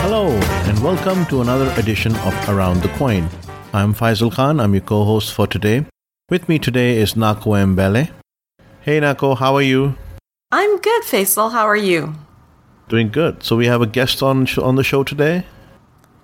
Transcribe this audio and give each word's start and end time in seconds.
Hello, 0.00 0.28
and 0.68 0.78
welcome 0.82 1.24
to 1.26 1.40
another 1.40 1.70
edition 1.80 2.14
of 2.16 2.34
Around 2.48 2.82
the 2.82 2.88
Coin. 2.90 3.28
I'm 3.72 3.94
Faisal 3.94 4.32
Khan, 4.32 4.58
I'm 4.60 4.74
your 4.74 4.80
co 4.82 5.04
host 5.04 5.32
for 5.32 5.46
today. 5.46 5.84
With 6.30 6.48
me 6.48 6.58
today 6.58 6.96
is 6.96 7.14
Nako 7.14 7.52
Mbelle. 7.74 8.10
Hey 8.80 9.00
Nako, 9.00 9.36
how 9.38 9.54
are 9.56 9.62
you? 9.62 9.94
I'm 10.50 10.78
good, 10.78 11.02
Faisal. 11.02 11.52
How 11.52 11.66
are 11.66 11.76
you? 11.76 12.14
Doing 12.88 13.10
good. 13.10 13.42
So 13.42 13.56
we 13.56 13.66
have 13.66 13.82
a 13.82 13.86
guest 13.86 14.22
on 14.22 14.46
sh- 14.46 14.58
on 14.58 14.76
the 14.76 14.84
show 14.84 15.04
today. 15.04 15.44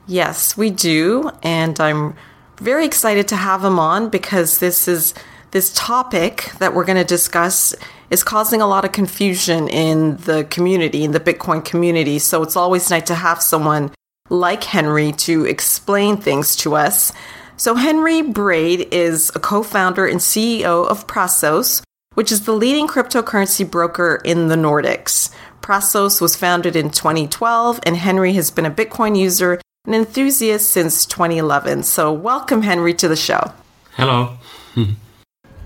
Yes, 0.07 0.57
we 0.57 0.71
do, 0.71 1.31
and 1.43 1.81
I'm 1.81 2.15
very 2.59 2.85
excited 2.85 3.29
to 3.29 3.37
have 3.37 3.65
him 3.65 3.79
on 3.79 4.11
because 4.11 4.59
this 4.59 4.87
is 4.87 5.15
this 5.51 5.73
topic 5.75 6.51
that 6.59 6.75
we're 6.75 6.85
going 6.85 6.99
to 6.99 7.05
discuss 7.05 7.75
is 8.11 8.25
causing 8.25 8.61
a 8.61 8.67
lot 8.67 8.85
of 8.85 8.93
confusion 8.93 9.69
in 9.69 10.17
the 10.19 10.45
community, 10.51 11.05
in 11.05 11.13
the 11.13 11.21
Bitcoin 11.21 11.65
community. 11.65 12.19
So 12.19 12.43
it's 12.43 12.57
always 12.57 12.91
nice 12.91 13.05
to 13.05 13.15
have 13.15 13.41
someone 13.41 13.93
like 14.29 14.65
Henry 14.65 15.13
to 15.13 15.45
explain 15.45 16.17
things 16.17 16.57
to 16.57 16.75
us. 16.75 17.13
So 17.57 17.77
Henry 17.77 18.21
Brade 18.21 18.89
is 18.93 19.31
a 19.35 19.39
co-founder 19.39 20.07
and 20.07 20.19
CEO 20.19 20.87
of 20.87 21.07
Prasos, 21.07 21.83
which 22.15 22.33
is 22.33 22.45
the 22.45 22.53
leading 22.53 22.89
cryptocurrency 22.89 23.69
broker 23.69 24.21
in 24.25 24.49
the 24.49 24.57
Nordics. 24.57 25.33
Prasos 25.63 26.21
was 26.21 26.37
founded 26.37 26.75
in 26.77 26.91
2012, 26.91 27.81
and 27.85 27.97
Henry 27.97 28.33
has 28.35 28.51
been 28.51 28.67
a 28.67 28.71
Bitcoin 28.71 29.17
user 29.19 29.61
and 29.85 29.95
enthusiast 29.95 30.71
since 30.71 31.07
2011. 31.07 31.83
So, 31.83 32.13
welcome, 32.13 32.63
Henry, 32.63 32.95
to 32.95 33.09
the 33.09 33.17
show. 33.17 33.53
Hello. 33.93 34.39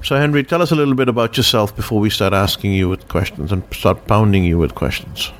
So 0.02 0.16
Henry, 0.16 0.44
tell 0.44 0.62
us 0.62 0.70
a 0.70 0.77
little 0.77 0.94
bit 0.94 1.09
about 1.09 1.37
yourself 1.37 1.75
before 1.75 2.00
we 2.00 2.09
start 2.09 2.32
asking 2.32 2.72
you 2.72 2.88
with 2.88 3.09
questions 3.09 3.50
and 3.50 3.62
start 3.75 4.06
pounding 4.06 4.44
you 4.44 4.56
with 4.56 4.75
questions. 4.75 5.32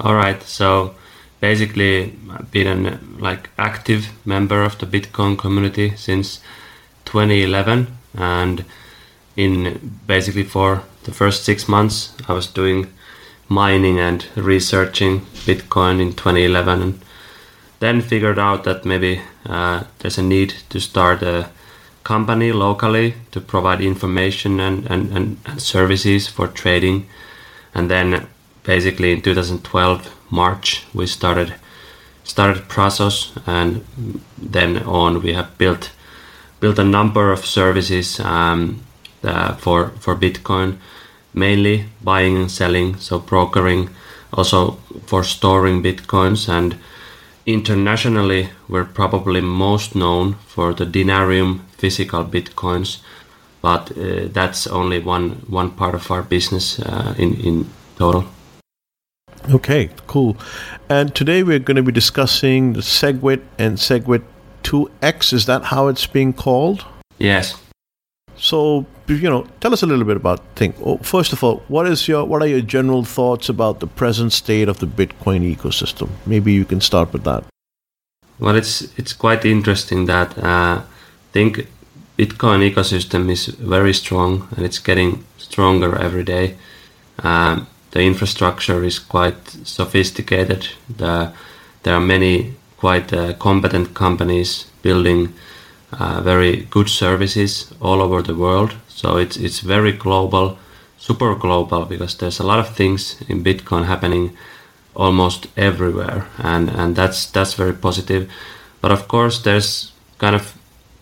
All 0.00 0.14
right. 0.14 0.42
So 0.42 0.94
basically, 1.40 2.14
I've 2.30 2.50
been 2.50 2.66
an 2.66 3.16
like 3.18 3.48
active 3.58 4.08
member 4.26 4.62
of 4.62 4.78
the 4.78 4.86
Bitcoin 4.86 5.38
community 5.38 5.96
since 5.96 6.40
2011, 7.06 7.86
and 8.14 8.64
in 9.36 9.98
basically 10.06 10.44
for 10.44 10.82
the 11.04 11.12
first 11.12 11.44
six 11.44 11.66
months, 11.66 12.14
I 12.28 12.34
was 12.34 12.46
doing 12.46 12.92
mining 13.48 13.98
and 13.98 14.26
researching 14.36 15.20
Bitcoin 15.46 16.00
in 16.00 16.12
2011, 16.12 16.82
and 16.82 17.00
then 17.80 18.00
figured 18.00 18.38
out 18.38 18.64
that 18.64 18.84
maybe 18.84 19.20
uh, 19.46 19.84
there's 19.98 20.18
a 20.18 20.22
need 20.22 20.54
to 20.68 20.80
start 20.80 21.22
a 21.22 21.50
company 22.04 22.52
locally 22.52 23.14
to 23.30 23.40
provide 23.40 23.80
information 23.80 24.60
and, 24.60 24.86
and, 24.86 25.12
and, 25.12 25.36
and 25.44 25.62
services 25.62 26.26
for 26.26 26.48
trading. 26.48 27.06
And 27.74 27.90
then 27.90 28.26
basically 28.64 29.12
in 29.12 29.22
2012 29.22 30.14
March 30.30 30.86
we 30.92 31.06
started 31.06 31.54
started 32.24 32.68
Prasos 32.68 33.40
and 33.46 33.84
then 34.36 34.82
on 34.82 35.22
we 35.22 35.32
have 35.32 35.56
built 35.56 35.90
built 36.60 36.78
a 36.78 36.84
number 36.84 37.32
of 37.32 37.46
services 37.46 38.20
um, 38.20 38.80
uh, 39.22 39.54
for 39.54 39.88
for 40.00 40.14
Bitcoin, 40.14 40.76
mainly 41.32 41.86
buying 42.02 42.36
and 42.36 42.50
selling, 42.50 42.96
so 42.96 43.18
brokering, 43.18 43.90
also 44.32 44.72
for 45.06 45.24
storing 45.24 45.82
Bitcoins 45.82 46.48
and 46.48 46.76
internationally 47.48 48.50
we're 48.68 48.84
probably 48.84 49.40
most 49.40 49.94
known 49.94 50.34
for 50.46 50.74
the 50.74 50.84
Dinarium 50.84 51.60
physical 51.78 52.24
Bitcoins, 52.24 52.98
but 53.62 53.90
uh, 53.96 54.28
that's 54.30 54.66
only 54.66 54.98
one 54.98 55.30
one 55.48 55.70
part 55.70 55.94
of 55.94 56.10
our 56.10 56.22
business 56.22 56.78
uh, 56.78 57.14
in 57.18 57.34
in 57.40 57.66
total. 57.96 58.24
Okay, 59.50 59.88
cool. 60.06 60.36
And 60.90 61.14
today 61.14 61.42
we're 61.42 61.64
going 61.64 61.76
to 61.76 61.82
be 61.82 61.92
discussing 61.92 62.74
the 62.74 62.82
SegWit 62.82 63.40
and 63.58 63.78
SegWit 63.78 64.22
2X. 64.62 65.32
Is 65.32 65.46
that 65.46 65.64
how 65.64 65.88
it's 65.88 66.06
being 66.06 66.34
called? 66.34 66.84
Yes. 67.18 67.54
So, 68.38 68.86
you 69.08 69.28
know, 69.28 69.46
tell 69.60 69.72
us 69.72 69.82
a 69.82 69.86
little 69.86 70.04
bit 70.04 70.16
about 70.16 70.40
Think. 70.54 70.76
Oh, 70.84 70.98
first 70.98 71.32
of 71.32 71.42
all, 71.42 71.62
what 71.68 71.86
is 71.86 72.08
your 72.08 72.24
what 72.24 72.42
are 72.42 72.46
your 72.46 72.60
general 72.60 73.04
thoughts 73.04 73.48
about 73.48 73.80
the 73.80 73.86
present 73.86 74.32
state 74.32 74.68
of 74.68 74.78
the 74.78 74.86
Bitcoin 74.86 75.56
ecosystem? 75.56 76.08
Maybe 76.26 76.52
you 76.52 76.64
can 76.64 76.80
start 76.80 77.12
with 77.12 77.24
that. 77.24 77.44
Well, 78.38 78.56
it's 78.56 78.82
it's 78.98 79.12
quite 79.12 79.44
interesting 79.44 80.06
that 80.06 80.38
uh, 80.38 80.82
think 81.32 81.66
Bitcoin 82.18 82.68
ecosystem 82.68 83.30
is 83.30 83.46
very 83.46 83.92
strong 83.92 84.48
and 84.56 84.64
it's 84.64 84.78
getting 84.78 85.24
stronger 85.36 85.96
every 85.96 86.24
day. 86.24 86.56
Um, 87.22 87.66
the 87.90 88.02
infrastructure 88.02 88.84
is 88.84 88.98
quite 88.98 89.48
sophisticated. 89.64 90.68
The, 90.96 91.32
there 91.82 91.94
are 91.94 92.00
many 92.00 92.54
quite 92.76 93.12
uh, 93.12 93.32
competent 93.34 93.94
companies 93.94 94.66
building 94.82 95.32
uh, 95.92 96.20
very 96.20 96.66
good 96.70 96.88
services 96.88 97.72
all 97.80 98.00
over 98.00 98.22
the 98.22 98.34
world. 98.34 98.74
So 98.88 99.16
it's 99.16 99.36
it's 99.36 99.60
very 99.60 99.92
global, 99.92 100.58
super 100.98 101.34
global 101.34 101.84
because 101.84 102.16
there's 102.16 102.40
a 102.40 102.46
lot 102.46 102.58
of 102.58 102.74
things 102.74 103.16
in 103.28 103.44
Bitcoin 103.44 103.84
happening 103.84 104.36
almost 104.94 105.46
everywhere, 105.56 106.26
and 106.38 106.68
and 106.70 106.96
that's 106.96 107.26
that's 107.30 107.54
very 107.54 107.72
positive. 107.72 108.30
But 108.80 108.92
of 108.92 109.08
course, 109.08 109.42
there's 109.42 109.92
kind 110.18 110.34
of 110.34 110.54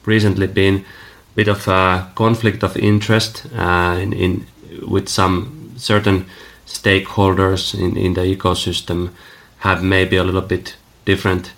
recently 0.05 0.47
been 0.47 0.75
a 0.77 1.35
bit 1.35 1.49
of 1.49 1.69
a 1.69 2.11
conflict 2.15 2.63
of 2.63 2.77
interest 2.77 3.47
uh, 3.57 3.99
in, 4.01 4.13
in 4.13 4.47
with 4.89 5.09
some 5.09 5.73
certain 5.77 6.27
stakeholders 6.67 7.75
in, 7.75 7.97
in 7.97 8.15
the 8.15 8.37
ecosystem 8.37 9.11
have 9.59 9.83
maybe 9.83 10.17
a 10.17 10.25
little 10.25 10.41
bit 10.43 10.77
different 11.05 11.53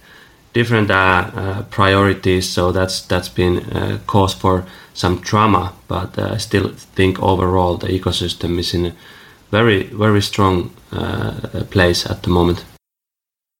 different 0.59 0.91
uh, 0.91 1.31
uh, 1.35 1.63
priorities. 1.71 2.49
So 2.49 2.73
that's 2.73 3.03
that's 3.03 3.29
been 3.29 3.59
uh, 3.59 3.99
cause 4.07 4.35
for 4.35 4.65
some 4.95 5.21
trauma. 5.21 5.73
But 5.87 6.19
I 6.19 6.39
still 6.39 6.69
think 6.97 7.23
overall 7.23 7.77
the 7.79 7.89
ecosystem 7.89 8.59
is 8.59 8.75
in 8.75 8.87
a 8.87 8.93
very 9.51 9.85
very 9.85 10.23
strong 10.23 10.71
place 11.71 12.11
at 12.11 12.23
the 12.23 12.31
moment. 12.31 12.65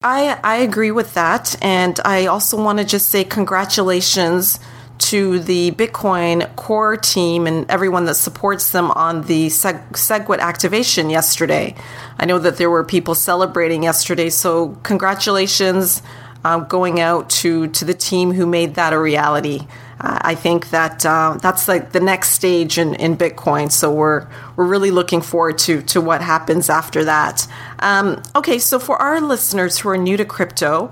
I, 0.03 0.39
I 0.45 0.57
agree 0.69 0.93
with 0.93 1.15
that. 1.15 1.57
And 1.61 1.99
I 2.05 2.27
also 2.27 2.57
want 2.57 2.79
to 2.79 2.85
just 2.85 3.09
say 3.09 3.25
congratulations 3.25 4.61
to 4.99 5.39
the 5.41 5.71
Bitcoin 5.73 6.55
core 6.57 6.97
team 6.97 7.47
and 7.47 7.71
everyone 7.71 8.05
that 8.07 8.15
supports 8.17 8.71
them 8.71 8.91
on 8.93 9.23
the 9.23 9.49
Seg- 9.49 9.93
SegWit 9.93 10.41
activation 10.41 11.11
yesterday. 11.11 11.75
I 12.19 12.27
know 12.27 12.39
that 12.39 12.57
there 12.57 12.71
were 12.71 12.85
people 12.85 13.15
celebrating 13.15 13.83
yesterday, 13.83 14.31
so 14.31 14.77
congratulations 14.83 16.03
uh, 16.49 16.59
going 16.61 16.99
out 16.99 17.29
to, 17.29 17.67
to 17.69 17.85
the 17.85 17.95
team 17.95 18.33
who 18.33 18.47
made 18.47 18.75
that 18.75 18.93
a 18.93 18.99
reality. 18.99 19.67
Uh, 20.01 20.19
I 20.23 20.35
think 20.35 20.71
that 20.71 21.05
uh, 21.05 21.39
that's 21.43 21.69
like 21.69 21.93
the 21.93 22.01
next 22.01 22.31
stage 22.31 22.79
in, 22.79 22.95
in 22.95 23.17
Bitcoin. 23.17 23.71
So 23.71 23.93
we're 23.93 24.29
we're 24.57 24.67
really 24.67 24.91
looking 24.91 25.21
forward 25.21 25.59
to 25.59 25.83
to 25.83 26.01
what 26.01 26.21
happens 26.23 26.71
after 26.71 27.05
that. 27.05 27.47
Um, 27.81 28.23
okay, 28.35 28.59
so 28.59 28.79
for 28.79 28.97
our 28.97 29.21
listeners 29.21 29.79
who 29.79 29.89
are 29.89 29.99
new 29.99 30.17
to 30.17 30.25
crypto, 30.25 30.87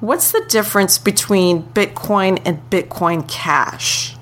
what's 0.00 0.30
the 0.30 0.44
difference 0.48 0.98
between 0.98 1.64
Bitcoin 1.64 2.40
and 2.44 2.58
Bitcoin 2.70 3.28
Cash? 3.28 4.16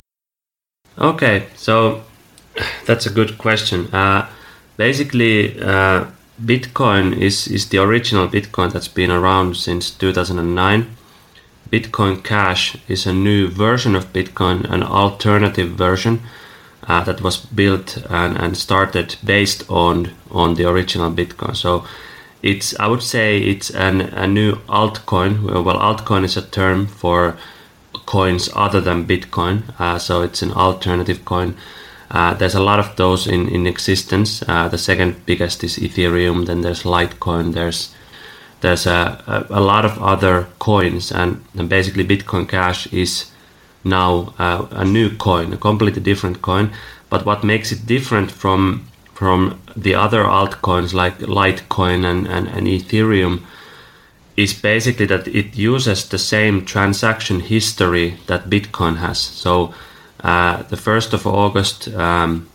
Okay, 0.98 1.46
so 1.54 2.02
that's 2.86 3.04
a 3.04 3.10
good 3.10 3.36
question. 3.36 3.86
Uh, 3.94 4.28
basically, 4.78 5.60
uh, 5.60 6.06
Bitcoin 6.44 7.16
is, 7.16 7.46
is 7.46 7.68
the 7.68 7.78
original 7.78 8.26
Bitcoin 8.26 8.72
that's 8.72 8.88
been 8.88 9.12
around 9.12 9.56
since 9.56 9.90
2009. 9.90 10.96
Bitcoin 11.70 12.22
Cash 12.24 12.76
is 12.88 13.06
a 13.06 13.12
new 13.12 13.48
version 13.48 13.94
of 13.94 14.12
Bitcoin, 14.12 14.68
an 14.68 14.82
alternative 14.82 15.70
version 15.70 16.20
uh, 16.88 17.04
that 17.04 17.20
was 17.20 17.36
built 17.36 17.96
and, 18.10 18.36
and 18.36 18.56
started 18.56 19.16
based 19.24 19.64
on 19.70 20.10
on 20.30 20.54
the 20.54 20.68
original 20.68 21.12
Bitcoin. 21.12 21.54
So 21.54 21.84
it's 22.42 22.78
I 22.80 22.88
would 22.88 23.02
say 23.02 23.38
it's 23.38 23.70
an, 23.70 24.00
a 24.00 24.26
new 24.26 24.56
altcoin. 24.68 25.64
Well, 25.64 25.78
altcoin 25.78 26.24
is 26.24 26.36
a 26.36 26.42
term 26.42 26.86
for 26.88 27.36
coins 28.04 28.50
other 28.54 28.80
than 28.80 29.06
Bitcoin. 29.06 29.78
Uh, 29.78 29.98
so 29.98 30.22
it's 30.22 30.42
an 30.42 30.52
alternative 30.52 31.24
coin. 31.24 31.56
Uh, 32.12 32.34
there's 32.34 32.54
a 32.54 32.62
lot 32.62 32.78
of 32.78 32.94
those 32.96 33.26
in, 33.26 33.48
in 33.48 33.66
existence. 33.66 34.44
Uh, 34.46 34.68
the 34.68 34.78
second 34.78 35.24
biggest 35.24 35.64
is 35.64 35.78
Ethereum. 35.78 36.46
Then 36.46 36.60
there's 36.60 36.82
Litecoin. 36.82 37.54
There's 37.54 37.94
there's 38.60 38.86
a, 38.86 39.46
a, 39.50 39.58
a 39.58 39.60
lot 39.60 39.84
of 39.84 40.00
other 40.00 40.46
coins, 40.60 41.10
and, 41.10 41.44
and 41.58 41.68
basically 41.68 42.04
Bitcoin 42.04 42.48
Cash 42.48 42.86
is 42.92 43.32
now 43.82 44.34
uh, 44.38 44.66
a 44.70 44.84
new 44.84 45.10
coin, 45.16 45.52
a 45.52 45.56
completely 45.56 46.00
different 46.00 46.42
coin. 46.42 46.70
But 47.10 47.26
what 47.26 47.42
makes 47.42 47.72
it 47.72 47.86
different 47.86 48.30
from 48.30 48.86
from 49.14 49.60
the 49.76 49.94
other 49.94 50.24
altcoins 50.24 50.92
like 50.92 51.18
Litecoin 51.18 52.04
and, 52.04 52.26
and, 52.26 52.48
and 52.48 52.66
Ethereum 52.66 53.42
is 54.36 54.52
basically 54.52 55.06
that 55.06 55.28
it 55.28 55.56
uses 55.56 56.08
the 56.08 56.18
same 56.18 56.64
transaction 56.64 57.40
history 57.40 58.16
that 58.26 58.50
Bitcoin 58.50 58.96
has. 58.96 59.18
So 59.18 59.74
uh, 60.20 60.62
the 60.64 60.76
1st 60.76 61.12
of 61.12 61.26
August 61.26 61.88
um, 61.88 62.48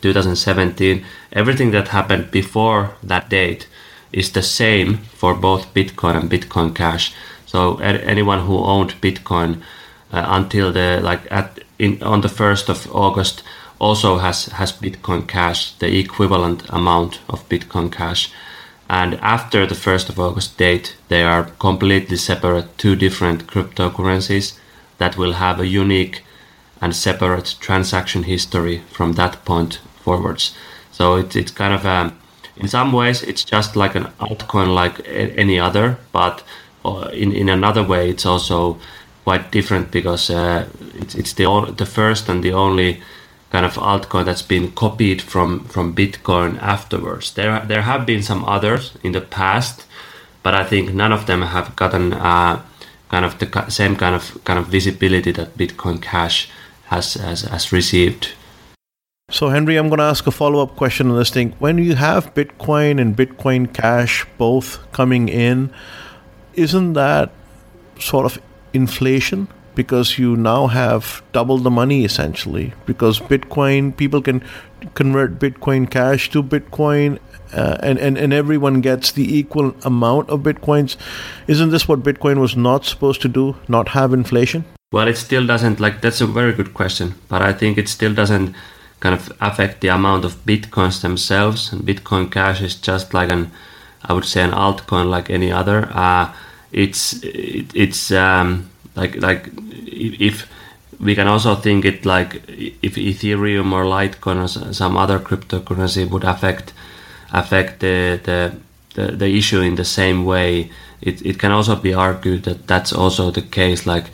2017, 0.00 1.04
everything 1.32 1.70
that 1.70 1.88
happened 1.88 2.30
before 2.30 2.94
that 3.02 3.28
date 3.28 3.68
is 4.12 4.32
the 4.32 4.42
same 4.42 4.98
for 5.14 5.34
both 5.34 5.72
Bitcoin 5.74 6.16
and 6.16 6.30
Bitcoin 6.30 6.74
Cash. 6.74 7.14
So 7.46 7.78
anyone 7.78 8.40
who 8.40 8.58
owned 8.58 9.00
Bitcoin 9.00 9.62
uh, 10.12 10.24
until 10.28 10.72
the 10.72 11.00
like 11.02 11.30
at 11.30 11.60
in 11.78 12.02
on 12.02 12.20
the 12.20 12.28
1st 12.28 12.68
of 12.68 12.94
August 12.94 13.42
also 13.78 14.18
has 14.18 14.46
has 14.46 14.72
Bitcoin 14.72 15.26
Cash, 15.26 15.72
the 15.78 15.98
equivalent 15.98 16.62
amount 16.68 17.20
of 17.28 17.48
Bitcoin 17.48 17.90
Cash. 17.90 18.32
And 18.88 19.14
after 19.20 19.66
the 19.66 19.74
1st 19.74 20.10
of 20.10 20.20
August 20.20 20.58
date, 20.58 20.96
they 21.08 21.22
are 21.22 21.44
completely 21.58 22.16
separate, 22.16 22.76
two 22.76 22.94
different 22.94 23.46
cryptocurrencies 23.46 24.58
that 24.98 25.16
will 25.16 25.32
have 25.32 25.58
a 25.58 25.66
unique 25.66 26.22
and 26.82 26.94
separate 26.94 27.54
transaction 27.60 28.24
history 28.24 28.82
from 28.90 29.12
that 29.14 29.42
point 29.44 29.80
forwards. 30.02 30.54
So 30.90 31.16
it, 31.16 31.34
it's 31.36 31.52
kind 31.52 31.72
of 31.72 31.86
a, 31.86 31.88
um, 31.88 32.18
in 32.56 32.68
some 32.68 32.92
ways, 32.92 33.22
it's 33.22 33.44
just 33.44 33.76
like 33.76 33.94
an 33.94 34.04
altcoin 34.20 34.74
like 34.74 35.00
any 35.08 35.58
other, 35.58 35.96
but 36.12 36.44
uh, 36.84 37.08
in, 37.14 37.32
in 37.32 37.48
another 37.48 37.82
way, 37.82 38.10
it's 38.10 38.26
also 38.26 38.78
quite 39.24 39.50
different 39.52 39.90
because 39.90 40.28
uh, 40.28 40.68
it's, 40.96 41.14
it's 41.14 41.32
the, 41.32 41.74
the 41.78 41.86
first 41.86 42.28
and 42.28 42.42
the 42.42 42.52
only 42.52 43.00
kind 43.52 43.66
of 43.66 43.74
altcoin 43.74 44.24
that's 44.24 44.42
been 44.42 44.72
copied 44.72 45.20
from 45.22 45.64
from 45.64 45.94
Bitcoin 45.94 46.58
afterwards. 46.60 47.34
There 47.34 47.60
there 47.66 47.82
have 47.82 48.06
been 48.06 48.22
some 48.22 48.44
others 48.46 48.92
in 49.02 49.12
the 49.12 49.20
past, 49.20 49.86
but 50.42 50.54
I 50.54 50.64
think 50.64 50.94
none 50.94 51.12
of 51.12 51.26
them 51.26 51.42
have 51.42 51.76
gotten 51.76 52.14
uh, 52.14 52.62
kind 53.10 53.24
of 53.24 53.38
the 53.38 53.70
same 53.70 53.94
kind 53.96 54.14
of 54.14 54.42
kind 54.44 54.58
of 54.58 54.66
visibility 54.66 55.32
that 55.32 55.56
Bitcoin 55.56 56.00
Cash 56.00 56.48
has 56.92 57.14
has, 57.14 57.42
has 57.42 57.72
received. 57.72 58.32
So 59.30 59.48
Henry, 59.48 59.76
I'm 59.76 59.88
going 59.88 59.98
to 59.98 60.04
ask 60.04 60.26
a 60.26 60.30
follow 60.30 60.62
up 60.62 60.76
question 60.76 61.10
on 61.10 61.16
this 61.16 61.30
thing. 61.30 61.52
When 61.58 61.78
you 61.78 61.94
have 61.94 62.34
Bitcoin 62.34 63.00
and 63.00 63.16
Bitcoin 63.16 63.72
Cash 63.72 64.26
both 64.36 64.78
coming 64.92 65.28
in, 65.28 65.72
isn't 66.52 66.92
that 66.92 67.32
sort 67.98 68.26
of 68.26 68.38
inflation? 68.74 69.48
because 69.74 70.18
you 70.18 70.36
now 70.36 70.66
have 70.66 71.22
double 71.32 71.58
the 71.58 71.70
money 71.70 72.04
essentially 72.04 72.72
because 72.86 73.20
bitcoin 73.20 73.96
people 73.96 74.20
can 74.20 74.42
convert 74.94 75.38
bitcoin 75.38 75.90
cash 75.90 76.28
to 76.30 76.42
bitcoin 76.42 77.18
uh, 77.52 77.78
and, 77.82 77.98
and 77.98 78.18
and 78.18 78.32
everyone 78.32 78.80
gets 78.80 79.12
the 79.12 79.38
equal 79.38 79.74
amount 79.84 80.28
of 80.28 80.40
bitcoins 80.40 80.96
isn't 81.46 81.70
this 81.70 81.88
what 81.88 82.02
bitcoin 82.02 82.38
was 82.38 82.56
not 82.56 82.84
supposed 82.84 83.22
to 83.22 83.28
do 83.28 83.56
not 83.68 83.88
have 83.88 84.12
inflation 84.12 84.64
well 84.92 85.08
it 85.08 85.16
still 85.16 85.46
doesn't 85.46 85.80
like 85.80 86.00
that's 86.00 86.20
a 86.20 86.26
very 86.26 86.52
good 86.52 86.72
question 86.72 87.14
but 87.28 87.42
i 87.42 87.52
think 87.52 87.76
it 87.76 87.88
still 87.88 88.14
doesn't 88.14 88.54
kind 89.00 89.14
of 89.14 89.32
affect 89.40 89.80
the 89.80 89.88
amount 89.88 90.24
of 90.24 90.44
bitcoins 90.44 91.00
themselves 91.00 91.72
and 91.72 91.82
bitcoin 91.82 92.30
cash 92.30 92.62
is 92.62 92.76
just 92.76 93.12
like 93.12 93.32
an 93.32 93.50
i 94.04 94.12
would 94.12 94.24
say 94.24 94.42
an 94.42 94.52
altcoin 94.52 95.10
like 95.10 95.28
any 95.28 95.50
other 95.50 95.88
uh, 95.92 96.32
it's 96.72 97.22
it, 97.22 97.66
it's 97.74 98.10
um, 98.10 98.70
like 98.96 99.16
like 99.16 99.50
if 99.86 100.48
we 101.02 101.14
can 101.14 101.26
also 101.26 101.54
think 101.56 101.84
it 101.84 102.06
like 102.06 102.42
if 102.48 102.94
Ethereum 102.94 103.72
or 103.72 103.84
Litecoin 103.84 104.42
or 104.42 104.72
some 104.72 104.96
other 104.96 105.18
cryptocurrency 105.18 106.08
would 106.08 106.24
affect 106.24 106.72
affect 107.32 107.80
the 107.80 108.20
the, 108.22 108.54
the, 108.94 109.12
the 109.16 109.36
issue 109.36 109.60
in 109.60 109.74
the 109.74 109.84
same 109.84 110.24
way. 110.24 110.70
It, 111.00 111.20
it 111.26 111.38
can 111.40 111.50
also 111.50 111.74
be 111.74 111.92
argued 111.92 112.44
that 112.44 112.68
that's 112.68 112.92
also 112.92 113.32
the 113.32 113.42
case. 113.42 113.86
Like 113.86 114.06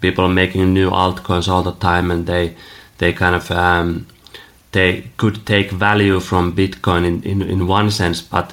people 0.00 0.24
are 0.24 0.34
making 0.34 0.72
new 0.72 0.90
altcoins 0.90 1.48
all 1.48 1.62
the 1.62 1.72
time, 1.72 2.10
and 2.10 2.26
they 2.26 2.54
they 2.98 3.12
kind 3.12 3.34
of 3.34 3.50
um, 3.50 4.06
they 4.72 5.04
could 5.16 5.46
take 5.46 5.70
value 5.70 6.20
from 6.20 6.52
Bitcoin 6.52 7.04
in, 7.04 7.22
in, 7.22 7.42
in 7.42 7.66
one 7.66 7.90
sense, 7.90 8.22
but 8.22 8.52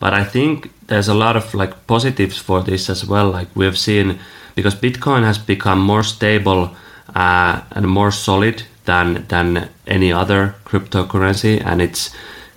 but 0.00 0.12
I 0.12 0.24
think 0.24 0.70
there's 0.86 1.08
a 1.08 1.14
lot 1.14 1.36
of 1.36 1.54
like 1.54 1.86
positives 1.86 2.38
for 2.38 2.62
this 2.62 2.90
as 2.90 3.06
well. 3.06 3.30
Like 3.30 3.48
we've 3.54 3.78
seen 3.78 4.18
because 4.54 4.74
Bitcoin 4.74 5.24
has 5.24 5.38
become 5.38 5.80
more 5.80 6.02
stable 6.02 6.70
uh, 7.14 7.60
and 7.70 7.88
more 7.88 8.10
solid 8.10 8.62
than 8.84 9.24
than 9.28 9.68
any 9.86 10.12
other 10.12 10.54
cryptocurrency, 10.64 11.62
and 11.64 11.80
it's 11.80 12.10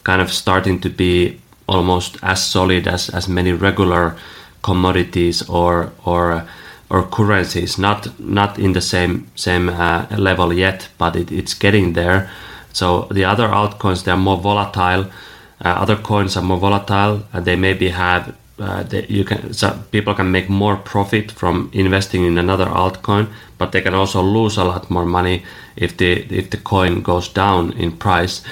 kind 0.03 0.21
of 0.21 0.31
starting 0.31 0.79
to 0.81 0.89
be 0.89 1.39
almost 1.67 2.17
as 2.21 2.43
solid 2.43 2.87
as, 2.87 3.09
as 3.09 3.27
many 3.27 3.51
regular 3.51 4.15
commodities 4.61 5.47
or 5.49 5.91
or 6.05 6.47
or 6.89 7.03
currencies. 7.03 7.77
Not 7.77 8.19
not 8.19 8.59
in 8.59 8.73
the 8.73 8.81
same 8.81 9.27
same 9.35 9.69
uh, 9.69 10.05
level 10.17 10.53
yet, 10.53 10.89
but 10.97 11.15
it, 11.15 11.31
it's 11.31 11.53
getting 11.53 11.93
there. 11.93 12.29
So 12.73 13.07
the 13.11 13.25
other 13.25 13.47
altcoins 13.47 14.03
they 14.03 14.11
are 14.11 14.17
more 14.17 14.37
volatile. 14.37 15.05
Uh, 15.63 15.69
other 15.69 15.95
coins 15.95 16.37
are 16.37 16.43
more 16.43 16.59
volatile, 16.59 17.23
and 17.33 17.45
they 17.45 17.55
maybe 17.55 17.89
have 17.89 18.35
uh, 18.59 18.83
you 19.07 19.23
can 19.23 19.53
so 19.53 19.77
people 19.91 20.13
can 20.13 20.31
make 20.31 20.49
more 20.49 20.77
profit 20.77 21.31
from 21.31 21.69
investing 21.73 22.25
in 22.25 22.37
another 22.37 22.65
altcoin, 22.65 23.27
but 23.57 23.71
they 23.71 23.81
can 23.81 23.93
also 23.93 24.21
lose 24.21 24.57
a 24.57 24.63
lot 24.63 24.89
more 24.89 25.05
money 25.05 25.43
if 25.75 25.97
the 25.97 26.25
if 26.29 26.49
the 26.49 26.57
coin 26.57 27.01
goes 27.01 27.29
down 27.29 27.71
in 27.73 27.91
price. 27.91 28.43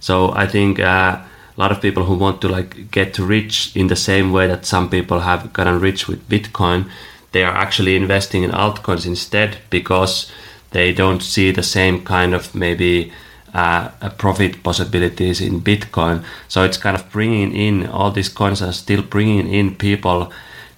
So 0.00 0.32
I 0.32 0.46
think 0.46 0.80
uh, 0.80 1.18
a 1.56 1.60
lot 1.60 1.72
of 1.72 1.80
people 1.80 2.04
who 2.04 2.14
want 2.14 2.40
to 2.42 2.48
like 2.48 2.90
get 2.90 3.18
rich 3.18 3.74
in 3.74 3.86
the 3.86 3.96
same 3.96 4.32
way 4.32 4.46
that 4.46 4.66
some 4.66 4.90
people 4.90 5.20
have 5.20 5.52
gotten 5.52 5.80
rich 5.80 6.08
with 6.08 6.28
Bitcoin, 6.28 6.90
they 7.34 7.42
are 7.42 7.54
actually 7.54 7.96
investing 7.96 8.44
in 8.44 8.52
altcoins 8.52 9.06
instead 9.06 9.58
because 9.68 10.30
they 10.70 10.92
don't 10.92 11.20
see 11.20 11.50
the 11.50 11.62
same 11.64 12.04
kind 12.04 12.32
of 12.32 12.54
maybe 12.54 13.12
uh, 13.52 13.88
profit 14.18 14.62
possibilities 14.62 15.40
in 15.40 15.60
Bitcoin. 15.60 16.24
So 16.48 16.62
it's 16.62 16.78
kind 16.78 16.96
of 16.96 17.10
bringing 17.10 17.52
in 17.52 17.86
all 17.86 18.12
these 18.12 18.28
coins 18.28 18.62
are 18.62 18.72
still 18.72 19.02
bringing 19.02 19.52
in 19.52 19.74
people 19.74 20.32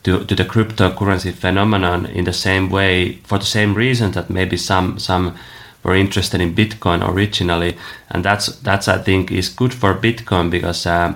to, 0.04 0.25
to 0.25 0.34
the 0.34 0.44
cryptocurrency 0.44 1.32
phenomenon 1.32 2.06
in 2.06 2.25
the 2.25 2.32
same 2.32 2.70
way 2.70 3.18
for 3.25 3.38
the 3.38 3.44
same 3.44 3.75
reason 3.75 4.12
that 4.12 4.30
maybe 4.30 4.56
some 4.56 4.98
some 4.98 5.36
were 5.82 5.94
interested 5.94 6.40
in 6.40 6.54
Bitcoin 6.54 7.06
originally, 7.06 7.76
and 8.10 8.25
that's 8.25 8.46
that's 8.62 8.88
I 8.88 8.98
think 8.98 9.30
is 9.30 9.50
good 9.50 9.75
for 9.75 9.94
Bitcoin 9.94 10.50
because. 10.50 10.86
Uh, 10.86 11.14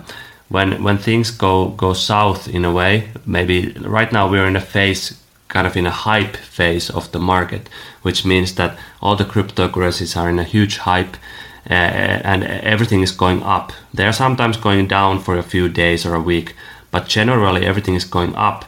when, 0.51 0.83
when 0.83 0.99
things 0.99 1.31
go, 1.31 1.69
go 1.69 1.93
south 1.93 2.49
in 2.49 2.65
a 2.65 2.73
way, 2.73 3.09
maybe 3.25 3.71
right 3.83 4.13
now 4.13 4.29
we're 4.29 4.49
in 4.49 4.57
a 4.57 4.61
phase 4.61 5.17
kind 5.51 5.67
of 5.67 5.77
in 5.77 5.87
a 5.87 5.91
hype 5.91 6.37
phase 6.37 6.89
of 6.89 7.13
the 7.13 7.19
market, 7.19 7.69
which 8.03 8.25
means 8.25 8.55
that 8.55 8.79
all 9.03 9.17
the 9.17 9.25
cryptocurrencies 9.25 10.17
are 10.17 10.31
in 10.31 10.39
a 10.39 10.45
huge 10.45 10.79
hype 10.79 11.17
uh, 11.69 11.75
and 12.25 12.43
everything 12.45 13.03
is 13.03 13.13
going 13.13 13.43
up. 13.43 13.73
They 13.93 14.07
are 14.07 14.13
sometimes 14.13 14.57
going 14.57 14.89
down 14.89 15.21
for 15.21 15.37
a 15.37 15.43
few 15.43 15.69
days 15.69 16.07
or 16.07 16.15
a 16.15 16.21
week, 16.21 16.55
but 16.91 17.07
generally 17.07 17.67
everything 17.67 17.95
is 17.95 18.05
going 18.05 18.35
up. 18.35 18.65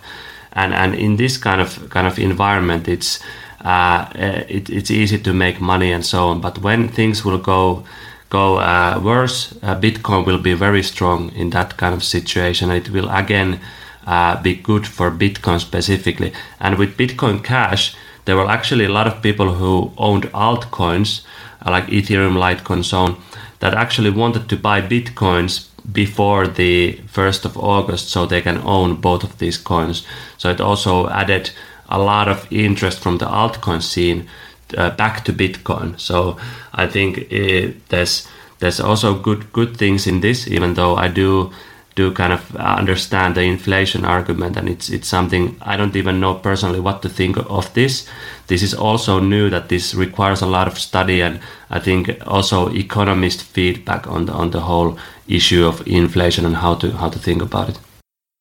And 0.52 0.74
and 0.74 0.94
in 0.94 1.16
this 1.16 1.38
kind 1.38 1.60
of 1.60 1.88
kind 1.88 2.06
of 2.06 2.18
environment, 2.18 2.88
it's 2.88 3.20
uh, 3.64 4.06
it, 4.48 4.68
it's 4.68 4.90
easy 4.90 5.18
to 5.18 5.32
make 5.32 5.60
money 5.60 5.92
and 5.92 6.04
so 6.04 6.28
on. 6.28 6.40
But 6.40 6.58
when 6.58 6.88
things 6.88 7.24
will 7.24 7.38
go 7.38 7.84
go 8.28 8.58
uh, 8.58 9.00
worse, 9.02 9.54
uh, 9.62 9.80
Bitcoin 9.80 10.26
will 10.26 10.38
be 10.38 10.54
very 10.54 10.82
strong 10.82 11.32
in 11.34 11.50
that 11.50 11.76
kind 11.76 11.94
of 11.94 12.02
situation. 12.02 12.70
It 12.70 12.90
will 12.90 13.08
again 13.08 13.60
uh, 14.06 14.40
be 14.42 14.54
good 14.54 14.86
for 14.86 15.10
Bitcoin 15.10 15.60
specifically. 15.60 16.32
And 16.60 16.78
with 16.78 16.96
Bitcoin 16.96 17.42
Cash, 17.42 17.94
there 18.24 18.36
were 18.36 18.48
actually 18.48 18.84
a 18.84 18.92
lot 18.92 19.06
of 19.06 19.22
people 19.22 19.54
who 19.54 19.92
owned 19.96 20.24
altcoins 20.32 21.24
uh, 21.64 21.70
like 21.70 21.86
Ethereum, 21.86 22.36
Litecoin, 22.36 22.84
so 22.84 22.98
on, 22.98 23.22
that 23.60 23.74
actually 23.74 24.10
wanted 24.10 24.48
to 24.48 24.56
buy 24.56 24.80
Bitcoins 24.80 25.68
before 25.90 26.46
the 26.46 26.94
1st 27.12 27.44
of 27.44 27.56
August 27.56 28.08
so 28.08 28.26
they 28.26 28.40
can 28.40 28.58
own 28.58 28.96
both 28.96 29.24
of 29.24 29.38
these 29.38 29.58
coins. 29.58 30.06
So 30.38 30.50
it 30.50 30.60
also 30.60 31.08
added 31.08 31.50
a 31.88 31.98
lot 31.98 32.28
of 32.28 32.46
interest 32.50 33.00
from 33.00 33.18
the 33.18 33.26
altcoin 33.26 33.82
scene 33.82 34.28
uh, 34.76 34.90
back 34.90 35.24
to 35.24 35.32
Bitcoin. 35.32 35.98
So 35.98 36.36
I 36.72 36.86
think 36.86 37.18
it, 37.30 37.70
uh, 37.70 37.78
there's 37.88 38.28
there's 38.60 38.80
also 38.80 39.18
good 39.18 39.52
good 39.52 39.76
things 39.76 40.06
in 40.06 40.20
this, 40.20 40.46
even 40.46 40.74
though 40.74 40.94
I 40.94 41.08
do 41.08 41.52
do 41.94 42.12
kind 42.12 42.32
of 42.32 42.56
understand 42.56 43.34
the 43.34 43.42
inflation 43.42 44.04
argument, 44.04 44.56
and 44.56 44.68
it's 44.68 44.88
it's 44.88 45.08
something 45.08 45.56
I 45.62 45.76
don't 45.76 45.96
even 45.96 46.20
know 46.20 46.34
personally 46.34 46.80
what 46.80 47.02
to 47.02 47.08
think 47.08 47.36
of 47.36 47.72
this. 47.74 48.08
This 48.46 48.62
is 48.62 48.74
also 48.74 49.20
new 49.20 49.50
that 49.50 49.68
this 49.68 49.94
requires 49.94 50.42
a 50.42 50.46
lot 50.46 50.68
of 50.68 50.78
study, 50.78 51.22
and 51.22 51.40
I 51.70 51.80
think 51.80 52.10
also 52.26 52.68
economist 52.68 53.42
feedback 53.42 54.06
on 54.06 54.26
the 54.26 54.32
on 54.32 54.50
the 54.50 54.60
whole 54.60 54.96
issue 55.28 55.66
of 55.66 55.86
inflation 55.86 56.46
and 56.46 56.56
how 56.56 56.74
to 56.76 56.90
how 56.90 57.10
to 57.10 57.18
think 57.18 57.42
about 57.42 57.68
it. 57.68 57.78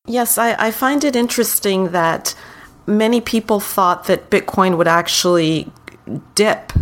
Yes, 0.08 0.38
I, 0.38 0.68
I 0.68 0.72
find 0.72 1.04
it 1.04 1.16
interesting 1.16 1.92
that 1.92 2.36
many 2.88 3.22
people 3.22 3.60
thought 3.60 4.06
that 4.06 4.30
Bitcoin 4.30 4.76
would 4.78 4.88
actually 4.88 5.72
dip 6.36 6.74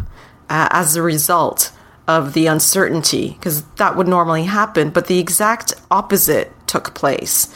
uh, 0.49 0.67
as 0.71 0.95
a 0.95 1.01
result 1.01 1.71
of 2.07 2.33
the 2.33 2.47
uncertainty, 2.47 3.33
because 3.33 3.63
that 3.75 3.95
would 3.95 4.07
normally 4.07 4.45
happen. 4.45 4.89
But 4.89 5.05
the 5.05 5.19
exact 5.19 5.73
opposite 5.91 6.51
took 6.69 6.93
place, 6.93 7.53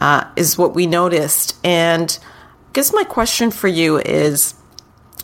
uh, 0.00 0.24
is 0.36 0.56
what 0.56 0.74
we 0.74 0.86
noticed. 0.86 1.56
And 1.64 2.18
I 2.22 2.72
guess 2.72 2.92
my 2.92 3.04
question 3.04 3.50
for 3.50 3.68
you 3.68 3.98
is 3.98 4.54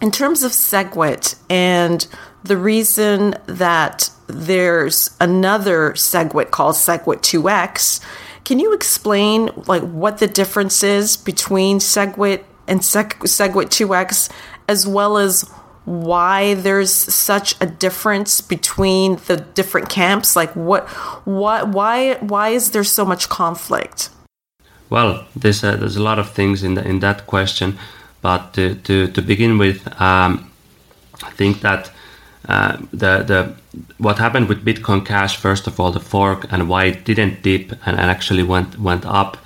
in 0.02 0.11
terms 0.11 0.42
of 0.42 0.52
SegWit 0.52 1.37
and 1.49 2.07
the 2.45 2.57
reason 2.57 3.35
that 3.47 4.11
there's 4.26 5.16
another 5.21 5.92
SegWit 5.92 6.50
called 6.50 6.75
SegWit 6.75 7.21
2x, 7.21 8.00
can 8.45 8.59
you 8.59 8.73
explain 8.73 9.50
like 9.66 9.83
what 9.83 10.18
the 10.18 10.26
difference 10.26 10.83
is 10.83 11.16
between 11.16 11.78
SegWit 11.78 12.45
and 12.66 12.80
Seg- 12.80 13.18
SegWit 13.18 13.66
2x, 13.66 14.30
as 14.68 14.87
well 14.87 15.18
as 15.18 15.50
why 15.88 16.54
there's 16.54 16.92
such 16.92 17.54
a 17.61 17.66
difference 17.66 18.40
between 18.40 19.16
the 19.26 19.38
different 19.54 19.88
camps? 19.88 20.37
Like 20.37 20.54
what, 20.54 20.88
what, 21.25 21.68
why, 21.68 22.14
why 22.16 22.50
is 22.50 22.71
there 22.73 22.85
so 22.85 23.04
much 23.04 23.28
conflict? 23.28 24.11
Well, 24.90 25.26
there's 25.35 25.64
a, 25.64 25.76
there's 25.76 25.97
a 25.97 26.02
lot 26.02 26.18
of 26.18 26.30
things 26.30 26.62
in 26.62 26.75
the, 26.75 26.87
in 26.87 27.00
that 27.00 27.26
question, 27.26 27.78
but 28.21 28.52
to 28.54 28.75
to, 28.75 29.09
to 29.09 29.23
begin 29.23 29.59
with, 29.59 29.87
um, 30.00 30.50
I 31.23 31.30
think 31.30 31.61
that 31.61 31.90
uh, 32.49 32.78
the 32.90 33.23
the 33.23 33.54
what 33.99 34.18
happened 34.18 34.49
with 34.49 34.64
Bitcoin 34.64 35.04
Cash, 35.04 35.37
first 35.37 35.66
of 35.66 35.78
all, 35.78 35.92
the 35.92 36.00
fork 36.00 36.47
and 36.50 36.68
why 36.68 36.85
it 36.87 37.04
didn't 37.04 37.42
dip 37.42 37.73
and, 37.87 37.99
and 37.99 38.11
actually 38.11 38.42
went 38.42 38.78
went 38.78 39.04
up 39.04 39.37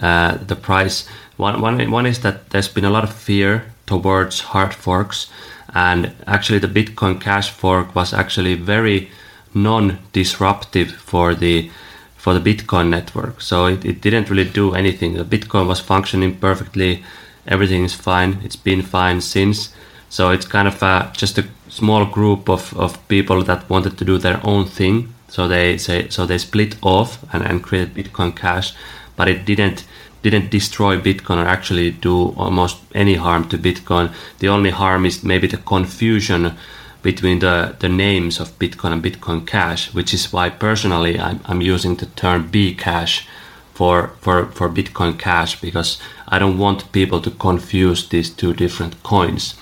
uh, 0.00 0.36
the 0.36 0.56
price. 0.56 1.08
One, 1.36 1.60
one, 1.60 1.90
one 1.90 2.06
is 2.06 2.20
that 2.20 2.50
there's 2.50 2.68
been 2.68 2.84
a 2.84 2.90
lot 2.90 3.02
of 3.02 3.12
fear 3.12 3.64
towards 3.86 4.40
hard 4.40 4.72
forks 4.72 5.28
and 5.74 6.12
actually, 6.26 6.60
the 6.60 6.68
Bitcoin 6.68 7.20
Cash 7.20 7.50
fork 7.50 7.94
was 7.94 8.14
actually 8.14 8.54
very 8.54 9.10
non-disruptive 9.52 10.92
for 10.92 11.34
the 11.34 11.70
for 12.16 12.32
the 12.32 12.54
Bitcoin 12.54 12.88
network. 12.88 13.42
So 13.42 13.66
it, 13.66 13.84
it 13.84 14.00
didn't 14.00 14.30
really 14.30 14.48
do 14.48 14.74
anything. 14.74 15.14
The 15.14 15.24
Bitcoin 15.24 15.66
was 15.66 15.80
functioning 15.80 16.36
perfectly. 16.36 17.04
Everything 17.46 17.84
is 17.84 17.92
fine. 17.92 18.40
It's 18.42 18.56
been 18.56 18.80
fine 18.80 19.20
since. 19.20 19.74
So 20.08 20.30
it's 20.30 20.46
kind 20.46 20.66
of 20.66 20.82
a, 20.82 21.12
just 21.14 21.36
a 21.36 21.44
small 21.68 22.06
group 22.06 22.48
of, 22.48 22.74
of 22.78 23.06
people 23.08 23.42
that 23.42 23.68
wanted 23.68 23.98
to 23.98 24.04
do 24.06 24.16
their 24.16 24.40
own 24.42 24.64
thing. 24.64 25.12
So 25.28 25.48
they 25.48 25.76
say 25.76 26.08
so 26.08 26.24
they 26.24 26.38
split 26.38 26.76
off 26.82 27.18
and, 27.34 27.44
and 27.44 27.62
created 27.62 27.94
Bitcoin 27.94 28.34
Cash, 28.34 28.74
but 29.16 29.28
it 29.28 29.44
didn't 29.44 29.84
didn't 30.24 30.50
destroy 30.50 30.98
Bitcoin 30.98 31.36
or 31.36 31.46
actually 31.46 31.90
do 31.90 32.34
almost 32.36 32.78
any 32.94 33.14
harm 33.14 33.46
to 33.50 33.58
Bitcoin. 33.58 34.10
The 34.38 34.48
only 34.48 34.70
harm 34.70 35.04
is 35.04 35.22
maybe 35.22 35.46
the 35.46 35.58
confusion 35.58 36.54
between 37.02 37.40
the, 37.40 37.76
the 37.78 37.90
names 37.90 38.40
of 38.40 38.58
Bitcoin 38.58 38.92
and 38.92 39.02
Bitcoin 39.02 39.46
Cash, 39.46 39.92
which 39.92 40.14
is 40.14 40.32
why 40.32 40.48
personally 40.48 41.20
I'm, 41.20 41.40
I'm 41.44 41.60
using 41.60 41.96
the 41.96 42.06
term 42.06 42.50
Bcash 42.50 43.26
for, 43.74 44.12
for, 44.20 44.46
for 44.46 44.70
Bitcoin 44.70 45.18
Cash 45.18 45.60
because 45.60 46.00
I 46.26 46.38
don't 46.38 46.56
want 46.56 46.90
people 46.92 47.20
to 47.20 47.30
confuse 47.30 48.08
these 48.08 48.30
two 48.30 48.54
different 48.54 49.02
coins. 49.02 49.54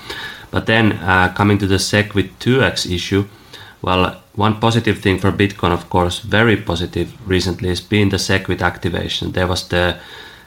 But 0.52 0.66
then 0.66 0.92
uh, 0.92 1.32
coming 1.34 1.58
to 1.58 1.66
the 1.66 1.80
SegWit 1.80 2.30
2x 2.38 2.88
issue, 2.88 3.26
well, 3.80 4.22
one 4.36 4.60
positive 4.60 5.00
thing 5.00 5.18
for 5.18 5.32
Bitcoin, 5.32 5.72
of 5.72 5.90
course, 5.90 6.20
very 6.20 6.56
positive 6.56 7.12
recently, 7.28 7.70
has 7.70 7.80
been 7.80 8.10
the 8.10 8.18
SegWit 8.18 8.62
activation. 8.62 9.32
There 9.32 9.48
was 9.48 9.66
the 9.66 9.98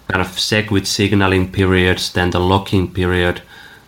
kind 0.08 0.22
of 0.22 0.28
SegWit 0.38 0.86
signaling 0.86 1.52
periods, 1.52 2.12
then 2.14 2.30
the 2.30 2.40
locking 2.40 2.92
period, 2.92 3.42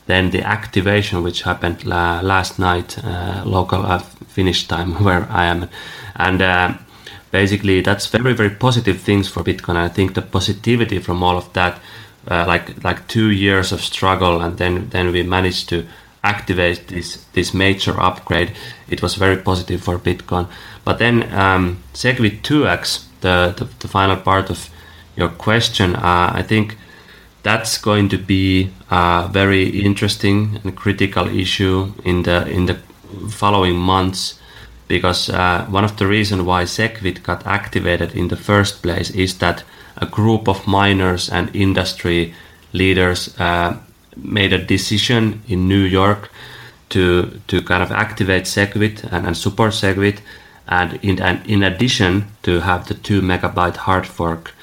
then 0.08 0.32
the 0.32 0.42
activation, 0.42 1.24
which 1.24 1.44
happened 1.44 1.86
la- 1.86 2.22
last 2.22 2.60
night, 2.60 2.98
uh, 3.04 3.44
local 3.46 3.86
uh, 3.86 4.00
Finnish 4.28 4.68
time 4.68 4.94
where 5.04 5.28
I 5.30 5.46
am, 5.46 5.70
and 6.16 6.42
uh, 6.42 6.74
basically 7.32 7.82
that's 7.82 8.08
very 8.08 8.34
very 8.34 8.50
positive 8.50 9.00
things 9.00 9.28
for 9.28 9.44
Bitcoin. 9.44 9.76
I 9.76 9.90
think 9.90 10.14
the 10.14 10.22
positivity 10.22 11.00
from 11.00 11.24
all 11.24 11.38
of 11.38 11.52
that, 11.54 11.80
uh, 12.30 12.46
like 12.48 12.84
like 12.84 13.08
two 13.08 13.32
years 13.32 13.72
of 13.72 13.82
struggle, 13.82 14.42
and 14.42 14.58
then 14.58 14.90
then 14.90 15.12
we 15.12 15.24
managed 15.24 15.70
to 15.70 15.86
activate 16.24 16.88
this 16.88 17.26
this 17.34 17.54
major 17.54 18.00
upgrade. 18.00 18.52
It 18.90 19.02
was 19.02 19.16
very 19.16 19.38
positive 19.38 19.82
for 19.82 19.98
Bitcoin. 20.00 20.48
But 20.86 21.00
then 21.00 21.24
um, 21.34 21.78
SegWit 21.94 22.42
2x, 22.42 23.06
the, 23.22 23.54
the 23.58 23.66
the 23.80 23.88
final 23.88 24.16
part 24.16 24.50
of 24.50 24.70
your 25.18 25.30
question, 25.30 25.96
uh, 25.96 26.32
I 26.34 26.44
think 26.44 26.78
that's 27.44 27.78
going 27.78 28.10
to 28.10 28.18
be 28.18 28.72
a 28.90 29.28
very 29.32 29.64
interesting 29.70 30.60
and 30.64 30.76
critical 30.76 31.28
issue 31.28 31.94
in 32.06 32.24
the 32.24 32.48
in 32.48 32.68
the 32.68 32.78
following 33.30 33.76
months 33.76 34.40
because 34.88 35.30
uh, 35.30 35.66
one 35.70 35.84
of 35.84 35.98
the 35.98 36.08
reasons 36.08 36.44
why 36.44 36.64
SegWit 36.64 37.24
got 37.24 37.46
activated 37.46 38.16
in 38.16 38.28
the 38.28 38.36
first 38.36 38.82
place 38.82 39.10
is 39.12 39.38
that 39.40 39.64
a 39.98 40.06
group 40.06 40.48
of 40.48 40.68
miners 40.68 41.30
and 41.30 41.54
industry 41.56 42.34
leaders 42.74 43.38
uh, 43.40 43.78
made 44.16 44.54
a 44.54 44.66
decision 44.66 45.42
in 45.48 45.68
New 45.68 45.84
York 45.84 46.30
to 46.90 47.40
to 47.48 47.62
kind 47.62 47.84
of 47.84 47.92
activate 47.92 48.44
SegWit 48.44 49.04
and, 49.12 49.26
and 49.28 49.36
support 49.36 49.74
SegWit, 49.74 50.20
and 50.68 51.00
in 51.02 51.22
and 51.22 51.46
in 51.46 51.64
addition 51.64 52.26
to 52.44 52.60
have 52.60 52.88
the 52.88 52.94
two 52.94 53.22
megabyte 53.22 53.78
hard 53.78 54.06
fork 54.06 54.54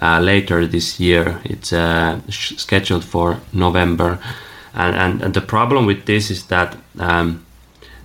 later 0.00 0.66
this 0.66 0.98
year. 0.98 1.40
It's 1.44 1.72
uh, 1.72 2.20
scheduled 2.30 3.04
for 3.04 3.40
November, 3.52 4.18
and, 4.74 4.96
and, 4.96 5.22
and 5.22 5.34
the 5.34 5.40
problem 5.40 5.86
with 5.86 6.06
this 6.06 6.30
is 6.30 6.46
that 6.46 6.76
um, 6.98 7.44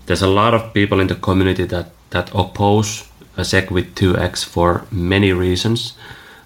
there's 0.05 0.21
a 0.21 0.27
lot 0.27 0.53
of 0.53 0.73
people 0.73 0.99
in 0.99 1.07
the 1.07 1.15
community 1.15 1.65
that 1.65 1.91
that 2.11 2.29
oppose 2.33 3.07
SegWit 3.37 3.93
2x 3.93 4.45
for 4.45 4.85
many 4.91 5.31
reasons, 5.33 5.93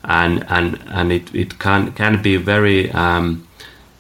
and 0.04 0.46
and 0.50 0.80
and 0.88 1.12
it, 1.12 1.34
it 1.34 1.60
can 1.60 1.92
can 1.94 2.22
be 2.22 2.38
very 2.38 2.92
um, 2.92 3.48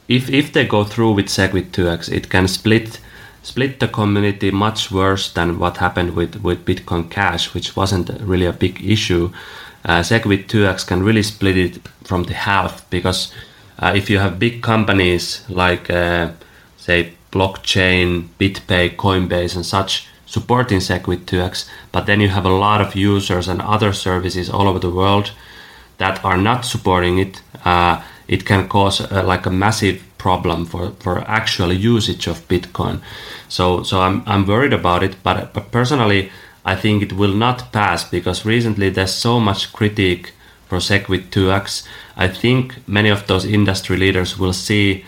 if 0.07 0.29
if 0.29 0.53
they 0.53 0.65
go 0.65 0.83
through 0.83 1.13
with 1.13 1.27
SegWit 1.27 1.71
2x, 1.71 2.11
it 2.11 2.29
can 2.29 2.47
split 2.47 2.99
split 3.43 3.79
the 3.79 3.87
community 3.87 4.51
much 4.51 4.91
worse 4.91 5.31
than 5.31 5.59
what 5.59 5.77
happened 5.77 6.15
with 6.15 6.41
with 6.43 6.65
Bitcoin 6.65 7.09
Cash, 7.09 7.53
which 7.53 7.75
wasn't 7.75 8.09
really 8.21 8.45
a 8.45 8.53
big 8.53 8.83
issue 8.83 9.31
uh, 9.89 10.01
SegWit 10.01 10.45
2x 10.45 10.85
can 10.85 11.01
really 11.01 11.23
split 11.23 11.57
it 11.57 11.79
from 12.03 12.23
the 12.25 12.35
half 12.35 12.87
because 12.91 13.33
uh, 13.79 13.91
if 13.95 14.07
you 14.07 14.19
have 14.19 14.37
big 14.37 14.61
companies 14.61 15.43
like, 15.49 15.89
uh, 15.89 16.31
say, 16.77 17.13
blockchain, 17.31 18.27
BitPay, 18.39 18.95
Coinbase, 18.95 19.55
and 19.55 19.65
such 19.65 20.07
supporting 20.27 20.77
SegWit 20.77 21.25
2x, 21.25 21.67
but 21.91 22.05
then 22.05 22.21
you 22.21 22.27
have 22.27 22.45
a 22.45 22.49
lot 22.65 22.81
of 22.81 22.95
users 22.95 23.47
and 23.47 23.61
other 23.63 23.91
services 23.91 24.47
all 24.47 24.67
over 24.67 24.77
the 24.77 24.91
world 24.91 25.31
that 25.97 26.23
are 26.23 26.37
not 26.37 26.65
supporting 26.65 27.17
it, 27.17 27.41
uh, 27.65 27.99
it 28.27 28.45
can 28.45 28.69
cause 28.69 29.01
uh, 29.01 29.23
like 29.25 29.47
a 29.47 29.51
massive 29.51 30.03
problem 30.19 30.67
for, 30.67 30.91
for 30.99 31.27
actual 31.27 31.73
usage 31.73 32.27
of 32.27 32.47
Bitcoin. 32.47 33.01
So 33.47 33.81
so 33.81 34.01
I'm 34.01 34.21
I'm 34.27 34.45
worried 34.45 34.73
about 34.73 35.01
it, 35.01 35.15
but 35.23 35.51
but 35.53 35.71
personally 35.71 36.29
I 36.65 36.75
think 36.75 37.03
it 37.03 37.13
will 37.13 37.33
not 37.33 37.71
pass 37.71 38.03
because 38.03 38.45
recently 38.45 38.89
there's 38.89 39.13
so 39.13 39.39
much 39.39 39.73
critique 39.73 40.33
for 40.67 40.77
SegWit 40.77 41.29
2x. 41.29 41.87
I 42.15 42.27
think 42.27 42.87
many 42.87 43.09
of 43.09 43.27
those 43.27 43.45
industry 43.45 43.97
leaders 43.97 44.37
will 44.37 44.53
see 44.53 45.05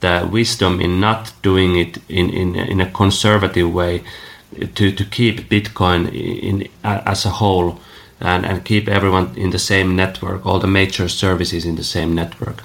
the 0.00 0.28
wisdom 0.30 0.80
in 0.80 1.00
not 1.00 1.32
doing 1.42 1.76
it 1.76 1.98
in, 2.08 2.30
in, 2.30 2.56
in 2.56 2.80
a 2.80 2.90
conservative 2.90 3.72
way 3.72 4.02
to, 4.74 4.92
to 4.92 5.04
keep 5.04 5.48
Bitcoin 5.48 6.12
in, 6.12 6.68
as 6.82 7.24
a 7.24 7.30
whole 7.30 7.80
and, 8.20 8.44
and 8.44 8.64
keep 8.64 8.88
everyone 8.88 9.34
in 9.36 9.50
the 9.50 9.58
same 9.58 9.96
network, 9.96 10.44
all 10.44 10.58
the 10.58 10.66
major 10.66 11.08
services 11.08 11.64
in 11.64 11.76
the 11.76 11.84
same 11.84 12.14
network. 12.14 12.62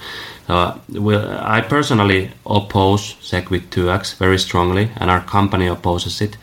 Uh, 0.48 0.78
well, 0.90 1.40
I 1.42 1.62
personally 1.62 2.32
oppose 2.46 3.16
SegWit 3.16 3.70
2x 3.70 4.18
very 4.18 4.38
strongly, 4.38 4.92
and 4.98 5.10
our 5.10 5.22
company 5.22 5.68
opposes 5.68 6.22
it. 6.22 6.38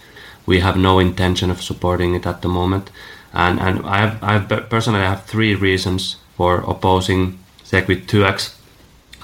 We 0.46 0.60
have 0.60 0.76
no 0.76 0.98
intention 0.98 1.50
of 1.50 1.62
supporting 1.62 2.14
it 2.14 2.26
at 2.26 2.42
the 2.42 2.48
moment, 2.48 2.90
and 3.32 3.60
and 3.60 3.86
I 3.86 3.98
have, 3.98 4.22
I 4.22 4.32
have 4.38 4.68
personally 4.70 5.00
I 5.00 5.10
have 5.10 5.24
three 5.24 5.54
reasons 5.54 6.16
for 6.36 6.60
opposing 6.66 7.38
SegWit 7.64 8.06
2x. 8.06 8.54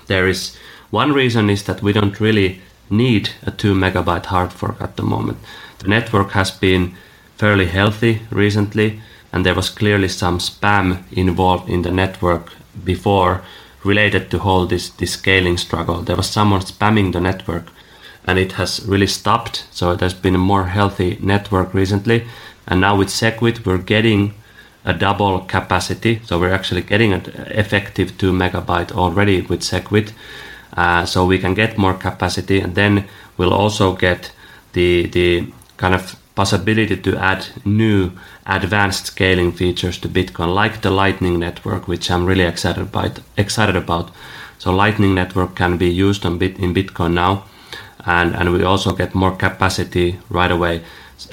There 0.07 0.29
is 0.29 0.57
one 0.91 1.13
reason 1.13 1.51
is 1.51 1.65
that 1.65 1.83
we 1.83 1.93
don't 1.93 2.21
really 2.21 2.61
need 2.91 3.31
a 3.43 3.51
two 3.51 3.75
megabyte 3.75 4.27
hard 4.27 4.53
fork 4.53 4.81
at 4.81 4.97
the 4.97 5.03
moment. 5.03 5.39
The 5.79 5.89
network 5.89 6.31
has 6.31 6.51
been 6.51 6.95
fairly 7.37 7.67
healthy 7.67 8.23
recently, 8.31 9.01
and 9.33 9.45
there 9.45 9.55
was 9.55 9.71
clearly 9.71 10.09
some 10.09 10.39
spam 10.39 11.03
involved 11.13 11.69
in 11.69 11.83
the 11.83 11.91
network 11.91 12.53
before 12.85 13.43
related 13.85 14.31
to 14.31 14.39
whole 14.39 14.67
this, 14.67 14.91
this 14.91 15.13
scaling 15.13 15.57
struggle. 15.57 16.03
There 16.03 16.17
was 16.17 16.29
someone 16.29 16.63
spamming 16.63 17.13
the 17.13 17.21
network 17.21 17.67
and 18.29 18.39
it 18.39 18.53
has 18.53 18.85
really 18.85 19.07
stopped. 19.07 19.65
So 19.71 19.97
there's 19.97 20.13
been 20.13 20.35
a 20.35 20.45
more 20.53 20.65
healthy 20.65 21.17
network 21.21 21.73
recently. 21.73 22.27
And 22.67 22.83
now 22.83 22.95
with 22.95 23.09
Segwit, 23.09 23.65
we're 23.65 23.79
getting 23.79 24.35
a 24.85 24.93
double 24.93 25.41
capacity. 25.41 26.21
So 26.27 26.39
we're 26.39 26.53
actually 26.53 26.83
getting 26.83 27.15
an 27.15 27.23
effective 27.63 28.19
2 28.19 28.33
megabyte 28.33 28.93
already 28.93 29.41
with 29.41 29.61
Segwit. 29.61 30.13
Uh, 30.77 31.07
so 31.07 31.25
we 31.25 31.39
can 31.39 31.55
get 31.55 31.79
more 31.79 31.95
capacity 31.95 32.61
and 32.61 32.75
then 32.75 33.09
we'll 33.39 33.55
also 33.55 33.97
get 33.97 34.31
the, 34.75 35.07
the 35.07 35.51
kind 35.79 35.95
of 35.95 36.15
possibility 36.35 36.99
to 36.99 37.17
add 37.17 37.47
new 37.65 38.13
advanced 38.45 39.07
scaling 39.07 39.53
features 39.53 39.97
to 40.01 40.09
Bitcoin, 40.09 40.55
like 40.55 40.83
the 40.83 40.91
Lightning 40.91 41.39
Network, 41.39 41.89
which 41.89 42.11
I'm 42.11 42.27
really 42.27 42.45
excited 42.45 42.83
about. 42.83 43.21
Excited 43.39 43.75
about. 43.75 44.11
So 44.59 44.71
Lightning 44.71 45.15
Network 45.15 45.57
can 45.57 45.79
be 45.79 45.89
used 45.89 46.27
on 46.27 46.37
Bit 46.37 46.59
in 46.59 46.75
Bitcoin 46.75 47.15
now, 47.15 47.45
and 48.07 48.35
and 48.35 48.53
we 48.53 48.63
also 48.63 48.93
get 48.93 49.15
more 49.15 49.37
capacity 49.37 50.19
right 50.31 50.51
away. 50.51 50.83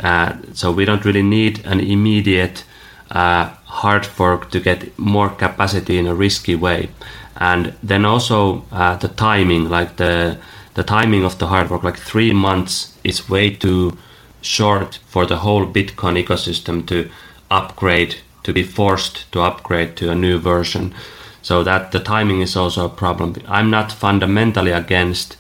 Uh, 0.04 0.34
so 0.54 0.72
we 0.72 0.86
don't 0.86 1.06
really 1.06 1.24
need 1.24 1.66
an 1.66 1.80
immediate 1.80 2.64
uh, 3.12 3.46
hard 3.66 4.06
fork 4.06 4.50
to 4.52 4.60
get 4.60 4.98
more 4.98 5.30
capacity 5.30 5.98
in 5.98 6.08
a 6.08 6.16
risky 6.16 6.56
way. 6.56 6.90
And 7.38 7.74
then 7.84 8.06
also 8.06 8.66
uh, 8.72 8.96
the 8.96 9.10
timing, 9.10 9.70
like 9.70 9.98
the 9.98 10.38
the 10.74 10.84
timing 10.84 11.24
of 11.24 11.38
the 11.38 11.48
hard 11.48 11.68
fork, 11.68 11.84
like 11.84 12.00
three 12.00 12.34
months 12.34 12.98
is 13.04 13.30
way 13.30 13.50
too 13.50 13.98
short 14.42 15.00
for 15.08 15.26
the 15.26 15.38
whole 15.38 15.66
Bitcoin 15.66 16.22
ecosystem 16.24 16.86
to 16.88 17.10
upgrade, 17.50 18.16
to 18.44 18.54
be 18.54 18.64
forced 18.64 19.32
to 19.32 19.42
upgrade 19.42 19.96
to 19.98 20.12
a 20.12 20.16
new 20.16 20.38
version. 20.38 20.94
So 21.42 21.64
that 21.64 21.92
the 21.92 22.00
timing 22.00 22.42
is 22.42 22.56
also 22.56 22.86
a 22.86 22.90
problem. 22.90 23.36
I'm 23.48 23.70
not 23.70 23.92
fundamentally 23.92 24.72
against 24.72 25.38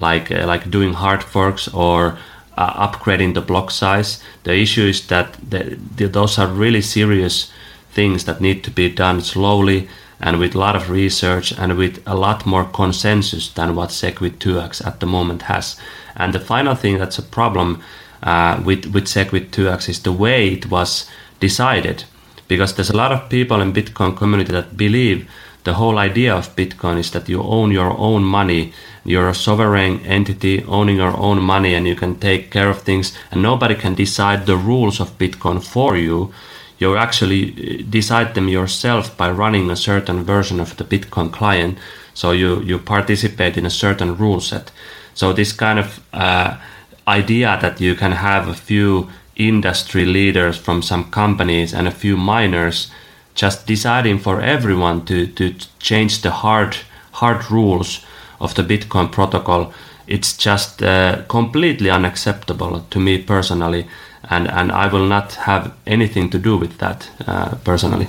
like 0.00 0.30
uh, 0.30 0.46
like 0.46 0.70
doing 0.70 0.94
hard 0.94 1.22
forks 1.22 1.68
or 1.68 2.18
uh, 2.56 2.88
upgrading 2.88 3.34
the 3.34 3.40
block 3.40 3.70
size. 3.70 4.22
The 4.44 4.54
issue 4.54 4.86
is 4.88 5.06
that 5.08 5.36
the, 5.50 5.78
the, 5.96 6.08
those 6.08 6.38
are 6.38 6.46
really 6.46 6.82
serious 6.82 7.52
things 7.92 8.24
that 8.24 8.40
need 8.40 8.62
to 8.64 8.70
be 8.70 8.90
done 8.90 9.20
slowly 9.20 9.88
and 10.20 10.38
with 10.38 10.54
a 10.54 10.58
lot 10.58 10.76
of 10.76 10.90
research 10.90 11.52
and 11.52 11.76
with 11.76 12.02
a 12.06 12.14
lot 12.14 12.46
more 12.46 12.64
consensus 12.64 13.48
than 13.52 13.74
what 13.74 13.90
SegWit 13.90 14.38
2x 14.38 14.86
at 14.86 15.00
the 15.00 15.06
moment 15.06 15.42
has. 15.42 15.78
And 16.14 16.32
the 16.32 16.40
final 16.40 16.74
thing 16.74 16.98
that's 16.98 17.18
a 17.18 17.22
problem 17.22 17.82
uh, 18.22 18.62
with 18.64 18.86
with 18.86 19.04
SegWit 19.04 19.50
2x 19.50 19.88
is 19.88 20.02
the 20.02 20.12
way 20.12 20.48
it 20.48 20.70
was 20.70 21.08
decided, 21.40 22.04
because 22.48 22.74
there's 22.74 22.90
a 22.90 22.96
lot 22.96 23.12
of 23.12 23.28
people 23.28 23.60
in 23.60 23.72
Bitcoin 23.72 24.16
community 24.16 24.52
that 24.52 24.76
believe 24.76 25.28
the 25.64 25.74
whole 25.74 25.98
idea 25.98 26.34
of 26.34 26.56
Bitcoin 26.56 26.98
is 26.98 27.10
that 27.10 27.28
you 27.28 27.42
own 27.42 27.70
your 27.72 27.96
own 27.98 28.24
money. 28.24 28.72
You're 29.06 29.28
a 29.28 29.34
sovereign 29.34 30.00
entity 30.00 30.64
owning 30.64 30.96
your 30.96 31.16
own 31.16 31.40
money 31.40 31.74
and 31.74 31.86
you 31.86 31.94
can 31.94 32.16
take 32.16 32.50
care 32.50 32.68
of 32.68 32.82
things 32.82 33.16
and 33.30 33.40
nobody 33.40 33.76
can 33.76 33.94
decide 33.94 34.46
the 34.46 34.56
rules 34.56 35.00
of 35.00 35.16
Bitcoin 35.16 35.62
for 35.62 35.96
you. 35.96 36.32
You 36.78 36.96
actually 36.96 37.52
uh, 37.52 37.84
decide 37.88 38.34
them 38.34 38.48
yourself 38.48 39.16
by 39.16 39.30
running 39.30 39.70
a 39.70 39.76
certain 39.76 40.24
version 40.24 40.58
of 40.58 40.76
the 40.76 40.84
Bitcoin 40.84 41.32
client. 41.32 41.78
So 42.14 42.32
you, 42.32 42.60
you 42.62 42.78
participate 42.78 43.56
in 43.56 43.64
a 43.64 43.70
certain 43.70 44.16
rule 44.16 44.40
set. 44.40 44.72
So 45.14 45.32
this 45.32 45.52
kind 45.52 45.78
of 45.78 46.00
uh, 46.12 46.58
idea 47.06 47.58
that 47.62 47.80
you 47.80 47.94
can 47.94 48.12
have 48.12 48.48
a 48.48 48.54
few 48.54 49.08
industry 49.36 50.04
leaders 50.04 50.56
from 50.56 50.82
some 50.82 51.04
companies 51.10 51.72
and 51.72 51.86
a 51.86 51.92
few 51.92 52.16
miners 52.16 52.90
just 53.36 53.66
deciding 53.66 54.18
for 54.18 54.40
everyone 54.40 55.04
to, 55.04 55.26
to 55.28 55.54
change 55.78 56.22
the 56.22 56.30
hard 56.30 56.76
hard 57.12 57.50
rules 57.50 58.04
of 58.40 58.54
the 58.54 58.62
Bitcoin 58.62 59.10
protocol, 59.10 59.72
it's 60.06 60.36
just 60.36 60.82
uh, 60.82 61.22
completely 61.28 61.90
unacceptable 61.90 62.86
to 62.90 63.00
me 63.00 63.22
personally, 63.22 63.86
and, 64.30 64.48
and 64.48 64.70
I 64.70 64.86
will 64.86 65.06
not 65.06 65.34
have 65.34 65.74
anything 65.86 66.30
to 66.30 66.38
do 66.38 66.56
with 66.56 66.78
that 66.78 67.10
uh, 67.26 67.56
personally. 67.64 68.08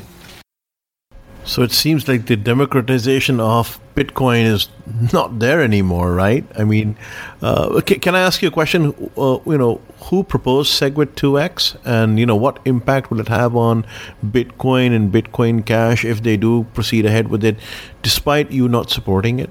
So 1.47 1.63
it 1.63 1.71
seems 1.71 2.09
like 2.09 2.25
the 2.25 2.35
democratization 2.35 3.39
of 3.39 3.79
Bitcoin 3.95 4.43
is 4.43 4.67
not 5.13 5.39
there 5.39 5.61
anymore, 5.61 6.13
right? 6.13 6.45
I 6.59 6.65
mean, 6.65 6.97
uh, 7.41 7.79
can, 7.85 8.15
I 8.15 8.19
ask 8.19 8.41
you 8.41 8.49
a 8.49 8.51
question? 8.51 8.93
Uh, 9.17 9.39
you 9.45 9.57
know, 9.57 9.79
who 10.09 10.25
proposed 10.25 10.73
SegWit 10.73 11.15
2x, 11.15 11.77
and 11.85 12.19
you 12.19 12.25
know 12.25 12.35
what 12.35 12.59
impact 12.65 13.09
will 13.09 13.21
it 13.21 13.29
have 13.29 13.55
on 13.55 13.85
Bitcoin 14.25 14.93
and 14.93 15.09
Bitcoin 15.09 15.65
Cash 15.65 16.03
if 16.03 16.21
they 16.21 16.35
do 16.35 16.65
proceed 16.73 17.05
ahead 17.05 17.29
with 17.29 17.45
it, 17.45 17.57
despite 18.03 18.51
you 18.51 18.67
not 18.67 18.89
supporting 18.89 19.39
it? 19.39 19.49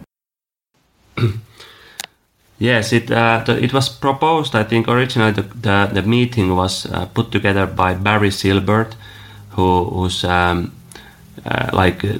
yes, 2.58 2.92
it 2.92 3.10
uh, 3.10 3.42
the, 3.46 3.62
it 3.62 3.72
was 3.72 3.88
proposed. 3.88 4.54
I 4.54 4.64
think 4.64 4.88
originally 4.88 5.32
the 5.32 5.42
the, 5.42 5.90
the 5.92 6.02
meeting 6.02 6.56
was 6.56 6.86
uh, 6.86 7.06
put 7.06 7.30
together 7.30 7.66
by 7.66 7.94
Barry 7.94 8.30
Silbert, 8.30 8.94
who 9.50 9.84
who's 9.84 10.24
um, 10.24 10.72
uh, 11.44 11.70
like 11.72 12.04
uh, 12.04 12.18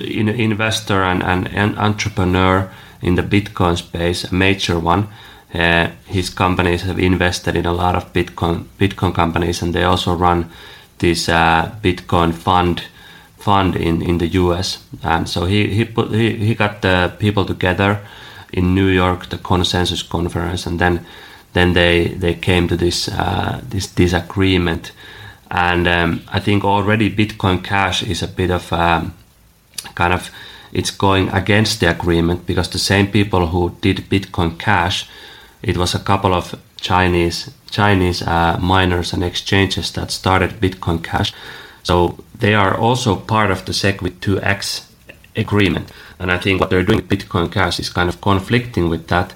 in, 0.00 0.28
investor 0.28 1.02
and, 1.02 1.22
and, 1.22 1.48
and, 1.48 1.78
entrepreneur 1.78 2.70
in 3.00 3.16
the 3.16 3.22
Bitcoin 3.22 3.76
space, 3.76 4.24
a 4.24 4.34
major 4.34 4.78
one. 4.78 5.08
Uh, 5.54 5.90
his 6.06 6.30
companies 6.30 6.82
have 6.82 6.98
invested 6.98 7.56
in 7.56 7.66
a 7.66 7.72
lot 7.72 7.94
of 7.94 8.12
Bitcoin 8.12 8.64
Bitcoin 8.78 9.14
companies, 9.14 9.62
and 9.62 9.74
they 9.74 9.84
also 9.84 10.14
run 10.14 10.50
this 10.98 11.28
uh, 11.28 11.70
Bitcoin 11.82 12.32
fund 12.32 12.82
fund 13.36 13.76
in, 13.76 14.00
in 14.00 14.18
the 14.18 14.28
U.S. 14.28 14.78
And 15.02 15.28
so 15.28 15.44
he 15.44 15.66
he 15.74 15.84
put 15.84 16.10
he, 16.10 16.36
he 16.36 16.54
got 16.54 16.80
the 16.80 17.12
people 17.18 17.44
together 17.44 18.00
in 18.52 18.74
New 18.74 18.88
York, 18.88 19.28
the 19.28 19.38
consensus 19.38 20.02
conference, 20.02 20.66
and 20.66 20.78
then 20.78 21.06
then 21.52 21.72
they 21.72 22.08
they 22.08 22.34
came 22.34 22.68
to 22.68 22.76
this 22.76 23.08
uh, 23.08 23.60
this 23.68 23.86
disagreement 23.86 24.92
and 25.52 25.86
um, 25.86 26.22
I 26.28 26.40
think 26.40 26.64
already 26.64 27.14
Bitcoin 27.14 27.62
Cash 27.62 28.02
is 28.02 28.22
a 28.22 28.26
bit 28.26 28.50
of 28.50 28.72
um, 28.72 29.12
kind 29.94 30.14
of 30.14 30.30
it's 30.72 30.90
going 30.90 31.28
against 31.28 31.80
the 31.80 31.90
agreement 31.90 32.46
because 32.46 32.70
the 32.70 32.78
same 32.78 33.06
people 33.06 33.48
who 33.48 33.76
did 33.82 34.08
Bitcoin 34.08 34.58
Cash, 34.58 35.06
it 35.62 35.76
was 35.76 35.94
a 35.94 35.98
couple 35.98 36.32
of 36.32 36.54
Chinese 36.80 37.50
Chinese 37.70 38.22
uh, 38.22 38.58
miners 38.60 39.12
and 39.12 39.22
exchanges 39.22 39.92
that 39.92 40.10
started 40.10 40.52
Bitcoin 40.60 41.04
Cash, 41.04 41.34
so 41.82 42.18
they 42.38 42.54
are 42.54 42.74
also 42.74 43.16
part 43.16 43.50
of 43.50 43.66
the 43.66 43.72
SegWit 43.72 44.20
2x 44.20 44.86
agreement. 45.36 45.92
And 46.22 46.30
I 46.30 46.38
think 46.38 46.60
what 46.60 46.70
they're 46.70 46.84
doing 46.84 47.00
with 47.00 47.08
Bitcoin 47.08 47.50
Cash 47.50 47.80
is 47.80 47.90
kind 47.90 48.08
of 48.08 48.20
conflicting 48.20 48.88
with 48.88 49.08
that. 49.08 49.34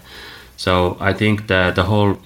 So 0.57 0.97
I 1.01 1.13
think 1.13 1.49
that 1.49 1.75
the 1.75 1.83
whole 1.83 2.19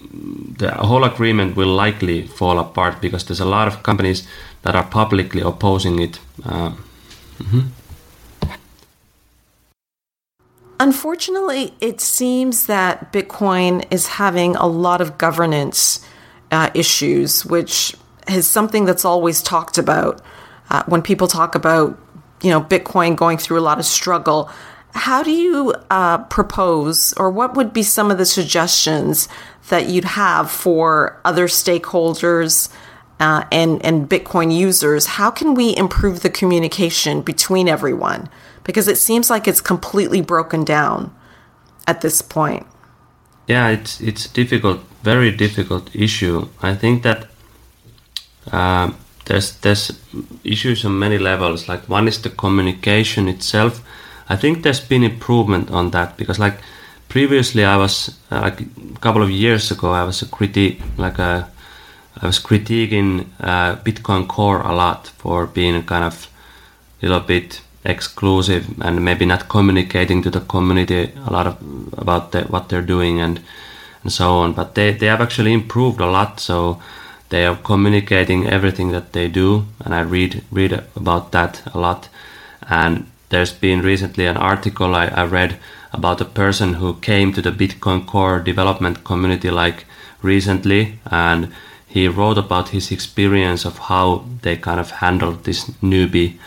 the 0.58 0.70
whole 0.70 1.04
agreement 1.04 1.56
will 1.56 1.74
likely 1.74 2.26
fall 2.26 2.58
apart 2.58 3.00
because 3.00 3.24
there's 3.24 3.40
a 3.40 3.46
lot 3.56 3.66
of 3.66 3.82
companies 3.82 4.28
that 4.62 4.76
are 4.76 4.84
publicly 4.84 5.40
opposing 5.40 5.98
it. 5.98 6.20
Uh, 6.44 6.72
mm-hmm. 7.38 7.60
Unfortunately, 10.78 11.74
it 11.80 12.00
seems 12.00 12.66
that 12.66 13.12
Bitcoin 13.12 13.84
is 13.90 14.06
having 14.06 14.56
a 14.56 14.66
lot 14.66 15.00
of 15.00 15.18
governance 15.18 16.06
uh, 16.50 16.70
issues, 16.74 17.44
which 17.44 17.94
is 18.28 18.46
something 18.46 18.84
that's 18.84 19.04
always 19.04 19.42
talked 19.42 19.78
about 19.78 20.20
uh, 20.70 20.82
when 20.86 21.02
people 21.02 21.26
talk 21.26 21.54
about 21.54 21.98
you 22.42 22.50
know 22.50 22.60
Bitcoin 22.60 23.16
going 23.16 23.38
through 23.38 23.58
a 23.58 23.62
lot 23.62 23.78
of 23.78 23.84
struggle. 23.84 24.50
How 24.92 25.22
do 25.22 25.30
you 25.30 25.74
uh, 25.90 26.18
propose, 26.24 27.12
or 27.14 27.30
what 27.30 27.54
would 27.54 27.72
be 27.72 27.82
some 27.84 28.10
of 28.10 28.18
the 28.18 28.26
suggestions 28.26 29.28
that 29.68 29.86
you'd 29.88 30.04
have 30.04 30.50
for 30.50 31.20
other 31.24 31.46
stakeholders 31.46 32.68
uh, 33.20 33.44
and 33.52 33.84
and 33.84 34.08
Bitcoin 34.08 34.52
users? 34.56 35.06
How 35.06 35.30
can 35.30 35.54
we 35.54 35.76
improve 35.76 36.20
the 36.20 36.30
communication 36.30 37.22
between 37.22 37.68
everyone? 37.68 38.28
Because 38.64 38.88
it 38.88 38.98
seems 38.98 39.30
like 39.30 39.46
it's 39.48 39.60
completely 39.60 40.20
broken 40.20 40.64
down 40.64 41.14
at 41.86 42.00
this 42.00 42.22
point. 42.22 42.66
yeah, 43.46 43.68
it's 43.68 44.00
it's 44.00 44.28
difficult, 44.28 44.80
very 45.02 45.30
difficult 45.32 45.94
issue. 45.94 46.48
I 46.62 46.74
think 46.76 47.02
that 47.02 47.28
uh, 48.52 48.92
there's 49.30 49.52
there's 49.60 49.92
issues 50.42 50.84
on 50.84 50.98
many 50.98 51.16
levels. 51.18 51.68
Like 51.68 51.88
one 51.88 52.08
is 52.08 52.20
the 52.20 52.30
communication 52.30 53.28
itself. 53.28 53.80
I 54.28 54.36
think 54.36 54.62
there's 54.62 54.80
been 54.80 55.04
improvement 55.04 55.70
on 55.70 55.90
that 55.90 56.16
because 56.16 56.40
like 56.40 56.58
previously 57.08 57.64
I 57.64 57.76
was 57.76 58.16
uh, 58.32 58.40
like 58.40 58.60
a 58.60 58.98
couple 59.00 59.22
of 59.22 59.30
years 59.30 59.70
ago 59.70 59.92
I 59.92 60.04
was 60.04 60.22
a 60.22 60.26
critique 60.26 60.80
like 60.98 61.18
a 61.18 61.48
I 62.20 62.26
was 62.26 62.40
critiquing 62.40 63.26
uh, 63.40 63.76
Bitcoin 63.76 64.26
Core 64.26 64.62
a 64.62 64.74
lot 64.74 65.06
for 65.06 65.46
being 65.46 65.80
kind 65.84 66.04
of 66.04 66.28
a 67.00 67.06
little 67.06 67.20
bit 67.20 67.60
exclusive 67.84 68.64
and 68.82 69.04
maybe 69.04 69.24
not 69.26 69.48
communicating 69.48 70.22
to 70.22 70.30
the 70.30 70.40
community 70.40 71.12
a 71.26 71.32
lot 71.32 71.46
of 71.46 71.56
about 71.96 72.32
the, 72.32 72.42
what 72.42 72.68
they're 72.68 72.88
doing 72.94 73.20
and 73.20 73.40
and 74.02 74.12
so 74.12 74.38
on. 74.38 74.54
But 74.54 74.74
they, 74.74 74.92
they 74.92 75.06
have 75.06 75.20
actually 75.20 75.52
improved 75.52 76.00
a 76.00 76.10
lot. 76.10 76.40
So 76.40 76.80
they 77.30 77.46
are 77.46 77.56
communicating 77.56 78.46
everything 78.46 78.90
that 78.92 79.12
they 79.12 79.28
do, 79.28 79.64
and 79.84 79.94
I 79.94 80.00
read 80.00 80.42
read 80.50 80.84
about 80.94 81.32
that 81.32 81.62
a 81.74 81.78
lot. 81.78 82.08
And 82.68 83.06
there's 83.30 83.52
been 83.52 83.80
recently 83.82 84.26
an 84.26 84.36
article 84.36 84.94
I, 84.94 85.06
I 85.06 85.24
read 85.24 85.56
about 85.92 86.20
a 86.20 86.24
person 86.24 86.74
who 86.74 86.94
came 86.94 87.32
to 87.32 87.42
the 87.42 87.52
Bitcoin 87.52 88.06
Core 88.06 88.40
development 88.40 89.04
community 89.04 89.50
like 89.50 89.86
recently, 90.22 90.98
and 91.06 91.52
he 91.86 92.08
wrote 92.08 92.38
about 92.38 92.68
his 92.68 92.92
experience 92.92 93.64
of 93.64 93.78
how 93.78 94.24
they 94.42 94.56
kind 94.56 94.80
of 94.80 94.90
handled 94.90 95.44
this 95.44 95.70
newbie, 95.82 96.38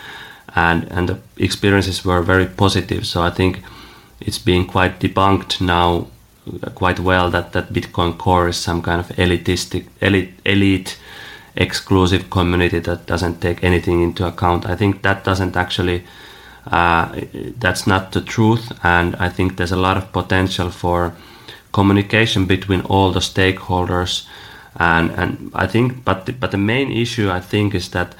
and 0.54 0.84
and 0.92 1.08
the 1.08 1.18
experiences 1.36 2.04
were 2.04 2.22
very 2.22 2.46
positive. 2.46 3.06
So 3.06 3.22
I 3.22 3.30
think 3.30 3.62
it's 4.20 4.38
being 4.38 4.66
quite 4.66 5.00
debunked 5.00 5.60
now 5.60 6.06
quite 6.74 7.00
well 7.00 7.30
that 7.30 7.52
that 7.52 7.72
Bitcoin 7.72 8.16
Core 8.18 8.48
is 8.48 8.56
some 8.56 8.82
kind 8.82 9.00
of 9.00 9.08
elitistic 9.16 9.86
elite 10.00 10.34
elite 10.44 10.98
exclusive 11.56 12.30
community 12.30 12.80
that 12.80 13.06
doesn't 13.06 13.40
take 13.40 13.62
anything 13.62 14.02
into 14.02 14.26
account. 14.26 14.66
I 14.66 14.76
think 14.76 15.02
that 15.02 15.24
doesn't 15.24 15.56
actually 15.56 16.04
uh, 16.66 17.20
that's 17.58 17.86
not 17.86 18.12
the 18.12 18.20
truth, 18.20 18.72
and 18.82 19.16
I 19.16 19.28
think 19.28 19.56
there's 19.56 19.72
a 19.72 19.76
lot 19.76 19.96
of 19.96 20.12
potential 20.12 20.70
for 20.70 21.14
communication 21.72 22.46
between 22.46 22.80
all 22.82 23.12
the 23.12 23.20
stakeholders. 23.20 24.26
And 24.76 25.10
and 25.12 25.50
I 25.54 25.66
think, 25.66 26.04
but 26.04 26.26
the, 26.26 26.32
but 26.32 26.50
the 26.50 26.58
main 26.58 26.90
issue 26.90 27.30
I 27.30 27.40
think 27.40 27.74
is 27.74 27.90
that 27.90 28.14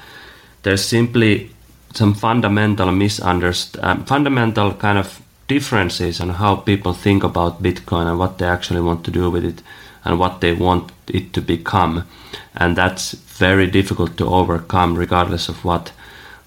there's 0.63 0.85
simply 0.85 1.51
some 1.95 2.15
fundamental 2.15 2.91
misunderst 2.93 3.79
um, 3.83 4.05
fundamental 4.05 4.73
kind 4.75 4.99
of 4.99 5.24
differences 5.47 6.21
on 6.21 6.31
how 6.31 6.57
people 6.57 6.93
think 6.93 7.23
about 7.23 7.63
Bitcoin 7.63 8.07
and 8.07 8.19
what 8.19 8.39
they 8.39 8.47
actually 8.47 8.81
want 8.81 9.05
to 9.05 9.11
do 9.11 9.31
with 9.31 9.45
it 9.45 9.63
and 10.05 10.19
what 10.19 10.41
they 10.41 10.53
want 10.53 10.93
it 11.09 11.33
to 11.33 11.41
become. 11.41 12.07
And 12.55 12.77
that's 12.77 13.13
very 13.13 13.67
difficult 13.67 14.17
to 14.17 14.27
overcome 14.27 14.95
regardless 14.95 15.49
of 15.49 15.65
what 15.65 15.93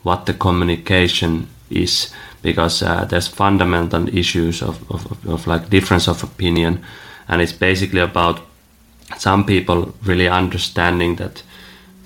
what 0.04 0.26
the 0.26 0.34
communication 0.34 1.48
is 1.70 2.14
because 2.42 2.82
uh, 2.82 3.04
there's 3.06 3.28
fundamental 3.28 4.08
issues 4.16 4.62
of, 4.62 4.90
of, 4.90 5.28
of 5.28 5.48
like 5.48 5.70
difference 5.70 6.08
of 6.08 6.24
opinion 6.24 6.82
and 7.28 7.42
it's 7.42 7.52
basically 7.52 8.00
about 8.00 8.40
some 9.18 9.44
people 9.44 9.94
really 10.04 10.30
understanding 10.30 11.16
that 11.18 11.44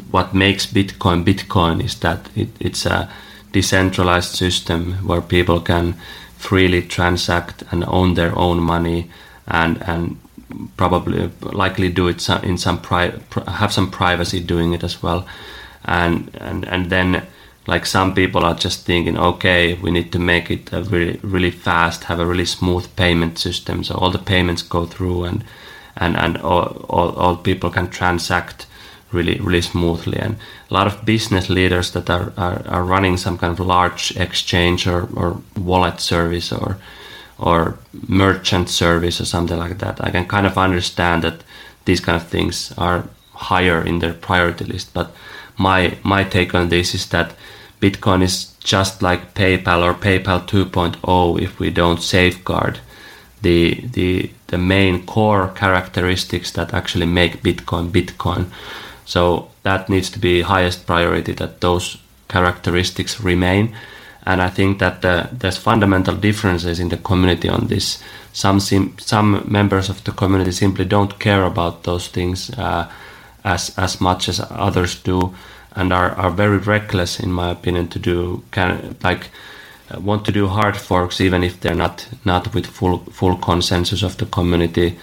what 0.09 0.33
makes 0.33 0.65
Bitcoin 0.65 1.23
Bitcoin 1.23 1.83
is 1.83 1.99
that 1.99 2.29
it, 2.35 2.49
it's 2.59 2.85
a 2.85 3.09
decentralized 3.51 4.35
system 4.35 4.93
where 5.07 5.21
people 5.21 5.59
can 5.59 5.95
freely 6.41 6.81
transact 6.81 7.63
and 7.71 7.83
own 7.85 8.15
their 8.15 8.37
own 8.37 8.59
money 8.59 9.09
and 9.47 9.81
and 9.87 10.17
probably 10.75 11.29
likely 11.41 11.89
do 11.89 12.07
it 12.07 12.29
in 12.43 12.57
some 12.57 12.81
pri- 12.81 13.13
have 13.47 13.71
some 13.71 13.89
privacy 13.89 14.39
doing 14.39 14.73
it 14.73 14.83
as 14.83 15.03
well. 15.03 15.25
And 15.85 16.35
and 16.41 16.67
and 16.67 16.89
then 16.89 17.27
like 17.67 17.85
some 17.85 18.13
people 18.13 18.43
are 18.43 18.55
just 18.55 18.85
thinking 18.85 19.17
okay 19.17 19.75
we 19.75 19.91
need 19.91 20.11
to 20.11 20.19
make 20.19 20.49
it 20.49 20.73
a 20.73 20.81
really 20.81 21.19
really 21.21 21.51
fast 21.51 22.05
have 22.05 22.19
a 22.19 22.25
really 22.25 22.45
smooth 22.45 22.87
payment 22.95 23.37
system. 23.39 23.83
So 23.83 23.95
all 23.95 24.11
the 24.11 24.25
payments 24.33 24.63
go 24.63 24.85
through 24.85 25.25
and 25.25 25.43
and 25.95 26.17
and 26.17 26.37
all, 26.37 26.85
all, 26.89 27.11
all 27.15 27.35
people 27.37 27.69
can 27.69 27.89
transact 27.89 28.65
really 29.13 29.39
really 29.39 29.61
smoothly. 29.61 30.17
And 30.19 30.35
a 30.69 30.73
lot 30.73 30.87
of 30.87 31.05
business 31.05 31.49
leaders 31.49 31.91
that 31.91 32.09
are, 32.09 32.33
are, 32.37 32.61
are 32.67 32.83
running 32.83 33.17
some 33.17 33.37
kind 33.37 33.53
of 33.53 33.65
large 33.65 34.15
exchange 34.17 34.87
or, 34.87 35.07
or 35.15 35.41
wallet 35.57 35.99
service 35.99 36.51
or 36.51 36.77
or 37.37 37.77
merchant 38.07 38.69
service 38.69 39.19
or 39.19 39.25
something 39.25 39.57
like 39.57 39.79
that 39.79 39.99
i 39.99 40.11
can 40.11 40.27
kind 40.27 40.45
of 40.45 40.59
understand 40.59 41.23
that 41.23 41.43
these 41.85 41.99
kind 41.99 42.15
of 42.15 42.27
things 42.27 42.71
are 42.77 43.03
higher 43.33 43.81
in 43.81 43.99
their 43.99 44.13
priority 44.13 44.65
list. 44.65 44.93
But 44.93 45.11
my 45.57 45.97
my 46.03 46.23
take 46.23 46.53
on 46.53 46.69
this 46.69 46.93
is 46.93 47.07
that 47.09 47.33
bitcoin 47.81 48.21
is 48.21 48.53
just 48.59 49.01
like 49.01 49.33
paypal 49.33 49.83
or 49.83 49.93
paypal 49.93 50.47
2.0 50.47 51.41
if 51.41 51.59
we 51.59 51.69
don't 51.69 52.01
safeguard 52.01 52.79
the 53.41 53.81
the 53.93 54.29
the 54.47 54.57
main 54.57 55.05
core 55.05 55.47
characteristics 55.55 56.51
that 56.51 56.73
actually 56.73 57.07
make 57.07 57.41
bitcoin 57.43 57.89
bitcoin 57.89 58.45
so 59.11 59.49
that 59.63 59.89
needs 59.89 60.09
to 60.09 60.19
be 60.19 60.41
highest 60.41 60.87
priority 60.87 61.33
that 61.33 61.59
those 61.59 61.97
characteristics 62.29 63.19
remain. 63.19 63.75
And 64.25 64.41
I 64.41 64.49
think 64.49 64.79
that 64.79 65.03
uh, 65.03 65.27
there's 65.33 65.57
fundamental 65.57 66.15
differences 66.15 66.79
in 66.79 66.87
the 66.87 66.97
community 66.97 67.49
on 67.49 67.67
this. 67.67 68.01
Some 68.31 68.61
sim- 68.61 68.95
some 68.99 69.43
members 69.45 69.89
of 69.89 70.01
the 70.03 70.11
community 70.13 70.51
simply 70.51 70.85
don't 70.85 71.19
care 71.19 71.43
about 71.43 71.83
those 71.83 72.07
things 72.07 72.51
uh, 72.51 72.89
as 73.43 73.77
as 73.77 73.99
much 73.99 74.29
as 74.29 74.39
others 74.49 75.03
do, 75.03 75.33
and 75.75 75.91
are, 75.91 76.11
are 76.11 76.31
very 76.31 76.59
reckless, 76.59 77.19
in 77.19 77.33
my 77.33 77.51
opinion, 77.51 77.87
to 77.89 77.99
do 77.99 78.43
can 78.51 78.95
like 79.03 79.25
uh, 79.89 79.99
want 79.99 80.23
to 80.25 80.31
do 80.31 80.47
hard 80.47 80.77
forks 80.77 81.19
even 81.19 81.43
if 81.43 81.59
they're 81.59 81.83
not 81.83 82.07
not 82.23 82.53
with 82.53 82.65
full 82.65 82.99
full 83.11 83.35
consensus 83.37 84.03
of 84.03 84.15
the 84.15 84.25
community 84.25 84.97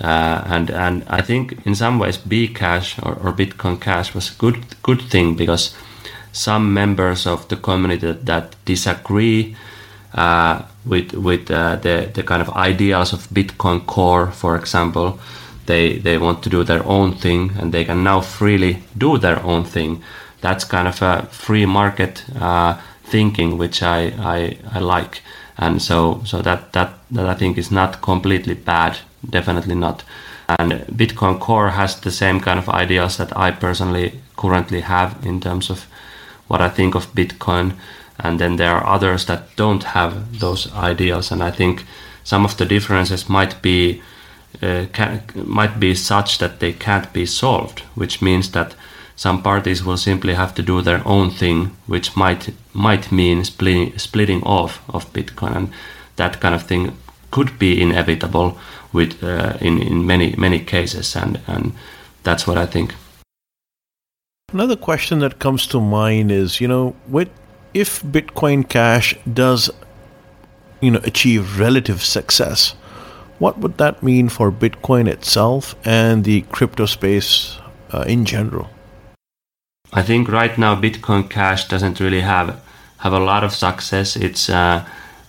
uh, 0.00 0.42
and 0.46 0.70
and 0.70 1.02
I 1.08 1.22
think 1.22 1.66
in 1.66 1.74
some 1.74 1.98
ways 1.98 2.18
Bcash 2.18 3.04
or, 3.04 3.14
or 3.14 3.32
Bitcoin 3.32 3.80
Cash 3.80 4.14
was 4.14 4.30
a 4.30 4.34
good 4.38 4.56
good 4.82 5.02
thing 5.02 5.34
because 5.34 5.74
some 6.32 6.72
members 6.72 7.26
of 7.26 7.48
the 7.48 7.56
community 7.56 8.06
that, 8.06 8.26
that 8.26 8.56
disagree 8.64 9.56
uh, 10.14 10.62
with 10.84 11.12
with 11.14 11.50
uh, 11.50 11.76
the 11.76 12.10
the 12.14 12.22
kind 12.22 12.40
of 12.42 12.50
ideals 12.50 13.12
of 13.12 13.28
Bitcoin 13.28 13.84
Core, 13.86 14.30
for 14.30 14.56
example, 14.56 15.18
they 15.66 15.98
they 15.98 16.18
want 16.18 16.42
to 16.42 16.50
do 16.50 16.64
their 16.64 16.84
own 16.86 17.12
thing 17.12 17.52
and 17.58 17.72
they 17.72 17.84
can 17.84 18.04
now 18.04 18.20
freely 18.20 18.82
do 18.96 19.18
their 19.18 19.42
own 19.42 19.64
thing. 19.64 20.02
That's 20.40 20.64
kind 20.64 20.86
of 20.86 21.02
a 21.02 21.26
free 21.30 21.66
market 21.66 22.24
uh, 22.40 22.78
thinking, 23.02 23.58
which 23.58 23.82
I, 23.82 24.12
I 24.18 24.58
I 24.72 24.78
like, 24.78 25.22
and 25.56 25.82
so 25.82 26.22
so 26.24 26.40
that 26.42 26.72
that 26.72 26.90
that 27.10 27.26
I 27.26 27.34
think 27.34 27.58
is 27.58 27.70
not 27.70 28.00
completely 28.00 28.54
bad 28.54 28.98
definitely 29.28 29.74
not. 29.74 30.04
And 30.48 30.72
Bitcoin 30.86 31.38
Core 31.40 31.70
has 31.70 32.00
the 32.00 32.10
same 32.10 32.40
kind 32.40 32.58
of 32.58 32.68
ideas 32.68 33.16
that 33.18 33.36
I 33.36 33.50
personally 33.50 34.20
currently 34.36 34.80
have 34.80 35.16
in 35.24 35.40
terms 35.40 35.70
of 35.70 35.86
what 36.48 36.60
I 36.60 36.68
think 36.68 36.94
of 36.94 37.12
Bitcoin. 37.14 37.74
And 38.18 38.38
then 38.38 38.56
there 38.56 38.74
are 38.74 38.94
others 38.94 39.26
that 39.26 39.54
don't 39.56 39.84
have 39.84 40.40
those 40.40 40.72
ideas. 40.72 41.30
And 41.30 41.42
I 41.42 41.50
think 41.50 41.84
some 42.24 42.44
of 42.44 42.56
the 42.56 42.64
differences 42.64 43.28
might 43.28 43.60
be 43.62 44.02
uh, 44.62 44.86
can, 44.92 45.22
might 45.34 45.78
be 45.78 45.94
such 45.94 46.38
that 46.38 46.58
they 46.58 46.72
can't 46.72 47.12
be 47.12 47.26
solved, 47.26 47.80
which 47.94 48.22
means 48.22 48.50
that 48.52 48.74
some 49.14 49.42
parties 49.42 49.84
will 49.84 49.96
simply 49.96 50.34
have 50.34 50.54
to 50.54 50.62
do 50.62 50.80
their 50.80 51.02
own 51.04 51.30
thing, 51.30 51.76
which 51.86 52.16
might 52.16 52.54
might 52.72 53.12
mean 53.12 53.44
splitting 53.44 53.98
splitting 53.98 54.42
off 54.44 54.80
of 54.88 55.12
Bitcoin, 55.12 55.56
and 55.56 55.72
that 56.16 56.40
kind 56.40 56.54
of 56.54 56.62
thing 56.62 56.96
could 57.30 57.58
be 57.58 57.80
inevitable 57.80 58.58
with 58.92 59.22
uh, 59.22 59.56
in 59.60 59.82
in 59.82 60.06
many 60.06 60.34
many 60.36 60.58
cases, 60.58 61.16
and 61.16 61.40
and 61.46 61.72
that's 62.22 62.46
what 62.46 62.58
I 62.58 62.66
think. 62.66 62.94
Another 64.52 64.76
question 64.76 65.18
that 65.18 65.38
comes 65.38 65.66
to 65.66 65.80
mind 65.80 66.32
is, 66.32 66.60
you 66.60 66.68
know, 66.68 66.94
with 67.06 67.28
if 67.74 68.02
Bitcoin 68.02 68.66
Cash 68.66 69.14
does, 69.30 69.70
you 70.80 70.90
know, 70.90 71.00
achieve 71.04 71.60
relative 71.60 72.02
success, 72.02 72.74
what 73.38 73.58
would 73.58 73.76
that 73.78 74.02
mean 74.02 74.28
for 74.28 74.50
Bitcoin 74.50 75.06
itself 75.06 75.74
and 75.84 76.24
the 76.24 76.42
crypto 76.50 76.86
space 76.86 77.58
uh, 77.92 78.04
in 78.06 78.24
general? 78.24 78.70
I 79.92 80.02
think 80.02 80.28
right 80.28 80.56
now 80.58 80.74
Bitcoin 80.80 81.28
Cash 81.28 81.68
doesn't 81.68 82.00
really 82.00 82.20
have 82.20 82.60
have 82.98 83.12
a 83.12 83.20
lot 83.20 83.44
of 83.44 83.54
success. 83.54 84.16
It's 84.16 84.48
uh, 84.50 84.84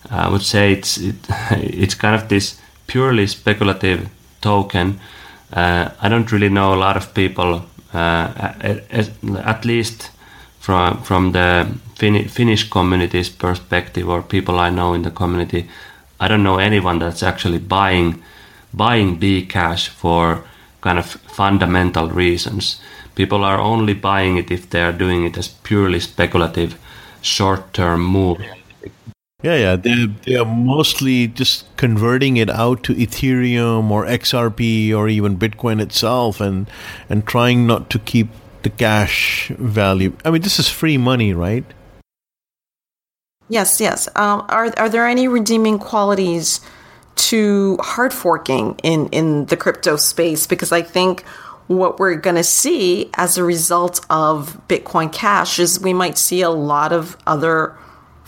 I 0.08 0.28
would 0.28 0.42
say 0.42 0.72
it's 0.72 0.98
it, 0.98 1.16
it's 1.50 1.94
kind 1.94 2.14
of 2.14 2.28
this 2.28 2.60
purely 2.86 3.26
speculative 3.26 4.08
token. 4.40 5.00
Uh, 5.52 5.90
I 6.00 6.08
don't 6.08 6.32
really 6.32 6.48
know 6.48 6.74
a 6.74 6.80
lot 6.80 6.96
of 6.96 7.12
people, 7.14 7.62
uh, 7.92 8.52
at, 8.60 9.10
at, 9.24 9.64
least 9.64 10.10
from 10.60 11.02
from 11.02 11.32
the 11.32 11.66
fin- 11.96 12.28
Finnish 12.28 12.70
community's 12.70 13.28
perspective 13.28 14.08
or 14.08 14.22
people 14.22 14.58
I 14.58 14.70
know 14.70 14.94
in 14.94 15.02
the 15.02 15.10
community. 15.10 15.68
I 16.20 16.28
don't 16.28 16.42
know 16.42 16.58
anyone 16.58 16.98
that's 16.98 17.22
actually 17.22 17.58
buying 17.58 18.22
buying 18.72 19.18
B 19.18 19.46
cash 19.46 19.88
for 19.88 20.44
kind 20.80 20.98
of 20.98 21.06
fundamental 21.06 22.08
reasons. 22.08 22.80
People 23.14 23.44
are 23.44 23.60
only 23.60 23.94
buying 23.94 24.38
it 24.38 24.50
if 24.50 24.70
they 24.70 24.82
are 24.82 24.92
doing 24.92 25.24
it 25.26 25.36
as 25.36 25.48
purely 25.48 26.00
speculative, 26.00 26.78
short-term 27.22 28.00
move. 28.00 28.38
Yeah, 29.42 29.56
yeah, 29.56 29.76
they 29.76 30.06
they 30.26 30.36
are 30.36 30.44
mostly 30.44 31.26
just 31.26 31.64
converting 31.78 32.36
it 32.36 32.50
out 32.50 32.82
to 32.84 32.94
Ethereum 32.94 33.90
or 33.90 34.04
XRP 34.04 34.94
or 34.94 35.08
even 35.08 35.38
Bitcoin 35.38 35.80
itself, 35.80 36.40
and 36.40 36.68
and 37.08 37.26
trying 37.26 37.66
not 37.66 37.88
to 37.90 37.98
keep 37.98 38.28
the 38.62 38.70
cash 38.70 39.48
value. 39.58 40.12
I 40.24 40.30
mean, 40.30 40.42
this 40.42 40.58
is 40.58 40.68
free 40.68 40.98
money, 40.98 41.32
right? 41.32 41.64
Yes, 43.48 43.80
yes. 43.80 44.08
Um, 44.14 44.44
are 44.50 44.72
are 44.76 44.90
there 44.90 45.06
any 45.06 45.26
redeeming 45.26 45.78
qualities 45.78 46.60
to 47.16 47.78
hard 47.80 48.12
forking 48.12 48.78
in 48.82 49.08
in 49.08 49.46
the 49.46 49.56
crypto 49.56 49.96
space? 49.96 50.46
Because 50.46 50.70
I 50.70 50.82
think 50.82 51.24
what 51.66 51.98
we're 51.98 52.16
going 52.16 52.36
to 52.36 52.44
see 52.44 53.08
as 53.14 53.38
a 53.38 53.44
result 53.44 54.04
of 54.10 54.60
Bitcoin 54.68 55.10
Cash 55.12 55.58
is 55.58 55.80
we 55.80 55.94
might 55.94 56.18
see 56.18 56.42
a 56.42 56.50
lot 56.50 56.92
of 56.92 57.16
other 57.26 57.76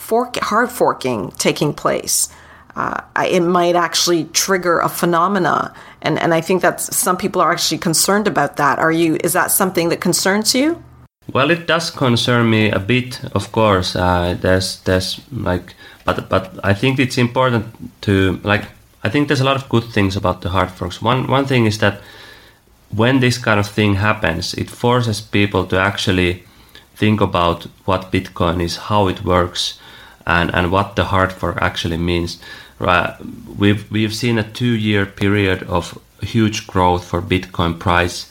fork, 0.03 0.37
hard 0.43 0.71
forking 0.71 1.31
taking 1.39 1.73
place. 1.75 2.29
Uh, 2.75 3.01
it 3.17 3.41
might 3.41 3.77
actually 3.77 4.25
trigger 4.33 4.81
a 4.81 4.89
phenomena, 4.89 5.73
and 6.01 6.19
and 6.19 6.35
I 6.35 6.41
think 6.43 6.63
that 6.63 6.81
some 6.81 7.17
people 7.17 7.43
are 7.43 7.53
actually 7.53 7.81
concerned 7.81 8.27
about 8.27 8.57
that. 8.57 8.79
Are 8.79 8.93
you? 8.93 9.19
Is 9.25 9.33
that 9.33 9.51
something 9.51 9.91
that 9.91 10.01
concerns 10.01 10.55
you? 10.55 10.83
Well, 11.33 11.51
it 11.51 11.67
does 11.67 11.91
concern 11.91 12.51
me 12.51 12.71
a 12.71 12.79
bit, 12.79 13.21
of 13.35 13.53
course. 13.53 13.99
Uh, 13.99 14.37
there's 14.41 14.81
there's 14.85 15.21
like, 15.31 15.75
but 16.05 16.29
but 16.29 16.45
I 16.65 16.75
think 16.75 16.99
it's 16.99 17.19
important 17.19 17.65
to 18.01 18.41
like. 18.43 18.65
I 19.05 19.11
think 19.11 19.29
there's 19.29 19.43
a 19.43 19.45
lot 19.45 19.57
of 19.57 19.69
good 19.69 19.85
things 19.93 20.17
about 20.17 20.41
the 20.41 20.49
hard 20.49 20.71
forks. 20.71 21.03
One 21.03 21.27
one 21.31 21.47
thing 21.47 21.67
is 21.67 21.79
that 21.79 22.01
when 22.97 23.21
this 23.21 23.39
kind 23.39 23.61
of 23.61 23.67
thing 23.67 23.97
happens, 23.97 24.55
it 24.55 24.71
forces 24.71 25.21
people 25.21 25.67
to 25.67 25.77
actually 25.77 26.43
think 26.95 27.21
about 27.21 27.67
what 27.85 28.13
Bitcoin 28.13 28.61
is, 28.61 28.77
how 28.77 29.09
it 29.09 29.25
works, 29.25 29.81
and, 30.27 30.55
and 30.55 30.71
what 30.71 30.97
the 30.97 31.05
hard 31.05 31.33
fork 31.33 31.59
actually 31.61 31.97
means. 31.97 32.39
Right? 32.79 33.15
We've 33.59 33.91
we've 33.91 34.15
seen 34.15 34.39
a 34.39 34.51
two 34.51 34.75
year 34.75 35.07
period 35.07 35.63
of 35.65 35.99
huge 36.21 36.67
growth 36.67 37.05
for 37.05 37.21
Bitcoin 37.21 37.79
price 37.79 38.31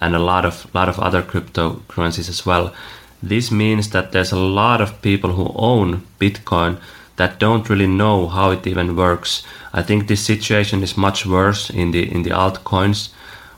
and 0.00 0.14
a 0.14 0.18
lot 0.18 0.44
of 0.44 0.72
lot 0.74 0.88
of 0.88 0.98
other 0.98 1.22
cryptocurrencies 1.22 2.28
as 2.28 2.46
well. 2.46 2.74
This 3.22 3.50
means 3.50 3.90
that 3.90 4.12
there's 4.12 4.32
a 4.32 4.38
lot 4.38 4.80
of 4.80 5.02
people 5.02 5.32
who 5.32 5.52
own 5.54 6.06
Bitcoin 6.18 6.78
that 7.16 7.38
don't 7.38 7.68
really 7.68 7.86
know 7.86 8.28
how 8.28 8.50
it 8.50 8.66
even 8.66 8.96
works. 8.96 9.42
I 9.74 9.82
think 9.82 10.06
this 10.06 10.24
situation 10.24 10.82
is 10.82 10.96
much 10.96 11.26
worse 11.26 11.68
in 11.68 11.90
the 11.90 12.10
in 12.10 12.22
the 12.22 12.30
altcoins, 12.30 13.10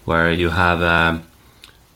where 0.05 0.33
you 0.33 0.51
have 0.51 0.83
um, 0.83 1.23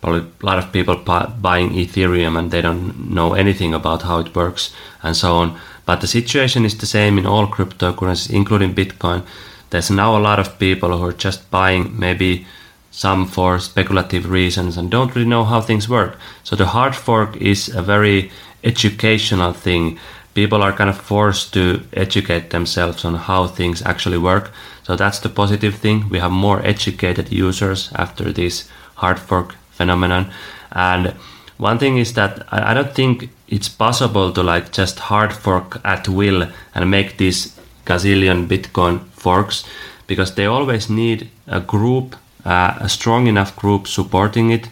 probably 0.01 0.21
a 0.21 0.47
lot 0.47 0.59
of 0.59 0.73
people 0.73 0.97
buying 0.97 1.71
Ethereum 1.71 2.39
and 2.39 2.51
they 2.51 2.63
don't 2.63 3.11
know 3.11 3.35
anything 3.35 3.75
about 3.75 4.03
how 4.03 4.21
it 4.21 4.35
works 4.37 4.73
and 5.03 5.17
so 5.17 5.35
on. 5.35 5.59
But 5.87 6.01
the 6.01 6.07
situation 6.07 6.65
is 6.65 6.77
the 6.77 6.87
same 6.87 7.17
in 7.17 7.27
all 7.27 7.47
cryptocurrencies, 7.47 8.31
including 8.31 8.75
Bitcoin. 8.75 9.25
There's 9.71 9.91
now 9.91 10.17
a 10.17 10.21
lot 10.21 10.39
of 10.39 10.59
people 10.59 10.99
who 10.99 11.05
are 11.05 11.13
just 11.13 11.51
buying 11.51 11.99
maybe 11.99 12.47
some 12.91 13.27
for 13.27 13.59
speculative 13.59 14.29
reasons 14.31 14.77
and 14.77 14.91
don't 14.91 15.15
really 15.15 15.29
know 15.29 15.45
how 15.45 15.61
things 15.61 15.89
work. 15.89 16.19
So 16.45 16.57
the 16.57 16.67
hard 16.67 16.97
fork 16.97 17.37
is 17.37 17.69
a 17.69 17.83
very 17.83 18.31
educational 18.65 19.53
thing. 19.53 19.99
People 20.35 20.63
are 20.63 20.73
kind 20.73 20.91
of 20.91 20.99
forced 20.99 21.53
to 21.55 21.83
educate 21.93 22.51
themselves 22.51 23.05
on 23.05 23.15
how 23.15 23.47
things 23.47 23.83
actually 23.83 24.19
work. 24.19 24.51
So 24.83 24.97
that's 24.97 25.21
the 25.21 25.29
positive 25.29 25.77
thing. 25.77 26.09
We 26.09 26.19
have 26.19 26.33
more 26.33 26.65
educated 26.65 27.31
users 27.31 27.91
after 27.95 28.33
this 28.33 28.69
hard 28.97 29.19
fork 29.19 29.55
phenomenon. 29.71 30.33
And 30.73 31.15
one 31.59 31.79
thing 31.79 31.99
is 31.99 32.15
that 32.15 32.47
I, 32.53 32.71
I 32.71 32.75
don't 32.75 32.95
think 32.95 33.31
it's 33.49 33.69
possible 33.69 34.33
to 34.33 34.43
like 34.43 34.73
just 34.73 34.99
hard 34.99 35.33
fork 35.33 35.81
at 35.85 36.09
will 36.09 36.49
and 36.75 36.91
make 36.91 37.17
these 37.17 37.59
gazillion 37.85 38.47
Bitcoin 38.47 39.05
forks 39.11 39.65
because 40.07 40.35
they 40.35 40.47
always 40.47 40.91
need 40.91 41.31
a 41.47 41.61
group, 41.61 42.17
uh, 42.45 42.75
a 42.81 42.89
strong 42.89 43.27
enough 43.27 43.57
group 43.57 43.87
supporting 43.87 44.51
it 44.51 44.69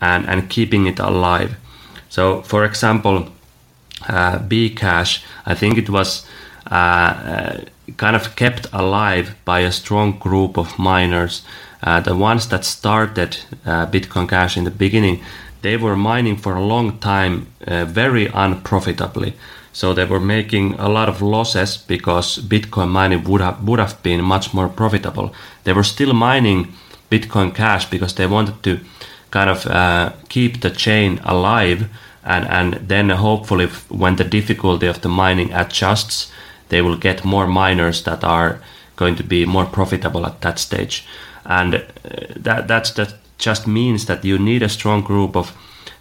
and, 0.00 0.26
and 0.28 0.48
keeping 0.48 0.86
it 0.86 0.98
alive. 0.98 1.56
So, 2.08 2.42
for 2.42 2.64
example, 2.64 3.28
uh, 4.08 4.38
Bcash, 4.38 5.22
I 5.46 5.54
think 5.54 5.78
it 5.78 5.90
was 5.90 6.26
uh, 6.70 6.74
uh, 6.74 7.60
kind 7.96 8.16
of 8.16 8.36
kept 8.36 8.66
alive 8.72 9.34
by 9.44 9.60
a 9.60 9.72
strong 9.72 10.18
group 10.18 10.56
of 10.56 10.78
miners. 10.78 11.42
Uh, 11.82 12.00
the 12.00 12.14
ones 12.14 12.48
that 12.48 12.64
started 12.64 13.38
uh, 13.64 13.86
Bitcoin 13.86 14.28
Cash 14.28 14.56
in 14.56 14.64
the 14.64 14.70
beginning, 14.70 15.22
they 15.62 15.76
were 15.76 15.96
mining 15.96 16.36
for 16.36 16.54
a 16.54 16.64
long 16.64 16.98
time 16.98 17.46
uh, 17.66 17.84
very 17.84 18.26
unprofitably. 18.26 19.34
So 19.72 19.94
they 19.94 20.04
were 20.04 20.20
making 20.20 20.74
a 20.78 20.88
lot 20.88 21.08
of 21.08 21.22
losses 21.22 21.76
because 21.76 22.38
Bitcoin 22.38 22.88
mining 22.88 23.24
would 23.24 23.40
have 23.40 23.62
would 23.62 23.78
have 23.78 24.02
been 24.02 24.24
much 24.24 24.52
more 24.52 24.68
profitable. 24.68 25.32
They 25.64 25.72
were 25.72 25.84
still 25.84 26.12
mining 26.12 26.68
Bitcoin 27.10 27.54
Cash 27.54 27.90
because 27.90 28.14
they 28.14 28.26
wanted 28.26 28.62
to 28.62 28.80
kind 29.30 29.48
of 29.50 29.66
uh, 29.66 30.12
keep 30.28 30.60
the 30.60 30.70
chain 30.70 31.20
alive, 31.24 31.88
and 32.24 32.48
and 32.48 32.88
then 32.88 33.10
hopefully 33.10 33.68
when 33.88 34.16
the 34.16 34.24
difficulty 34.24 34.88
of 34.88 35.00
the 35.00 35.08
mining 35.08 35.52
adjusts, 35.52 36.32
they 36.68 36.82
will 36.82 36.96
get 36.96 37.24
more 37.24 37.46
miners 37.46 38.02
that 38.02 38.24
are 38.24 38.60
going 38.96 39.16
to 39.16 39.22
be 39.22 39.46
more 39.46 39.66
profitable 39.66 40.26
at 40.26 40.40
that 40.40 40.58
stage, 40.58 41.06
and 41.44 41.74
uh, 41.74 41.80
that 42.36 42.66
that's 42.66 42.90
that 42.92 43.14
just 43.40 43.66
means 43.66 44.06
that 44.06 44.24
you 44.24 44.38
need 44.38 44.62
a 44.62 44.68
strong 44.68 45.02
group 45.02 45.36
of 45.36 45.52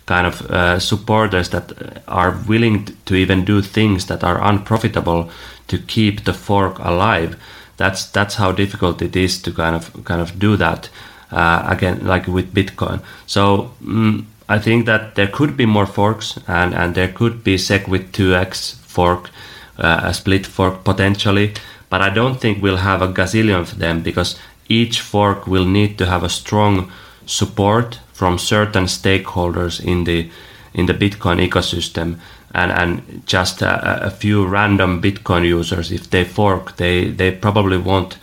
kind 0.06 0.28
of 0.28 0.42
uh, 0.42 0.80
supporters 0.80 1.50
that 1.50 1.72
are 2.08 2.32
willing 2.48 2.86
to 3.06 3.16
even 3.16 3.46
do 3.46 3.62
things 3.62 4.06
that 4.06 4.24
are 4.24 4.44
unprofitable 4.44 5.30
to 5.68 5.78
keep 5.78 6.24
the 6.26 6.34
fork 6.34 6.80
alive. 6.80 7.36
That's 7.78 8.12
that's 8.12 8.36
how 8.36 8.52
difficult 8.52 9.02
it 9.02 9.16
is 9.16 9.42
to 9.42 9.52
kind 9.52 9.76
of 9.76 10.04
kind 10.06 10.22
of 10.22 10.38
do 10.40 10.58
that 10.58 10.90
uh, 11.32 11.64
again, 11.68 12.06
like 12.06 12.28
with 12.28 12.54
Bitcoin. 12.54 13.02
So 13.26 13.72
mm, 13.84 14.26
I 14.50 14.60
think 14.60 14.86
that 14.86 15.16
there 15.16 15.28
could 15.28 15.56
be 15.56 15.66
more 15.66 15.86
forks, 15.86 16.40
and 16.48 16.74
and 16.74 16.96
there 16.96 17.08
could 17.08 17.44
be 17.44 17.56
SegWit 17.58 18.12
2x 18.12 18.76
fork, 18.76 19.30
uh, 19.78 20.02
a 20.04 20.14
split 20.14 20.46
fork 20.48 20.84
potentially, 20.84 21.54
but 21.90 22.02
I 22.02 22.10
don't 22.10 22.42
think 22.42 22.64
we'll 22.64 22.78
have 22.78 23.02
a 23.02 23.14
gazillion 23.14 23.60
of 23.62 23.78
them 23.78 24.02
because 24.02 24.36
each 24.68 25.02
fork 25.02 25.48
will 25.48 25.66
need 25.66 25.98
to 25.98 26.06
have 26.06 26.24
a 26.24 26.30
strong 26.30 26.92
support 27.30 28.00
from 28.12 28.38
certain 28.40 28.86
stakeholders 28.86 29.80
in 29.80 30.04
the 30.04 30.30
in 30.74 30.88
the 30.88 30.94
Bitcoin 30.94 31.40
ecosystem 31.48 32.18
and 32.54 32.72
and 32.72 33.22
just 33.26 33.62
a, 33.62 34.06
a, 34.08 34.10
few 34.10 34.46
random 34.46 35.02
Bitcoin 35.02 35.46
users 35.46 35.92
if 35.92 36.10
they 36.10 36.24
fork 36.24 36.76
they 36.78 37.10
they 37.10 37.32
probably 37.32 37.78
won't 37.78 38.18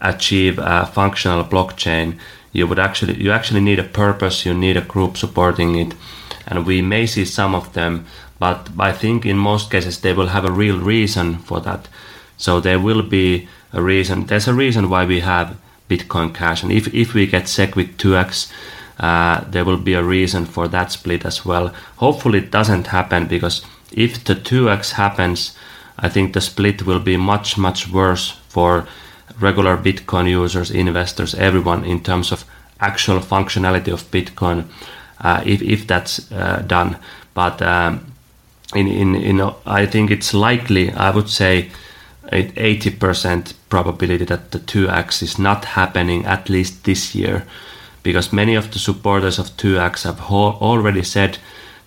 achieve 0.00 0.58
a 0.58 0.86
functional 0.86 1.44
blockchain. 1.44 2.18
You 2.52 2.66
would 2.68 2.78
actually 2.78 3.20
you 3.22 3.32
actually 3.32 3.60
need 3.60 3.80
a 3.80 3.94
purpose 4.04 4.46
you 4.46 4.54
need 4.54 4.76
a 4.76 4.88
group 4.92 5.16
supporting 5.16 5.74
it 5.76 5.94
and 6.46 6.66
we 6.66 6.82
may 6.82 7.06
see 7.06 7.24
some 7.24 7.54
of 7.54 7.72
them 7.72 8.06
but 8.38 8.68
I 8.78 8.92
think 8.92 9.26
in 9.26 9.38
most 9.38 9.70
cases 9.70 10.00
they 10.00 10.12
will 10.12 10.28
have 10.28 10.44
a 10.44 10.52
real 10.52 10.78
reason 10.78 11.38
for 11.38 11.60
that. 11.60 11.88
So 12.36 12.60
there 12.60 12.78
will 12.78 13.02
be 13.02 13.48
a 13.72 13.82
reason 13.82 14.26
there's 14.26 14.48
a 14.48 14.54
reason 14.54 14.88
why 14.88 15.04
we 15.04 15.20
have 15.20 15.56
Bitcoin 15.92 16.34
Cash. 16.34 16.62
And 16.62 16.72
if, 16.72 16.92
if 16.94 17.14
we 17.14 17.26
get 17.26 17.44
SegWit 17.44 17.96
2x, 17.96 18.52
uh, 19.00 19.44
there 19.50 19.64
will 19.64 19.78
be 19.78 19.94
a 19.94 20.02
reason 20.02 20.44
for 20.44 20.68
that 20.68 20.92
split 20.92 21.24
as 21.24 21.44
well. 21.44 21.74
Hopefully, 21.96 22.38
it 22.38 22.50
doesn't 22.50 22.86
happen 22.88 23.26
because 23.26 23.64
if 23.90 24.24
the 24.24 24.34
2x 24.34 24.92
happens, 24.92 25.56
I 25.98 26.08
think 26.08 26.32
the 26.32 26.40
split 26.40 26.86
will 26.86 27.00
be 27.00 27.16
much, 27.16 27.58
much 27.58 27.88
worse 27.88 28.30
for 28.48 28.86
regular 29.40 29.76
Bitcoin 29.76 30.28
users, 30.28 30.70
investors, 30.70 31.34
everyone 31.34 31.84
in 31.84 32.02
terms 32.02 32.32
of 32.32 32.44
actual 32.80 33.20
functionality 33.20 33.92
of 33.92 34.10
Bitcoin 34.10 34.64
uh, 35.20 35.42
if, 35.46 35.62
if 35.62 35.86
that's 35.86 36.30
uh, 36.32 36.62
done. 36.66 36.96
But 37.34 37.62
um, 37.62 38.12
in, 38.74 38.86
in, 38.88 39.14
in, 39.14 39.40
I 39.66 39.86
think 39.86 40.10
it's 40.10 40.34
likely, 40.34 40.90
I 40.92 41.10
would 41.10 41.28
say, 41.28 41.70
80% 42.32 43.54
probability 43.68 44.24
that 44.24 44.50
the 44.50 44.58
2x 44.58 45.22
is 45.22 45.38
not 45.38 45.64
happening 45.64 46.24
at 46.24 46.48
least 46.48 46.84
this 46.84 47.14
year 47.14 47.46
because 48.02 48.32
many 48.32 48.54
of 48.54 48.72
the 48.72 48.78
supporters 48.78 49.38
of 49.38 49.56
2x 49.56 50.04
have 50.04 50.20
already 50.20 51.02
said 51.02 51.38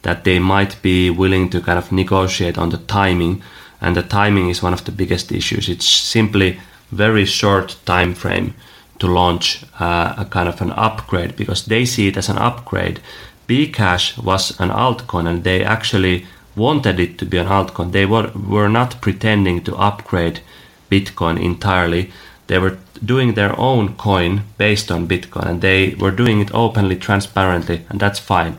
that 0.03 0.23
they 0.23 0.39
might 0.39 0.81
be 0.81 1.10
willing 1.10 1.49
to 1.49 1.60
kind 1.60 1.77
of 1.77 1.91
negotiate 1.91 2.58
on 2.58 2.69
the 2.69 2.77
timing 2.77 3.41
and 3.81 3.95
the 3.95 4.03
timing 4.03 4.49
is 4.49 4.63
one 4.63 4.73
of 4.73 4.86
the 4.86 4.91
biggest 4.91 5.31
issues. 5.31 5.67
It's 5.67 5.86
simply 5.86 6.60
very 6.91 7.25
short 7.25 7.75
time 7.86 8.13
frame 8.13 8.53
to 8.99 9.08
launch 9.08 9.63
uh, 9.79 10.13
a 10.17 10.25
kind 10.25 10.47
of 10.47 10.62
an 10.62 10.71
upgrade 10.71 11.36
because 11.36 11.65
they 11.65 11.86
see 11.86 12.08
it 12.08 12.17
as 12.17 12.29
an 12.29 12.38
upgrade. 12.38 12.99
Bcash 13.47 14.17
was 14.23 14.58
an 14.60 14.69
altcoin 14.69 15.27
and 15.27 15.43
they 15.43 15.63
actually 15.63 16.25
wanted 16.56 17.00
it 17.00 17.18
to 17.20 17.26
be 17.26 17.38
an 17.38 17.48
altcoin. 17.48 17.91
They 17.91 18.06
were, 18.06 18.32
were 18.34 18.70
not 18.70 19.02
pretending 19.02 19.63
to 19.63 19.76
upgrade 19.76 20.41
Bitcoin 20.91 21.41
entirely. 21.41 22.12
they 22.48 22.60
were 22.60 22.78
doing 23.04 23.34
their 23.34 23.58
own 23.60 23.96
coin 23.96 24.44
based 24.58 24.91
on 24.91 25.08
Bitcoin, 25.08 25.46
and 25.46 25.62
they 25.62 25.96
were 25.96 26.12
doing 26.12 26.41
it 26.41 26.54
openly, 26.54 26.96
transparently, 26.96 27.82
and 27.89 28.00
that's 28.00 28.20
fine. 28.20 28.58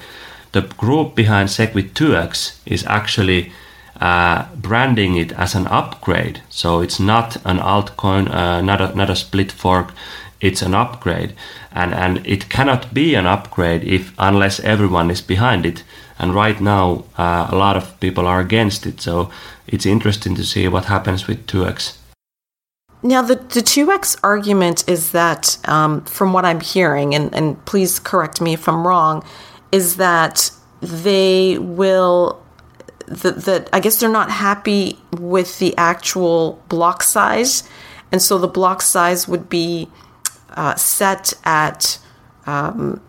The 0.53 0.63
group 0.63 1.15
behind 1.15 1.49
Segwit 1.49 1.91
2x 1.93 2.59
is 2.67 2.85
actually 2.87 3.53
uh, 4.01 4.47
branding 4.57 5.17
it 5.17 5.33
as 5.33 5.55
an 5.55 5.67
upgrade. 5.69 6.43
So 6.51 6.81
it's 6.81 7.01
not 7.01 7.37
an 7.45 7.59
altcoin, 7.59 8.29
uh, 8.31 8.61
not 8.61 8.81
a 8.81 8.95
not 8.95 9.11
a 9.11 9.17
split 9.17 9.53
fork. 9.53 9.93
It's 10.41 10.63
an 10.63 10.75
upgrade, 10.75 11.35
and 11.73 11.95
and 11.95 12.27
it 12.27 12.49
cannot 12.49 12.93
be 12.93 13.15
an 13.15 13.27
upgrade 13.27 13.85
if 13.85 14.13
unless 14.19 14.61
everyone 14.61 15.11
is 15.11 15.23
behind 15.23 15.67
it. 15.67 15.83
And 16.19 16.35
right 16.35 16.61
now, 16.61 17.05
uh, 17.19 17.49
a 17.51 17.57
lot 17.57 17.77
of 17.77 17.99
people 18.01 18.27
are 18.27 18.41
against 18.41 18.87
it. 18.87 19.01
So 19.01 19.31
it's 19.67 19.87
interesting 19.87 20.35
to 20.37 20.45
see 20.45 20.67
what 20.69 20.87
happens 20.87 21.27
with 21.27 21.47
2x. 21.47 21.99
Now, 23.03 23.23
the, 23.23 23.37
the 23.37 23.61
2x 23.61 24.19
argument 24.23 24.89
is 24.89 25.13
that, 25.13 25.59
um, 25.69 26.05
from 26.07 26.33
what 26.33 26.45
I'm 26.45 26.61
hearing, 26.61 27.15
and, 27.15 27.35
and 27.35 27.63
please 27.67 27.99
correct 27.99 28.41
me 28.41 28.55
if 28.55 28.69
I'm 28.69 28.87
wrong, 28.87 29.25
is 29.71 29.97
that 29.97 30.51
they 30.81 31.59
will 31.59 32.43
that, 33.07 33.45
that 33.45 33.69
I 33.73 33.79
guess 33.79 34.01
they're 34.01 34.09
not 34.09 34.31
happy 34.31 34.99
with 35.13 35.59
the 35.61 35.77
actual 35.77 36.61
block 36.69 37.03
size, 37.03 37.69
and 38.11 38.21
so 38.21 38.39
the 38.39 38.49
block 38.49 38.83
size 38.83 39.29
would 39.29 39.49
be 39.49 39.89
uh, 40.57 40.75
set 40.75 41.35
at, 41.45 41.99
um, 42.47 43.01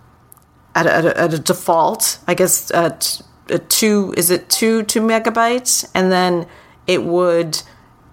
at, 0.76 0.86
a, 0.86 1.20
at, 1.20 1.34
a, 1.34 1.40
default. 1.40 2.20
I 2.28 2.34
guess 2.34 2.72
at 2.72 3.22
a 3.50 3.60
two 3.60 4.14
is 4.18 4.30
it 4.30 4.50
two 4.50 4.84
two 4.84 5.02
megabytes, 5.02 5.90
and 5.94 6.12
then 6.12 6.48
it 6.86 7.04
would. 7.04 7.62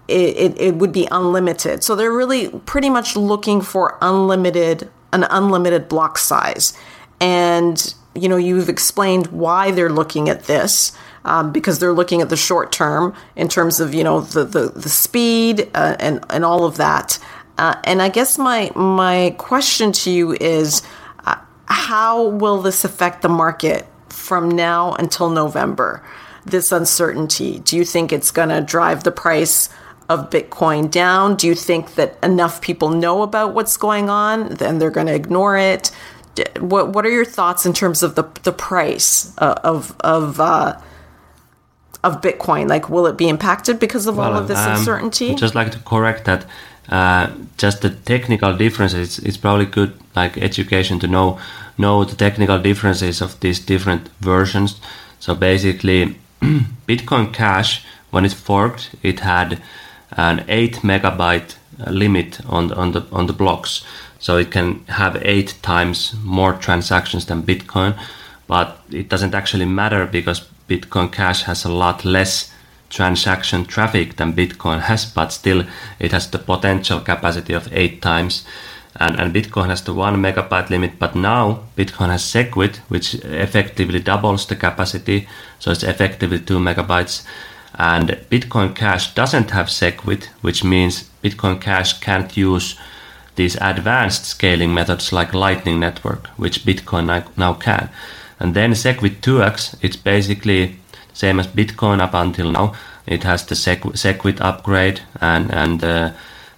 It, 0.07 0.37
it, 0.37 0.61
it 0.61 0.75
would 0.75 0.91
be 0.91 1.07
unlimited. 1.09 1.83
So 1.83 1.95
they're 1.95 2.11
really 2.11 2.49
pretty 2.49 2.91
much 2.91 3.15
looking 3.15 3.59
for 3.59 3.97
unlimited 4.01 4.87
an 5.11 5.25
unlimited 5.31 5.89
block 5.89 6.19
size. 6.19 6.77
And 7.19 7.95
you 8.13 8.29
know, 8.29 8.37
you've 8.37 8.69
explained 8.69 9.27
why 9.27 9.71
they're 9.71 9.89
looking 9.89 10.29
at 10.29 10.43
this 10.43 10.95
um, 11.25 11.51
because 11.51 11.79
they're 11.79 11.93
looking 11.93 12.21
at 12.21 12.29
the 12.29 12.37
short 12.37 12.71
term 12.71 13.13
in 13.35 13.49
terms 13.49 13.79
of 13.79 13.93
you 13.93 14.03
know 14.03 14.21
the 14.21 14.45
the, 14.45 14.69
the 14.69 14.89
speed 14.89 15.69
uh, 15.73 15.95
and 15.99 16.23
and 16.29 16.45
all 16.45 16.65
of 16.65 16.77
that. 16.77 17.19
Uh, 17.57 17.75
and 17.83 18.01
I 18.01 18.09
guess 18.09 18.37
my 18.37 18.71
my 18.75 19.33
question 19.37 19.91
to 19.93 20.11
you 20.11 20.33
is, 20.33 20.81
uh, 21.25 21.37
how 21.65 22.27
will 22.27 22.61
this 22.61 22.83
affect 22.83 23.21
the 23.21 23.29
market 23.29 23.87
from 24.09 24.49
now 24.49 24.93
until 24.93 25.29
November? 25.29 26.03
This 26.45 26.71
uncertainty. 26.71 27.59
Do 27.59 27.75
you 27.75 27.85
think 27.85 28.11
it's 28.11 28.31
going 28.31 28.49
to 28.49 28.61
drive 28.61 29.03
the 29.03 29.11
price? 29.11 29.69
of 30.09 30.29
Bitcoin 30.29 30.91
down? 30.91 31.35
Do 31.35 31.47
you 31.47 31.55
think 31.55 31.95
that 31.95 32.17
enough 32.21 32.61
people 32.61 32.89
know 32.89 33.23
about 33.23 33.53
what's 33.53 33.77
going 33.77 34.09
on, 34.09 34.49
then 34.49 34.77
they're 34.77 34.91
going 34.91 35.07
to 35.07 35.15
ignore 35.15 35.57
it? 35.57 35.91
What 36.59 36.89
What 36.89 37.05
are 37.05 37.09
your 37.09 37.25
thoughts 37.25 37.65
in 37.65 37.73
terms 37.73 38.03
of 38.03 38.15
the 38.15 38.23
the 38.43 38.51
price 38.51 39.33
uh, 39.37 39.55
of 39.63 39.95
of 40.01 40.39
uh, 40.39 40.79
of 42.03 42.21
Bitcoin? 42.21 42.69
Like, 42.69 42.89
will 42.89 43.07
it 43.07 43.17
be 43.17 43.29
impacted 43.29 43.79
because 43.79 44.05
of 44.05 44.17
well, 44.17 44.33
all 44.33 44.37
of 44.37 44.47
this 44.47 44.59
um, 44.59 44.77
uncertainty? 44.77 45.33
Just 45.35 45.55
like 45.55 45.71
to 45.71 45.79
correct 45.79 46.25
that, 46.25 46.45
uh, 46.89 47.31
just 47.57 47.81
the 47.81 47.89
technical 47.89 48.55
differences. 48.55 49.19
It's 49.19 49.37
probably 49.37 49.65
good, 49.65 49.93
like 50.15 50.37
education, 50.37 50.99
to 50.99 51.07
know 51.07 51.39
know 51.77 52.05
the 52.05 52.15
technical 52.15 52.59
differences 52.59 53.21
of 53.21 53.39
these 53.39 53.59
different 53.59 54.07
versions. 54.19 54.79
So 55.19 55.35
basically, 55.35 56.15
Bitcoin 56.87 57.33
Cash, 57.33 57.85
when 58.11 58.25
it 58.25 58.33
forked, 58.33 58.95
it 59.03 59.19
had 59.21 59.61
an 60.11 60.45
eight 60.47 60.75
megabyte 60.83 61.55
uh, 61.85 61.91
limit 61.91 62.39
on 62.47 62.67
the, 62.67 62.75
on 62.75 62.91
the 62.91 63.05
on 63.11 63.27
the 63.27 63.33
blocks, 63.33 63.85
so 64.19 64.37
it 64.37 64.51
can 64.51 64.85
have 64.85 65.17
eight 65.23 65.55
times 65.61 66.15
more 66.23 66.53
transactions 66.53 67.25
than 67.25 67.43
Bitcoin. 67.43 67.97
But 68.47 68.79
it 68.91 69.09
doesn't 69.09 69.33
actually 69.33 69.65
matter 69.65 70.05
because 70.05 70.47
Bitcoin 70.69 71.11
Cash 71.11 71.43
has 71.43 71.65
a 71.65 71.71
lot 71.71 72.05
less 72.05 72.51
transaction 72.89 73.65
traffic 73.65 74.15
than 74.15 74.33
Bitcoin 74.33 74.81
has, 74.81 75.05
but 75.05 75.31
still 75.31 75.65
it 75.99 76.11
has 76.11 76.29
the 76.29 76.39
potential 76.39 76.99
capacity 76.99 77.53
of 77.53 77.71
eight 77.73 78.01
times. 78.01 78.45
And, 78.97 79.19
and 79.19 79.33
Bitcoin 79.33 79.67
has 79.67 79.83
the 79.83 79.93
one 79.93 80.15
megabyte 80.21 80.69
limit, 80.69 80.99
but 80.99 81.15
now 81.15 81.63
Bitcoin 81.75 82.09
has 82.09 82.23
Segwit, 82.23 82.77
which 82.87 83.15
effectively 83.15 83.99
doubles 83.99 84.45
the 84.45 84.55
capacity, 84.55 85.27
so 85.59 85.71
it's 85.71 85.83
effectively 85.83 86.39
two 86.39 86.59
megabytes. 86.59 87.25
And 87.77 88.09
Bitcoin 88.29 88.73
Cash 88.73 89.13
doesn't 89.13 89.51
have 89.51 89.67
Segwit, 89.67 90.27
which 90.41 90.63
means 90.63 91.09
Bitcoin 91.21 91.59
Cash 91.59 91.99
can't 91.99 92.37
use 92.37 92.77
these 93.35 93.57
advanced 93.59 94.25
scaling 94.25 94.73
methods 94.73 95.11
like 95.11 95.33
Lightning 95.33 95.79
Network, 95.79 96.27
which 96.37 96.63
Bitcoin 96.63 97.25
now 97.37 97.53
can. 97.53 97.89
And 98.39 98.53
then 98.53 98.71
Segwit 98.71 99.21
2x, 99.21 99.75
it's 99.81 99.97
basically 99.97 100.77
same 101.15 101.39
as 101.39 101.47
Bitcoin 101.47 102.01
up 102.01 102.13
until 102.13 102.51
now. 102.51 102.73
It 103.07 103.23
has 103.23 103.45
the 103.45 103.55
Segwit 103.55 104.41
upgrade, 104.41 105.01
and 105.21 105.51
and 105.51 105.83
uh, 105.83 106.11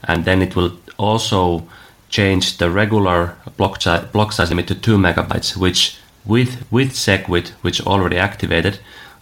and 0.03 0.25
then 0.25 0.41
it 0.41 0.55
will 0.55 0.71
also 0.97 1.63
change 2.09 2.57
the 2.57 2.69
regular 2.69 3.35
block, 3.57 3.83
block 4.11 4.31
size 4.31 4.49
limit 4.49 4.67
to 4.67 4.75
two 4.75 4.97
megabytes, 4.97 5.55
which 5.55 5.97
with 6.25 6.65
with 6.71 6.93
Segwit, 6.93 7.49
which 7.61 7.85
already 7.85 8.17
activated, 8.17 8.79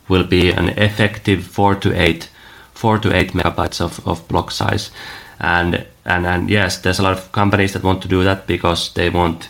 will 0.07 0.23
be 0.23 0.51
an 0.51 0.69
effective 0.69 1.43
four 1.43 1.75
to 1.75 1.91
eight 1.93 2.29
four 2.73 2.97
to 2.99 3.15
eight 3.15 3.33
megabytes 3.33 3.81
of, 3.81 4.07
of 4.07 4.27
block 4.27 4.51
size. 4.51 4.91
And 5.39 5.85
and 6.05 6.25
and 6.25 6.49
yes, 6.49 6.77
there's 6.77 6.99
a 6.99 7.03
lot 7.03 7.17
of 7.17 7.31
companies 7.31 7.73
that 7.73 7.83
want 7.83 8.01
to 8.03 8.07
do 8.07 8.23
that 8.23 8.47
because 8.47 8.93
they 8.93 9.09
want 9.09 9.49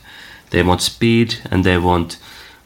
they 0.49 0.63
want 0.63 0.81
speed 0.81 1.35
and 1.51 1.63
they 1.63 1.77
want 1.77 2.17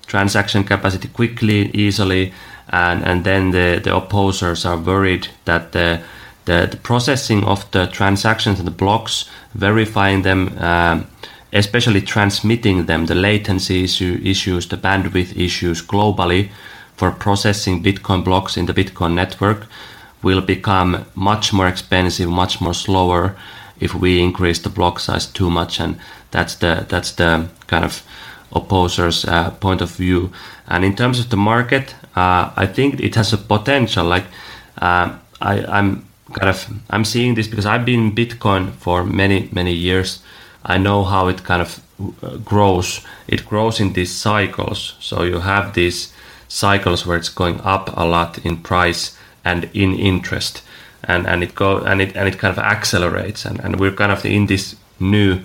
transaction 0.07 0.63
capacity 0.63 1.07
quickly, 1.07 1.69
easily, 1.73 2.33
and, 2.69 3.03
and 3.03 3.23
then 3.23 3.51
the, 3.51 3.79
the 3.83 3.95
opposers 3.95 4.65
are 4.65 4.77
worried 4.77 5.27
that 5.45 5.71
the, 5.71 6.01
the, 6.45 6.67
the 6.69 6.77
processing 6.77 7.43
of 7.43 7.69
the 7.71 7.87
transactions 7.87 8.59
and 8.59 8.67
the 8.67 8.71
blocks, 8.71 9.29
verifying 9.53 10.21
them, 10.21 10.57
um, 10.59 11.07
especially 11.51 12.01
transmitting 12.01 12.85
them, 12.85 13.07
the 13.07 13.15
latency 13.15 13.83
issue, 13.83 14.19
issues, 14.23 14.67
the 14.67 14.77
bandwidth 14.77 15.35
issues 15.35 15.81
globally 15.81 16.49
for 16.95 17.11
processing 17.11 17.81
Bitcoin 17.81 18.23
blocks 18.23 18.57
in 18.57 18.65
the 18.65 18.73
Bitcoin 18.73 19.13
network 19.13 19.65
will 20.21 20.41
become 20.41 21.05
much 21.15 21.53
more 21.53 21.67
expensive, 21.67 22.29
much 22.29 22.59
more 22.61 22.73
slower 22.73 23.35
if 23.79 23.95
we 23.95 24.21
increase 24.21 24.59
the 24.59 24.69
block 24.69 24.99
size 24.99 25.25
too 25.25 25.49
much, 25.49 25.79
and 25.79 25.97
that's 26.31 26.55
the 26.55 26.85
that's 26.89 27.13
the 27.13 27.47
kind 27.67 27.85
of 27.85 28.03
opposers' 28.51 29.25
uh, 29.25 29.51
point 29.51 29.81
of 29.81 29.91
view. 29.91 30.31
And 30.67 30.83
in 30.83 30.95
terms 30.95 31.19
of 31.19 31.29
the 31.29 31.37
market, 31.37 31.95
uh, 32.15 32.51
I 32.55 32.65
think 32.65 32.99
it 32.99 33.15
has 33.15 33.33
a 33.33 33.37
potential. 33.37 34.05
Like 34.05 34.25
uh, 34.81 35.17
I, 35.41 35.65
I'm 35.65 36.05
kind 36.33 36.49
of 36.49 36.67
I'm 36.89 37.05
seeing 37.05 37.35
this 37.35 37.47
because 37.47 37.65
I've 37.65 37.85
been 37.85 38.15
Bitcoin 38.15 38.71
for 38.71 39.03
many 39.03 39.49
many 39.51 39.73
years. 39.73 40.21
I 40.65 40.77
know 40.77 41.03
how 41.03 41.27
it 41.27 41.43
kind 41.43 41.61
of 41.61 41.81
uh, 42.21 42.37
grows. 42.37 43.01
It 43.27 43.45
grows 43.45 43.79
in 43.79 43.93
these 43.93 44.11
cycles. 44.11 44.95
So 44.99 45.23
you 45.23 45.39
have 45.39 45.73
these 45.73 46.13
cycles 46.47 47.05
where 47.05 47.17
it's 47.17 47.29
going 47.29 47.61
up 47.61 47.89
a 47.95 48.05
lot 48.05 48.39
in 48.45 48.57
price 48.57 49.17
and 49.45 49.69
in 49.73 49.93
interest, 49.93 50.61
and 51.03 51.27
and 51.27 51.43
it 51.43 51.55
go 51.55 51.77
and 51.77 52.01
it 52.01 52.15
and 52.15 52.27
it 52.27 52.37
kind 52.37 52.51
of 52.51 52.59
accelerates. 52.59 53.45
And, 53.45 53.59
and 53.59 53.79
we're 53.79 53.95
kind 53.95 54.11
of 54.11 54.25
in 54.25 54.47
this 54.47 54.75
new 54.99 55.39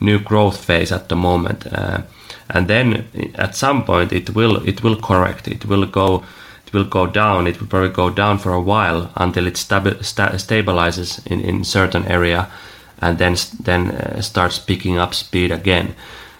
new 0.00 0.18
growth 0.18 0.64
phase 0.64 0.92
at 0.92 1.08
the 1.08 1.16
moment. 1.16 1.66
Uh, 1.66 2.02
and 2.50 2.68
then 2.68 3.04
at 3.34 3.56
some 3.56 3.84
point 3.84 4.12
it 4.12 4.30
will 4.34 4.56
it 4.68 4.82
will 4.82 4.96
correct 4.96 5.48
it 5.48 5.64
will 5.66 5.86
go 5.86 6.24
it 6.66 6.72
will 6.72 6.84
go 6.84 7.06
down 7.06 7.46
it 7.46 7.60
will 7.60 7.66
probably 7.68 7.90
go 7.90 8.10
down 8.10 8.38
for 8.38 8.52
a 8.52 8.60
while 8.60 9.10
until 9.16 9.46
it 9.46 9.54
stabi- 9.54 10.04
sta- 10.04 10.36
stabilizes 10.36 11.26
in 11.26 11.40
in 11.40 11.64
certain 11.64 12.04
area 12.06 12.48
and 13.00 13.18
then 13.18 13.36
then 13.64 13.90
uh, 13.90 14.20
starts 14.22 14.58
picking 14.58 14.98
up 14.98 15.14
speed 15.14 15.50
again. 15.50 15.94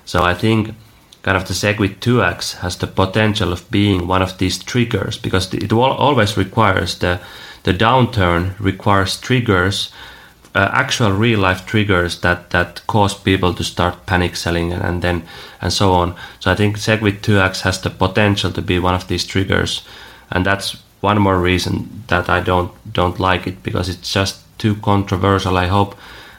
So 0.05 0.23
i 0.23 0.35
think 0.35 0.75
kind 1.23 1.37
of 1.37 1.45
the 1.49 1.55
segwit 1.55 1.99
2x 1.99 2.59
has 2.59 2.77
the 2.77 2.87
potential 2.87 3.53
of 3.53 3.69
being 3.71 4.07
one 4.07 4.23
of 4.23 4.38
these 4.38 4.59
triggers 4.59 5.19
because 5.19 5.53
it 5.53 5.73
will 5.73 5.83
always 5.83 6.37
requires 6.37 6.99
the 6.99 7.18
the 7.64 7.74
downturn 7.74 8.55
requires 8.61 9.20
triggers 9.20 9.91
uh, 10.57 10.71
actual 10.73 11.13
real 11.13 11.41
life 11.41 11.67
triggers 11.67 12.21
that 12.21 12.51
that 12.51 12.81
cause 12.87 13.15
people 13.15 13.53
to 13.53 13.63
start 13.63 14.07
panic 14.07 14.37
selling 14.37 14.73
and, 14.73 14.83
and 14.83 15.03
then 15.03 15.23
and 15.61 15.73
so 15.73 15.93
on. 15.93 16.15
So 16.41 16.51
I 16.51 16.55
think 16.55 16.79
Segwit 16.79 17.21
2x 17.21 17.61
has 17.61 17.81
the 17.81 17.91
potential 17.91 18.51
to 18.53 18.63
be 18.63 18.79
one 18.79 18.95
of 18.95 19.07
these 19.07 19.27
triggers, 19.27 19.83
and 20.31 20.47
that's 20.47 20.77
one 21.01 21.21
more 21.21 21.39
reason 21.39 22.05
that 22.07 22.29
I 22.31 22.41
don't 22.41 22.73
don't 22.93 23.21
like 23.21 23.47
it 23.47 23.63
because 23.63 23.91
it's 23.91 24.13
just 24.13 24.41
too 24.59 24.77
controversial. 24.77 25.59
I 25.59 25.67
hope 25.67 25.95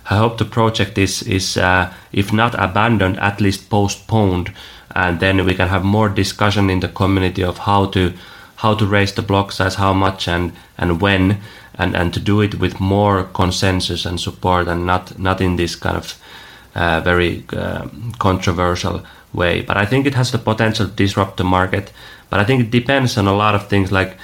I 0.09 0.17
hope 0.17 0.37
the 0.37 0.45
project 0.45 0.97
is 0.97 1.21
is 1.23 1.57
uh, 1.57 1.93
if 2.11 2.33
not 2.33 2.55
abandoned, 2.55 3.19
at 3.19 3.39
least 3.39 3.69
postponed, 3.69 4.51
and 4.95 5.19
then 5.19 5.45
we 5.45 5.53
can 5.53 5.67
have 5.67 5.83
more 5.83 6.09
discussion 6.09 6.69
in 6.69 6.79
the 6.79 6.87
community 6.87 7.43
of 7.43 7.59
how 7.59 7.85
to 7.91 8.13
how 8.57 8.75
to 8.75 8.85
raise 8.85 9.13
the 9.13 9.21
block 9.21 9.51
size, 9.51 9.75
how 9.75 9.93
much 9.93 10.27
and 10.27 10.51
and 10.77 11.01
when, 11.01 11.39
and 11.75 11.95
and 11.95 12.13
to 12.13 12.19
do 12.19 12.41
it 12.41 12.55
with 12.59 12.79
more 12.79 13.23
consensus 13.33 14.05
and 14.05 14.19
support, 14.19 14.67
and 14.67 14.85
not 14.85 15.17
not 15.19 15.41
in 15.41 15.55
this 15.55 15.75
kind 15.75 15.97
of 15.97 16.19
uh, 16.75 17.01
very 17.01 17.43
uh, 17.53 17.87
controversial 18.19 19.03
way. 19.33 19.61
But 19.61 19.77
I 19.77 19.85
think 19.85 20.05
it 20.05 20.15
has 20.15 20.31
the 20.31 20.37
potential 20.37 20.87
to 20.87 20.93
disrupt 20.93 21.37
the 21.37 21.43
market. 21.43 21.91
But 22.29 22.39
I 22.39 22.43
think 22.43 22.61
it 22.61 22.71
depends 22.71 23.17
on 23.17 23.27
a 23.27 23.35
lot 23.35 23.55
of 23.55 23.67
things, 23.67 23.91
like 23.91 24.17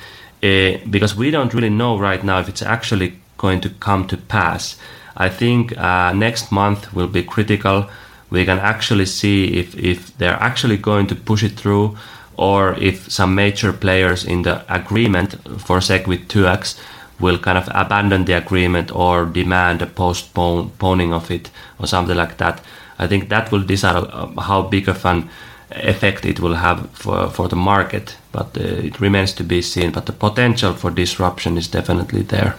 uh, 0.43 0.77
because 0.89 1.15
we 1.15 1.31
don't 1.31 1.53
really 1.53 1.69
know 1.69 1.97
right 1.97 2.23
now 2.23 2.39
if 2.39 2.49
it's 2.49 2.61
actually 2.61 3.19
going 3.37 3.61
to 3.61 3.69
come 3.69 4.07
to 4.07 4.17
pass. 4.17 4.77
I 5.15 5.29
think 5.29 5.77
uh, 5.77 6.11
next 6.13 6.51
month 6.51 6.93
will 6.93 7.07
be 7.07 7.23
critical. 7.23 7.89
We 8.29 8.45
can 8.45 8.59
actually 8.59 9.05
see 9.05 9.59
if, 9.59 9.75
if 9.75 10.17
they're 10.17 10.41
actually 10.41 10.77
going 10.77 11.07
to 11.07 11.15
push 11.15 11.43
it 11.43 11.51
through 11.51 11.97
or 12.37 12.73
if 12.75 13.11
some 13.11 13.35
major 13.35 13.73
players 13.73 14.25
in 14.25 14.43
the 14.43 14.63
agreement 14.73 15.33
for 15.59 15.79
SegWit 15.79 16.27
2x 16.27 16.79
will 17.19 17.37
kind 17.37 17.57
of 17.57 17.69
abandon 17.73 18.25
the 18.25 18.33
agreement 18.33 18.91
or 18.95 19.25
demand 19.25 19.81
a 19.81 19.85
postponing 19.85 21.13
of 21.13 21.31
it 21.31 21.49
or 21.79 21.87
something 21.87 22.17
like 22.17 22.37
that. 22.37 22.61
I 22.99 23.07
think 23.07 23.29
that 23.29 23.51
will 23.51 23.63
decide 23.63 23.95
uh, 23.95 24.27
how 24.41 24.63
big 24.63 24.89
of 24.89 25.05
an 25.05 25.29
effect 25.71 26.25
it 26.25 26.39
will 26.39 26.55
have 26.55 26.89
for, 26.91 27.29
for 27.29 27.47
the 27.47 27.55
market, 27.55 28.17
but 28.31 28.57
uh, 28.57 28.61
it 28.61 28.99
remains 28.99 29.33
to 29.33 29.43
be 29.43 29.61
seen. 29.61 29.91
But 29.91 30.05
the 30.05 30.13
potential 30.13 30.73
for 30.73 30.91
disruption 30.91 31.57
is 31.57 31.67
definitely 31.67 32.23
there 32.23 32.55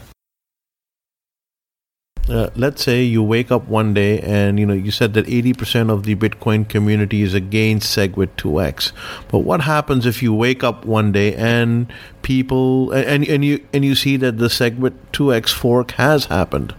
uh, 2.28 2.48
let's 2.56 2.82
say 2.82 3.02
you 3.02 3.22
wake 3.22 3.50
up 3.50 3.68
one 3.68 3.92
day 3.92 4.20
and 4.20 4.58
you 4.58 4.66
know 4.66 4.74
you 4.74 4.90
said 4.90 5.14
that 5.14 5.26
80% 5.26 5.90
of 5.90 6.04
the 6.04 6.14
bitcoin 6.14 6.68
community 6.68 7.22
is 7.22 7.34
against 7.34 7.96
segwit 7.96 8.28
2x 8.36 8.92
but 9.28 9.40
what 9.40 9.62
happens 9.62 10.06
if 10.06 10.22
you 10.22 10.32
wake 10.32 10.64
up 10.64 10.84
one 10.86 11.12
day 11.12 11.34
and 11.34 11.92
people 12.22 12.90
and 12.92 13.26
and 13.28 13.44
you 13.44 13.64
and 13.72 13.84
you 13.84 13.94
see 13.94 14.16
that 14.16 14.38
the 14.38 14.48
segwit 14.48 14.94
2x 15.12 15.50
fork 15.52 15.92
has 15.92 16.26
happened? 16.26 16.72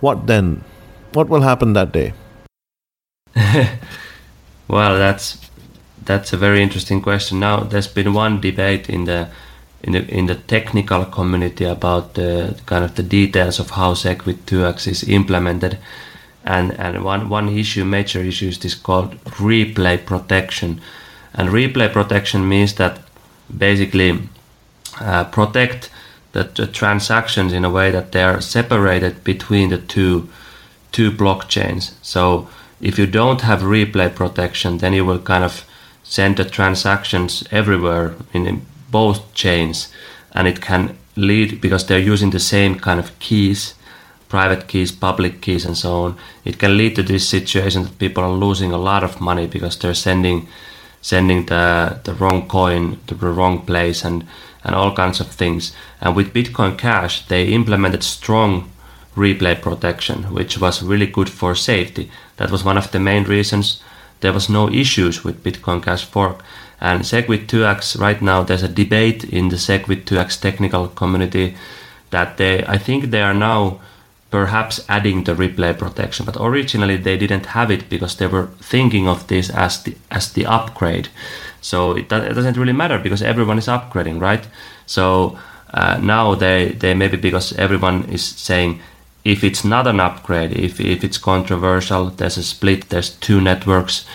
What 0.00 0.26
then? 0.26 0.64
What 1.12 1.28
will 1.28 1.42
happen 1.42 1.72
that 1.74 1.92
day? 1.92 2.12
Well 4.68 4.98
that's 4.98 5.38
that's 6.04 6.32
a 6.32 6.36
very 6.36 6.62
interesting 6.62 7.00
question. 7.00 7.40
Now 7.40 7.60
there's 7.60 7.86
been 7.88 8.14
one 8.14 8.40
debate 8.40 8.88
in 8.88 9.04
the 9.04 9.28
in 9.82 9.92
the 9.92 10.06
in 10.08 10.26
the 10.26 10.34
technical 10.34 11.04
community 11.04 11.64
about 11.64 12.14
the 12.14 12.58
kind 12.66 12.84
of 12.84 12.94
the 12.94 13.02
details 13.02 13.58
of 13.58 13.70
how 13.70 13.94
SegWit 13.94 14.38
2x 14.46 14.86
is 14.88 15.08
implemented. 15.08 15.78
And, 16.44 16.78
and 16.78 17.02
one, 17.02 17.28
one 17.28 17.48
issue, 17.48 17.84
major 17.84 18.20
issue 18.20 18.48
is 18.48 18.58
this 18.60 18.74
called 18.74 19.20
replay 19.24 20.06
protection. 20.06 20.80
And 21.34 21.48
replay 21.48 21.92
protection 21.92 22.48
means 22.48 22.74
that 22.74 23.00
basically 23.54 24.28
uh, 25.00 25.24
protect 25.24 25.90
the, 26.32 26.44
the, 26.44 26.66
transactions 26.68 27.52
in 27.52 27.64
a 27.64 27.70
way 27.70 27.90
that 27.90 28.12
they 28.12 28.22
are 28.22 28.40
separated 28.40 29.24
between 29.24 29.70
the 29.70 29.78
two 29.78 30.28
two 30.92 31.10
blockchains. 31.10 31.92
So 32.00 32.48
if 32.80 32.98
you 32.98 33.06
don't 33.06 33.40
have 33.40 33.60
replay 33.60 34.14
protection, 34.14 34.78
then 34.78 34.92
you 34.92 35.04
will 35.04 35.18
kind 35.18 35.44
of 35.44 35.64
send 36.04 36.36
the 36.36 36.44
transactions 36.44 37.44
everywhere 37.50 38.14
in 38.32 38.64
both 38.98 39.18
chains 39.42 39.76
and 40.36 40.46
it 40.48 40.58
can 40.68 40.82
lead 41.16 41.60
because 41.60 41.86
they're 41.86 42.12
using 42.14 42.30
the 42.32 42.46
same 42.54 42.74
kind 42.86 43.00
of 43.00 43.18
keys 43.18 43.74
private 44.28 44.62
keys 44.70 44.90
public 44.92 45.34
keys 45.44 45.64
and 45.66 45.76
so 45.76 45.90
on 46.04 46.16
it 46.44 46.58
can 46.58 46.76
lead 46.76 46.94
to 46.96 47.02
this 47.02 47.28
situation 47.28 47.82
that 47.84 47.98
people 47.98 48.22
are 48.24 48.44
losing 48.46 48.72
a 48.72 48.84
lot 48.90 49.02
of 49.04 49.20
money 49.20 49.46
because 49.46 49.78
they're 49.78 50.02
sending 50.08 50.38
sending 51.06 51.46
the 51.46 52.00
the 52.04 52.14
wrong 52.14 52.48
coin 52.48 52.98
to 53.06 53.14
the 53.14 53.30
wrong 53.38 53.64
place 53.64 54.04
and 54.04 54.24
and 54.64 54.74
all 54.74 54.92
kinds 54.92 55.20
of 55.20 55.28
things. 55.28 55.72
And 56.00 56.16
with 56.16 56.34
bitcoin 56.34 56.76
cash 56.76 57.26
they 57.28 57.54
implemented 57.54 58.02
strong 58.02 58.70
replay 59.16 59.54
protection 59.60 60.24
which 60.34 60.58
was 60.58 60.82
really 60.82 61.06
good 61.06 61.28
for 61.28 61.54
safety. 61.54 62.10
That 62.36 62.50
was 62.50 62.64
one 62.64 62.78
of 62.78 62.90
the 62.90 62.98
main 62.98 63.24
reasons 63.24 63.82
there 64.20 64.32
was 64.32 64.48
no 64.48 64.68
issues 64.68 65.24
with 65.24 65.44
bitcoin 65.44 65.82
cash 65.82 66.04
fork 66.04 66.42
and 66.80 67.02
SegWit 67.02 67.46
2x 67.46 67.98
right 67.98 68.20
now 68.20 68.42
there's 68.42 68.62
a 68.62 68.68
debate 68.68 69.24
in 69.24 69.48
the 69.48 69.56
SegWit 69.56 70.04
2x 70.04 70.40
technical 70.40 70.88
community 70.88 71.56
that 72.10 72.36
they 72.36 72.64
I 72.66 72.78
think 72.78 73.10
they 73.10 73.22
are 73.22 73.34
now 73.34 73.80
perhaps 74.30 74.84
adding 74.88 75.24
the 75.24 75.34
replay 75.34 75.76
protection, 75.76 76.26
but 76.26 76.36
originally 76.38 76.96
they 76.96 77.16
didn't 77.16 77.46
have 77.46 77.70
it 77.70 77.88
because 77.88 78.16
they 78.16 78.26
were 78.26 78.48
thinking 78.60 79.08
of 79.08 79.26
this 79.28 79.50
as 79.50 79.82
the 79.84 79.96
as 80.10 80.32
the 80.32 80.46
upgrade. 80.46 81.08
So 81.60 81.92
it, 81.92 82.12
it 82.12 82.34
doesn't 82.34 82.56
really 82.56 82.72
matter 82.72 82.98
because 82.98 83.22
everyone 83.22 83.58
is 83.58 83.66
upgrading, 83.66 84.20
right? 84.20 84.46
So 84.86 85.38
uh, 85.72 85.98
now 86.02 86.34
they 86.34 86.76
they 86.78 86.94
maybe 86.94 87.16
because 87.16 87.52
everyone 87.54 88.04
is 88.10 88.24
saying 88.24 88.80
if 89.24 89.42
it's 89.42 89.64
not 89.64 89.86
an 89.86 90.00
upgrade, 90.00 90.52
if 90.52 90.80
if 90.80 91.02
it's 91.04 91.18
controversial, 91.18 92.10
there's 92.10 92.38
a 92.38 92.42
split, 92.42 92.88
there's 92.88 93.10
two 93.10 93.40
networks. 93.40 94.06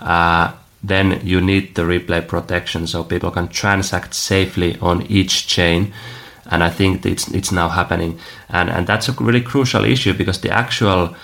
Uh, 0.00 0.52
then 0.88 1.20
you 1.24 1.40
need 1.40 1.74
the 1.74 1.82
replay 1.82 2.26
protection 2.26 2.86
so 2.86 3.04
people 3.04 3.30
can 3.30 3.48
transact 3.48 4.14
safely 4.14 4.78
on 4.80 5.02
each 5.02 5.46
chain. 5.46 5.92
And 6.50 6.62
i 6.62 6.70
think 6.70 7.04
it's 7.04 7.28
it's 7.28 7.52
now 7.52 7.68
happening. 7.68 8.18
And 8.48 8.70
and 8.70 8.86
that's 8.86 9.08
a 9.08 9.12
really 9.12 9.42
crucial 9.42 9.84
issue 9.84 10.14
because 10.14 10.40
the 10.40 10.50
actual 10.50 11.16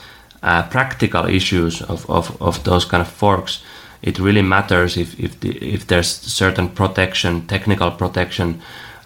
uh, 0.42 0.62
practical 0.68 1.26
issues 1.26 1.82
of, 1.82 2.10
of, 2.10 2.36
of 2.42 2.64
those 2.64 2.84
kind 2.84 3.00
of 3.00 3.08
forks 3.08 3.62
it 4.02 4.18
really 4.18 4.42
matters 4.42 4.96
if 4.96 5.18
if, 5.18 5.38
the, 5.40 5.50
if 5.74 5.86
there's 5.86 6.08
certain 6.08 6.68
protection 6.68 7.46
technical 7.46 7.90
protection 7.90 8.60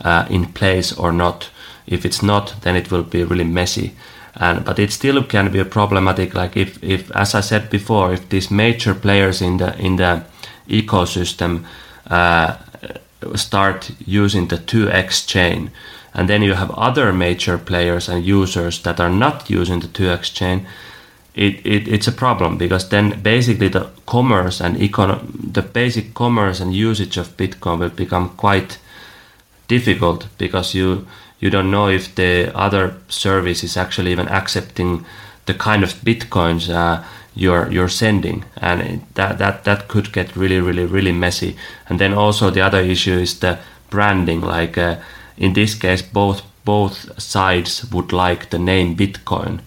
uh, 0.05 0.27
in 0.31 0.47
place 0.47 0.93
or 0.93 1.13
not. 1.13 1.51
If 1.87 2.05
it's 2.05 2.23
not 2.23 2.55
then 2.63 2.77
it 2.77 2.91
will 2.91 3.03
be 3.03 3.23
really 3.23 3.45
messy. 3.45 3.93
And 4.35 4.65
but 4.65 4.79
it 4.79 4.93
still 4.93 5.23
can 5.23 5.53
be 5.53 5.63
problematic 5.65 6.35
like 6.35 6.57
if 6.57 6.83
if 6.83 7.11
as 7.13 7.35
i 7.35 7.41
said 7.41 7.71
before 7.71 8.13
if 8.13 8.29
these 8.29 8.51
major 8.51 8.95
players 8.95 9.41
in 9.41 9.57
the 9.59 9.77
in 9.79 9.97
the 9.97 10.25
ecosystem 10.69 11.65
uh, 12.11 12.57
start 13.35 13.91
using 14.07 14.49
the 14.49 14.59
2x 14.59 15.27
chain. 15.27 15.71
And 16.15 16.29
then 16.29 16.43
you 16.43 16.55
have 16.55 16.71
other 16.71 17.13
major 17.13 17.59
players 17.59 18.09
and 18.09 18.25
users 18.25 18.83
that 18.83 19.01
are 19.01 19.11
not 19.11 19.51
using 19.51 19.81
the 19.81 19.89
2x 19.89 20.33
chain. 20.33 20.67
It, 21.35 21.67
it, 21.67 21.89
it's 21.89 22.09
a 22.09 22.13
problem 22.13 22.57
because 22.57 22.89
then 22.89 23.21
basically 23.21 23.69
the 23.69 23.91
commerce 24.07 24.61
and 24.61 24.77
econo- 24.77 25.21
the 25.53 25.61
basic 25.61 26.15
commerce 26.15 26.61
and 26.61 26.75
usage 26.75 27.19
of 27.19 27.37
bitcoin 27.37 27.79
will 27.79 27.91
become 27.91 28.31
quite 28.31 28.79
difficult 29.69 30.29
because 30.39 30.75
you 30.75 31.07
you 31.39 31.51
don't 31.51 31.71
know 31.71 31.89
if 31.89 32.15
the 32.15 32.51
other 32.55 32.97
service 33.09 33.63
is 33.63 33.77
actually 33.77 34.13
even 34.13 34.29
accepting 34.29 35.05
the 35.45 35.53
kind 35.53 35.85
of 35.85 35.93
bitcoins 36.03 36.71
uh, 36.73 37.05
you're 37.37 37.71
you're 37.71 37.89
sending 37.89 38.45
and 38.57 39.07
that 39.15 39.39
that 39.39 39.65
that 39.65 39.89
could 39.89 40.13
get 40.13 40.35
really 40.35 40.61
really 40.61 40.87
really 40.87 41.13
messy. 41.13 41.57
And 41.89 41.99
then 42.01 42.15
also 42.15 42.51
the 42.51 42.63
other 42.63 42.81
issue 42.81 43.19
is 43.21 43.39
the 43.39 43.59
branding 43.91 44.41
like 44.41 44.79
uh, 44.79 44.97
in 45.37 45.53
this 45.53 45.75
case 45.75 46.03
both 46.03 46.43
both 46.65 47.23
sides 47.23 47.85
would 47.93 48.13
like 48.13 48.51
the 48.51 48.59
name 48.59 48.97
bitcoin 48.97 49.61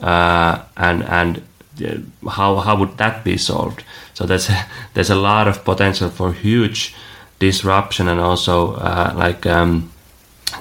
uh, 0.00 0.62
and 0.76 1.02
and 1.04 1.42
uh, 1.84 2.30
how 2.30 2.56
how 2.56 2.76
would 2.76 2.96
that 2.98 3.24
be 3.24 3.36
solved? 3.36 3.84
So 4.14 4.26
there's 4.26 4.50
a, 4.50 4.66
there's 4.94 5.10
a 5.10 5.14
lot 5.14 5.48
of 5.48 5.64
potential 5.64 6.10
for 6.10 6.32
huge 6.32 6.94
disruption 7.38 8.08
and 8.08 8.20
also 8.20 8.74
uh, 8.74 9.12
like 9.16 9.46
um, 9.46 9.90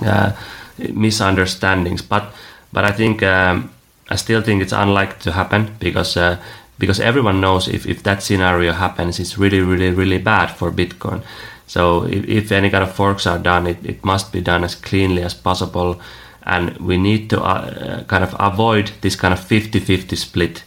uh, 0.01 0.31
misunderstandings. 0.77 2.01
But 2.01 2.33
but 2.71 2.85
I 2.85 2.91
think 2.91 3.23
um, 3.23 3.71
I 4.09 4.15
still 4.15 4.41
think 4.41 4.61
it's 4.61 4.73
unlikely 4.73 5.21
to 5.23 5.31
happen 5.31 5.75
because 5.79 6.17
uh, 6.17 6.37
because 6.77 6.99
everyone 6.99 7.41
knows 7.41 7.67
if, 7.67 7.85
if 7.85 8.03
that 8.03 8.21
scenario 8.21 8.73
happens, 8.73 9.19
it's 9.19 9.37
really 9.37 9.61
really 9.61 9.91
really 9.91 10.19
bad 10.19 10.47
for 10.47 10.71
Bitcoin. 10.71 11.23
So 11.67 12.05
if, 12.05 12.25
if 12.27 12.51
any 12.51 12.69
kind 12.69 12.83
of 12.83 12.93
forks 12.93 13.25
are 13.25 13.39
done, 13.39 13.67
it, 13.67 13.83
it 13.83 14.05
must 14.05 14.31
be 14.31 14.41
done 14.41 14.63
as 14.63 14.75
cleanly 14.75 15.23
as 15.23 15.33
possible, 15.33 15.99
and 16.43 16.77
we 16.77 16.97
need 16.97 17.29
to 17.31 17.41
uh, 17.41 18.03
kind 18.03 18.23
of 18.23 18.35
avoid 18.39 18.91
this 19.01 19.15
kind 19.15 19.33
of 19.33 19.39
50-50 19.39 20.15
split. 20.15 20.63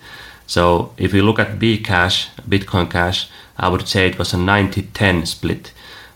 So 0.47 0.93
if 0.97 1.14
you 1.14 1.22
look 1.22 1.39
at 1.39 1.59
Bcash, 1.59 2.28
Bitcoin 2.49 2.91
Cash, 2.91 3.28
I 3.57 3.68
would 3.68 3.86
say 3.86 4.09
it 4.09 4.18
was 4.18 4.34
a 4.34 4.39
90-10 4.39 5.26
split. 5.26 5.72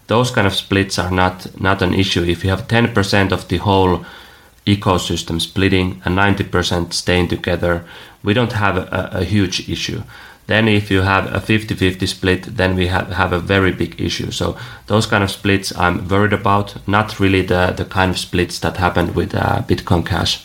Those 0.09 0.33
kind 0.33 0.47
of 0.47 0.55
splits 0.55 0.99
are 0.99 1.11
not 1.11 1.61
not 1.61 1.83
an 1.83 1.95
issue. 1.95 2.25
If 2.25 2.43
you 2.43 2.51
have 2.51 2.67
10% 2.67 3.33
of 3.33 3.47
the 3.47 3.59
whole 3.59 4.05
ecosystem 4.67 5.41
splitting 5.41 6.01
and 6.05 6.17
90% 6.17 6.93
staying 6.93 7.29
together, 7.29 7.85
we 8.23 8.35
don't 8.35 8.53
have 8.53 8.77
a, 8.77 9.11
a 9.13 9.25
huge 9.25 9.69
issue. 9.69 10.03
Then 10.47 10.69
if 10.69 10.91
you 10.91 11.03
have 11.03 11.33
a 11.33 11.39
50-50 11.39 12.09
split, 12.09 12.57
then 12.57 12.75
we 12.75 12.89
have, 12.89 13.09
have 13.13 13.33
a 13.33 13.39
very 13.39 13.73
big 13.73 14.01
issue. 14.01 14.31
So 14.31 14.57
those 14.87 15.07
kind 15.07 15.23
of 15.23 15.31
splits 15.31 15.77
I'm 15.77 16.09
worried 16.09 16.33
about, 16.33 16.77
not 16.89 17.21
really 17.21 17.43
the, 17.43 17.73
the 17.77 17.85
kind 17.85 18.11
of 18.11 18.19
splits 18.19 18.59
that 18.61 18.77
happened 18.77 19.15
with 19.15 19.35
uh, 19.35 19.63
Bitcoin 19.63 20.05
Cash. 20.05 20.45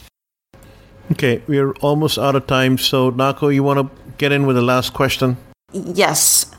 Okay, 1.12 1.42
we're 1.48 1.72
almost 1.82 2.18
out 2.18 2.36
of 2.36 2.48
time. 2.48 2.78
So 2.78 3.12
Nako, 3.12 3.54
you 3.54 3.64
want 3.64 3.80
to 3.80 4.14
get 4.18 4.32
in 4.32 4.46
with 4.46 4.56
the 4.56 4.62
last 4.62 4.94
question? 4.94 5.38
Yes. 5.74 6.52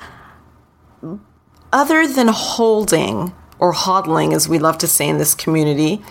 Other 1.73 2.07
than 2.07 2.29
holding 2.29 3.33
or 3.59 3.73
hodling, 3.73 4.33
as 4.35 4.49
we 4.49 4.59
love 4.59 4.79
to 4.79 4.87
say 4.87 5.09
in 5.09 5.19
this 5.19 5.35
community. 5.35 6.03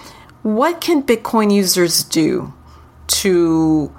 What 0.43 0.81
can 0.81 1.03
Bitcoin 1.03 1.53
users 1.53 2.03
do 2.03 2.53
to 3.07 3.91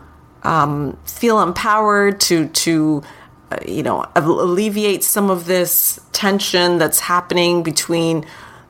um, 0.42 0.96
feel 1.04 1.40
empowered, 1.40 2.20
to 2.20 2.48
to 2.48 3.02
uh, 3.50 3.58
you 3.66 3.82
know 3.82 4.06
alleviate 4.14 5.04
some 5.04 5.30
of 5.30 5.46
this 5.46 6.00
tension 6.12 6.78
that's 6.78 7.00
happening 7.00 7.62
between 7.62 8.24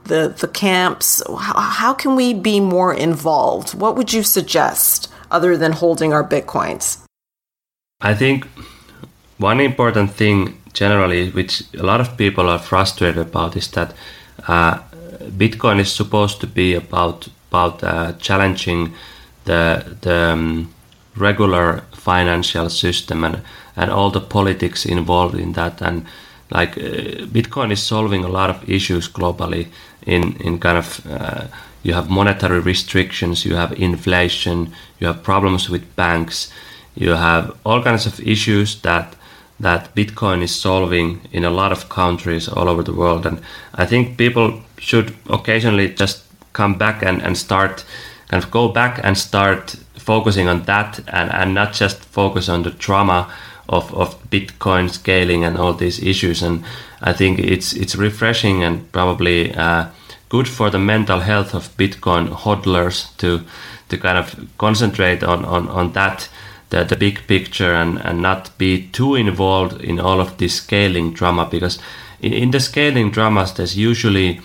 the 0.04 0.34
the 0.38 0.48
camps? 0.48 1.22
How, 1.26 1.60
how 1.60 1.94
can 1.94 2.16
we 2.16 2.34
be 2.34 2.60
more 2.60 2.94
involved? 2.94 3.74
What 3.74 3.96
would 3.96 4.12
you 4.12 4.22
suggest 4.22 5.08
other 5.30 5.56
than 5.56 5.72
holding 5.72 6.12
our 6.12 6.26
bitcoins? 6.26 6.98
I 8.00 8.14
think 8.14 8.46
one 9.38 9.60
important 9.60 10.12
thing 10.12 10.60
generally, 10.72 11.30
which 11.30 11.62
a 11.74 11.82
lot 11.82 12.00
of 12.00 12.16
people 12.16 12.48
are 12.48 12.58
frustrated 12.58 13.18
about, 13.18 13.56
is 13.56 13.68
that 13.72 13.94
uh, 14.46 14.78
Bitcoin 15.36 15.80
is 15.80 15.92
supposed 15.92 16.40
to 16.40 16.46
be 16.46 16.74
about 16.74 17.28
about 17.50 17.82
uh, 17.82 18.12
challenging 18.18 18.94
the 19.44 19.96
the 20.00 20.32
um, 20.32 20.72
regular 21.16 21.82
financial 21.92 22.68
system 22.70 23.24
and 23.24 23.40
and 23.76 23.90
all 23.90 24.10
the 24.10 24.20
politics 24.20 24.86
involved 24.86 25.34
in 25.34 25.52
that 25.52 25.82
and 25.82 26.06
like 26.50 26.78
uh, 26.78 27.26
Bitcoin 27.32 27.70
is 27.72 27.82
solving 27.82 28.24
a 28.24 28.28
lot 28.28 28.50
of 28.50 28.68
issues 28.68 29.08
globally 29.08 29.66
in 30.06 30.36
in 30.40 30.58
kind 30.58 30.78
of 30.78 31.06
uh, 31.06 31.46
you 31.82 31.94
have 31.94 32.10
monetary 32.10 32.60
restrictions, 32.60 33.44
you 33.44 33.54
have 33.54 33.72
inflation, 33.72 34.72
you 34.98 35.06
have 35.06 35.22
problems 35.22 35.70
with 35.70 35.96
banks, 35.96 36.52
you 36.94 37.12
have 37.12 37.56
all 37.64 37.82
kinds 37.82 38.06
of 38.06 38.20
issues 38.20 38.80
that 38.82 39.14
that 39.60 39.94
Bitcoin 39.94 40.42
is 40.42 40.54
solving 40.54 41.20
in 41.32 41.44
a 41.44 41.50
lot 41.50 41.72
of 41.72 41.88
countries 41.88 42.48
all 42.48 42.68
over 42.68 42.82
the 42.82 42.92
world. 42.92 43.26
And 43.26 43.40
I 43.74 43.86
think 43.86 44.16
people 44.16 44.60
should 44.78 45.14
occasionally 45.28 45.88
just 45.88 46.24
come 46.58 46.74
back 46.74 47.02
and, 47.02 47.22
and 47.22 47.38
start 47.38 47.84
kind 48.28 48.42
of 48.44 48.50
go 48.50 48.68
back 48.68 49.00
and 49.04 49.16
start 49.16 49.76
focusing 49.94 50.48
on 50.48 50.62
that 50.64 50.98
and, 51.08 51.30
and 51.30 51.54
not 51.54 51.72
just 51.72 51.98
focus 52.04 52.48
on 52.48 52.62
the 52.62 52.70
drama 52.70 53.32
of, 53.68 53.94
of 53.94 54.30
Bitcoin 54.30 54.90
scaling 54.90 55.44
and 55.44 55.56
all 55.56 55.72
these 55.72 56.02
issues. 56.02 56.42
And 56.42 56.64
I 57.00 57.12
think 57.12 57.38
it's 57.38 57.72
it's 57.72 57.94
refreshing 57.96 58.64
and 58.64 58.90
probably 58.92 59.54
uh, 59.54 59.86
good 60.28 60.48
for 60.48 60.70
the 60.70 60.78
mental 60.78 61.20
health 61.20 61.54
of 61.54 61.76
Bitcoin 61.76 62.28
hodlers 62.28 63.16
to 63.18 63.40
to 63.88 63.96
kind 63.96 64.18
of 64.18 64.34
concentrate 64.58 65.22
on, 65.22 65.44
on, 65.44 65.68
on 65.68 65.92
that 65.92 66.28
the, 66.70 66.84
the 66.84 66.96
big 66.96 67.26
picture 67.26 67.72
and, 67.72 67.98
and 68.04 68.20
not 68.20 68.50
be 68.58 68.88
too 68.92 69.14
involved 69.14 69.80
in 69.80 69.98
all 69.98 70.20
of 70.20 70.36
this 70.36 70.54
scaling 70.56 71.14
drama 71.14 71.48
because 71.50 71.78
in, 72.20 72.32
in 72.32 72.50
the 72.50 72.60
scaling 72.60 73.10
dramas 73.10 73.54
there's 73.54 73.78
usually 73.78 74.40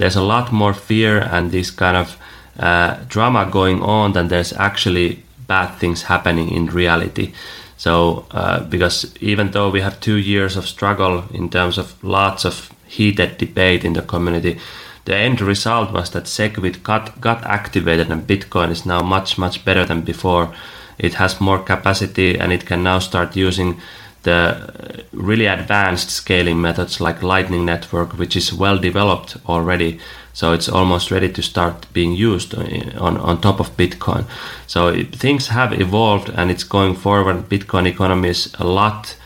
there's 0.00 0.16
a 0.16 0.22
lot 0.22 0.50
more 0.50 0.72
fear 0.72 1.18
and 1.18 1.50
this 1.50 1.70
kind 1.70 1.94
of 1.94 2.16
uh, 2.58 2.96
drama 3.06 3.46
going 3.50 3.82
on 3.82 4.12
than 4.12 4.28
there's 4.28 4.54
actually 4.54 5.22
bad 5.46 5.76
things 5.76 6.02
happening 6.04 6.50
in 6.50 6.66
reality. 6.66 7.34
So 7.76 8.24
uh, 8.30 8.64
because 8.64 9.14
even 9.20 9.50
though 9.50 9.68
we 9.68 9.82
have 9.82 10.00
two 10.00 10.16
years 10.16 10.56
of 10.56 10.66
struggle 10.66 11.24
in 11.34 11.50
terms 11.50 11.76
of 11.76 12.02
lots 12.02 12.46
of 12.46 12.72
heated 12.86 13.36
debate 13.36 13.84
in 13.84 13.92
the 13.92 14.02
community 14.02 14.58
the 15.04 15.16
end 15.16 15.40
result 15.40 15.92
was 15.92 16.10
that 16.10 16.24
segwit 16.24 16.82
got, 16.82 17.20
got 17.20 17.44
activated 17.44 18.10
and 18.10 18.26
bitcoin 18.26 18.70
is 18.70 18.86
now 18.86 19.02
much 19.02 19.38
much 19.38 19.64
better 19.64 19.84
than 19.84 20.02
before. 20.02 20.54
It 20.98 21.14
has 21.14 21.40
more 21.40 21.58
capacity 21.58 22.38
and 22.38 22.52
it 22.52 22.66
can 22.66 22.82
now 22.82 22.98
start 22.98 23.36
using 23.36 23.80
the 24.22 25.04
really 25.12 25.46
advanced 25.46 26.10
scaling 26.10 26.60
methods 26.60 27.00
like 27.00 27.22
Lightning 27.22 27.64
Network, 27.64 28.18
which 28.18 28.36
is 28.36 28.52
well 28.52 28.78
developed 28.78 29.36
already. 29.48 29.98
So 30.32 30.52
it's 30.52 30.68
almost 30.68 31.10
ready 31.10 31.30
to 31.32 31.42
start 31.42 31.86
being 31.92 32.12
used 32.12 32.54
on, 32.54 33.16
on 33.16 33.40
top 33.40 33.60
of 33.60 33.76
Bitcoin. 33.76 34.24
So 34.66 35.04
things 35.04 35.48
have 35.48 35.72
evolved 35.72 36.30
and 36.30 36.50
it's 36.50 36.64
going 36.64 36.94
forward. 36.94 37.48
Bitcoin 37.48 37.86
economy 37.86 38.28
is 38.28 38.54
a 38.58 38.64
lot 38.64 39.16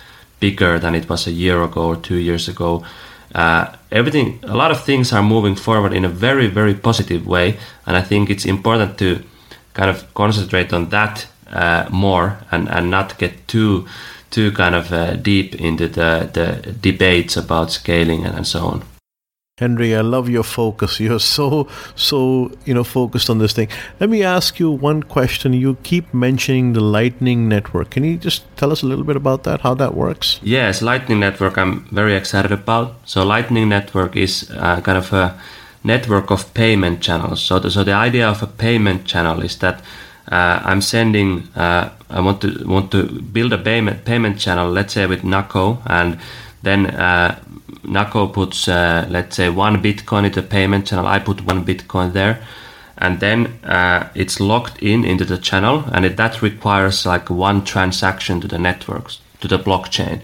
bigger 0.41 0.79
than 0.79 0.95
it 0.95 1.09
was 1.09 1.27
a 1.27 1.33
year 1.33 1.63
ago 1.63 1.89
or 1.89 1.97
two 1.97 2.17
years 2.17 2.49
ago. 2.49 2.85
Uh, 3.35 3.75
everything, 3.91 4.39
a 4.45 4.55
lot 4.55 4.71
of 4.71 4.83
things 4.83 5.13
are 5.13 5.23
moving 5.23 5.57
forward 5.57 5.93
in 5.93 6.05
a 6.05 6.09
very, 6.09 6.47
very 6.47 6.75
positive 6.75 7.27
way. 7.27 7.59
And 7.87 7.97
I 7.97 8.03
think 8.03 8.31
it's 8.31 8.47
important 8.47 8.99
to 8.99 9.23
kind 9.75 9.91
of 9.91 10.13
concentrate 10.15 10.73
on 10.73 10.89
that 10.91 11.27
uh, 11.51 11.87
more 11.91 12.39
and, 12.51 12.69
and 12.69 12.91
not 12.91 13.19
get 13.19 13.47
too 13.49 13.87
too 14.35 14.51
kind 14.51 14.75
of 14.75 14.93
uh, 14.93 15.15
deep 15.15 15.55
into 15.55 15.87
the, 15.87 16.29
the 16.33 16.73
debates 16.73 17.37
about 17.37 17.71
scaling 17.71 18.25
and, 18.27 18.35
and 18.35 18.47
so 18.47 18.67
on. 18.67 18.83
Henry, 19.59 19.95
I 19.95 20.01
love 20.01 20.29
your 20.29 20.43
focus. 20.43 20.99
You're 21.05 21.21
so 21.21 21.69
so 21.95 22.51
you 22.65 22.75
know 22.75 22.83
focused 22.83 23.31
on 23.31 23.39
this 23.39 23.53
thing. 23.53 23.69
Let 24.01 24.11
me 24.11 24.25
ask 24.25 24.59
you 24.59 24.69
one 24.73 25.05
question. 25.05 25.53
You 25.53 25.77
keep 25.85 26.13
mentioning 26.13 26.73
the 26.73 26.81
Lightning 26.81 27.49
Network. 27.49 27.91
Can 27.91 28.03
you 28.03 28.17
just 28.17 28.43
tell 28.57 28.73
us 28.73 28.83
a 28.83 28.87
little 28.87 29.05
bit 29.05 29.15
about 29.15 29.45
that? 29.45 29.61
How 29.61 29.75
that 29.75 29.95
works? 29.95 30.41
Yes, 30.43 30.83
Lightning 30.83 31.21
Network. 31.21 31.57
I'm 31.57 31.85
very 31.93 32.17
excited 32.17 32.51
about. 32.51 32.97
So 33.05 33.25
Lightning 33.25 33.69
Network 33.69 34.17
is 34.17 34.51
uh, 34.51 34.81
kind 34.81 34.99
of 34.99 35.13
a 35.13 35.41
network 35.85 36.33
of 36.33 36.53
payment 36.55 37.01
channels. 37.01 37.41
So 37.41 37.61
the, 37.61 37.71
so 37.71 37.85
the 37.85 37.93
idea 37.93 38.29
of 38.29 38.43
a 38.43 38.49
payment 38.49 39.05
channel 39.05 39.43
is 39.43 39.59
that 39.59 39.81
uh, 40.31 40.61
I'm 40.65 40.81
sending. 40.81 41.49
Uh, 41.55 41.91
I 42.09 42.21
want 42.21 42.41
to 42.43 42.65
want 42.67 42.91
to 42.93 43.05
build 43.05 43.53
a 43.53 43.59
payment 43.59 44.05
payment 44.05 44.39
channel. 44.39 44.71
Let's 44.71 44.95
say 44.95 45.07
with 45.07 45.23
Nako, 45.23 45.83
and 45.87 46.19
then 46.63 46.87
uh, 46.87 47.39
Nako 47.85 48.33
puts 48.33 48.67
uh, 48.69 49.07
let's 49.11 49.37
say 49.37 49.51
one 49.51 49.83
Bitcoin 49.83 50.25
into 50.25 50.41
the 50.41 50.47
payment 50.47 50.87
channel. 50.87 51.07
I 51.07 51.19
put 51.19 51.45
one 51.45 51.65
Bitcoin 51.65 52.13
there, 52.15 52.43
and 52.97 53.21
then 53.21 53.47
uh, 53.65 54.09
it's 54.15 54.41
locked 54.41 54.83
in 54.83 55.05
into 55.05 55.25
the 55.27 55.37
channel, 55.37 55.85
and 55.93 56.07
it, 56.07 56.17
that 56.17 56.41
requires 56.41 57.05
like 57.05 57.29
one 57.29 57.63
transaction 57.65 58.41
to 58.41 58.49
the 58.49 58.59
networks 58.59 59.21
to 59.41 59.49
the 59.49 59.59
blockchain, 59.59 60.21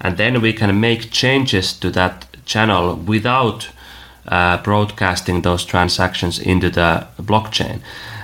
and 0.00 0.16
then 0.16 0.40
we 0.40 0.54
can 0.54 0.80
make 0.80 1.10
changes 1.10 1.74
to 1.74 1.90
that 1.90 2.26
channel 2.46 2.96
without 2.96 3.68
uh, 4.28 4.56
broadcasting 4.62 5.42
those 5.42 5.64
transactions 5.64 6.38
into 6.38 6.70
the 6.70 7.06
blockchain 7.20 7.80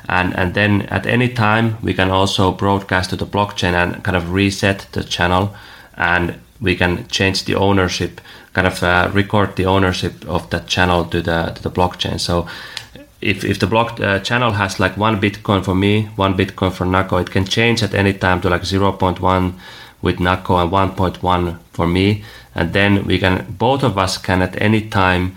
and 0.09 0.35
and 0.37 0.55
then 0.55 0.83
at 0.83 1.07
any 1.07 1.29
time 1.29 1.77
we 1.83 1.95
can 1.95 2.11
also 2.11 2.53
broadcast 2.53 3.11
to 3.11 3.17
the 3.17 3.27
blockchain 3.27 3.75
and 3.75 4.03
kind 4.03 4.17
of 4.17 4.33
reset 4.33 4.87
the 4.93 5.05
channel. 5.05 5.55
And 5.97 6.35
we 6.61 6.77
can 6.77 7.07
change 7.09 7.45
the 7.45 7.55
ownership 7.55 8.21
kind 8.53 8.67
of 8.67 8.83
uh, 8.83 9.11
record 9.13 9.57
the 9.57 9.67
ownership 9.67 10.27
of 10.27 10.51
that 10.51 10.67
channel 10.67 11.05
to 11.05 11.23
the 11.23 11.53
to 11.55 11.63
the 11.63 11.71
blockchain. 11.71 12.19
So 12.19 12.47
if, 13.21 13.45
if 13.45 13.59
the 13.59 13.67
block 13.67 14.01
uh, 14.01 14.21
channel 14.21 14.53
has 14.53 14.81
like 14.81 14.97
one 14.97 15.21
bitcoin 15.21 15.65
for 15.65 15.75
me 15.75 16.09
one 16.17 16.35
bitcoin 16.37 16.73
for 16.73 16.87
nako 16.87 17.21
it 17.21 17.31
can 17.31 17.45
change 17.45 17.83
at 17.83 17.95
any 17.95 18.13
time 18.13 18.41
to 18.41 18.49
like 18.49 18.63
0.1 18.63 19.53
with 20.03 20.19
nako 20.19 20.63
and 20.63 20.71
1.1 20.73 21.59
for 21.73 21.87
me. 21.87 22.25
And 22.55 22.73
then 22.73 23.05
we 23.05 23.19
can 23.19 23.47
both 23.59 23.83
of 23.85 23.99
us 23.99 24.19
can 24.19 24.43
at 24.43 24.61
any 24.61 24.89
time 24.89 25.37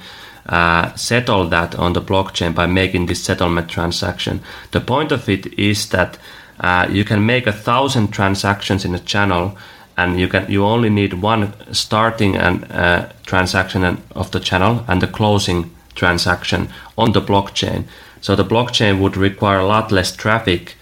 uh, 0.52 0.94
settle 0.96 1.48
that 1.48 1.76
on 1.76 1.94
the 1.94 2.02
blockchain 2.02 2.54
by 2.54 2.66
making 2.66 3.06
this 3.06 3.24
settlement 3.24 3.70
transaction. 3.70 4.42
The 4.72 4.82
point 4.82 5.14
of 5.14 5.30
it 5.30 5.46
is 5.58 5.90
that 5.90 6.18
uh, 6.60 6.88
you 6.92 7.06
can 7.06 7.26
make 7.26 7.48
a 7.48 7.54
thousand 7.54 8.10
transactions 8.10 8.84
in 8.84 8.94
a 8.94 9.00
channel, 9.00 9.58
and 9.98 10.20
you 10.20 10.28
can 10.28 10.52
you 10.52 10.66
only 10.66 10.90
need 10.90 11.14
one 11.14 11.54
starting 11.74 12.36
and 12.36 12.70
uh, 12.70 13.08
transaction 13.26 14.04
of 14.14 14.32
the 14.32 14.40
channel 14.40 14.84
and 14.88 15.02
the 15.02 15.08
closing 15.08 15.72
transaction 15.96 16.68
on 16.98 17.14
the 17.14 17.22
blockchain. 17.22 17.86
So 18.20 18.36
the 18.36 18.46
blockchain 18.46 19.00
would 19.00 19.18
require 19.18 19.60
a 19.60 19.66
lot 19.66 19.92
less 19.92 20.16
traffic, 20.16 20.76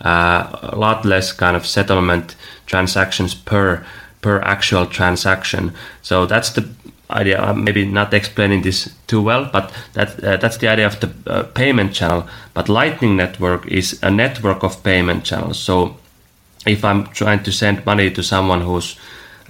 uh, 0.00 0.56
a 0.62 0.76
lot 0.76 1.04
less 1.04 1.32
kind 1.32 1.56
of 1.56 1.66
settlement 1.66 2.36
transactions 2.66 3.34
per 3.34 3.84
per 4.20 4.40
actual 4.40 4.86
transaction. 4.86 5.72
So 6.02 6.26
that's 6.26 6.50
the 6.50 6.68
idea. 7.10 7.40
I'm 7.40 7.64
maybe 7.64 7.84
not 7.84 8.12
explaining 8.12 8.62
this 8.62 8.92
too 9.06 9.22
well, 9.22 9.48
but 9.52 9.72
that 9.94 10.22
uh, 10.22 10.36
that's 10.36 10.58
the 10.58 10.68
idea 10.68 10.86
of 10.86 11.00
the 11.00 11.10
uh, 11.26 11.42
payment 11.42 11.94
channel. 11.94 12.26
But 12.54 12.68
Lightning 12.68 13.16
Network 13.16 13.66
is 13.66 13.98
a 14.02 14.10
network 14.10 14.62
of 14.62 14.82
payment 14.82 15.24
channels. 15.24 15.58
So 15.58 15.96
if 16.66 16.84
I'm 16.84 17.06
trying 17.08 17.42
to 17.44 17.52
send 17.52 17.86
money 17.86 18.10
to 18.10 18.22
someone 18.22 18.60
who's 18.60 18.96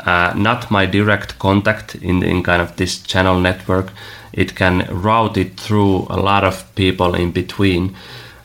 uh, 0.01 0.33
not 0.37 0.71
my 0.71 0.87
direct 0.87 1.39
contact 1.39 1.95
in, 1.95 2.23
in 2.23 2.43
kind 2.43 2.61
of 2.61 2.77
this 2.77 3.03
channel 3.03 3.41
network, 3.41 3.93
it 4.33 4.55
can 4.55 4.87
route 4.91 5.37
it 5.37 5.59
through 5.59 6.07
a 6.11 6.17
lot 6.17 6.45
of 6.45 6.75
people 6.75 7.15
in 7.15 7.33
between 7.33 7.97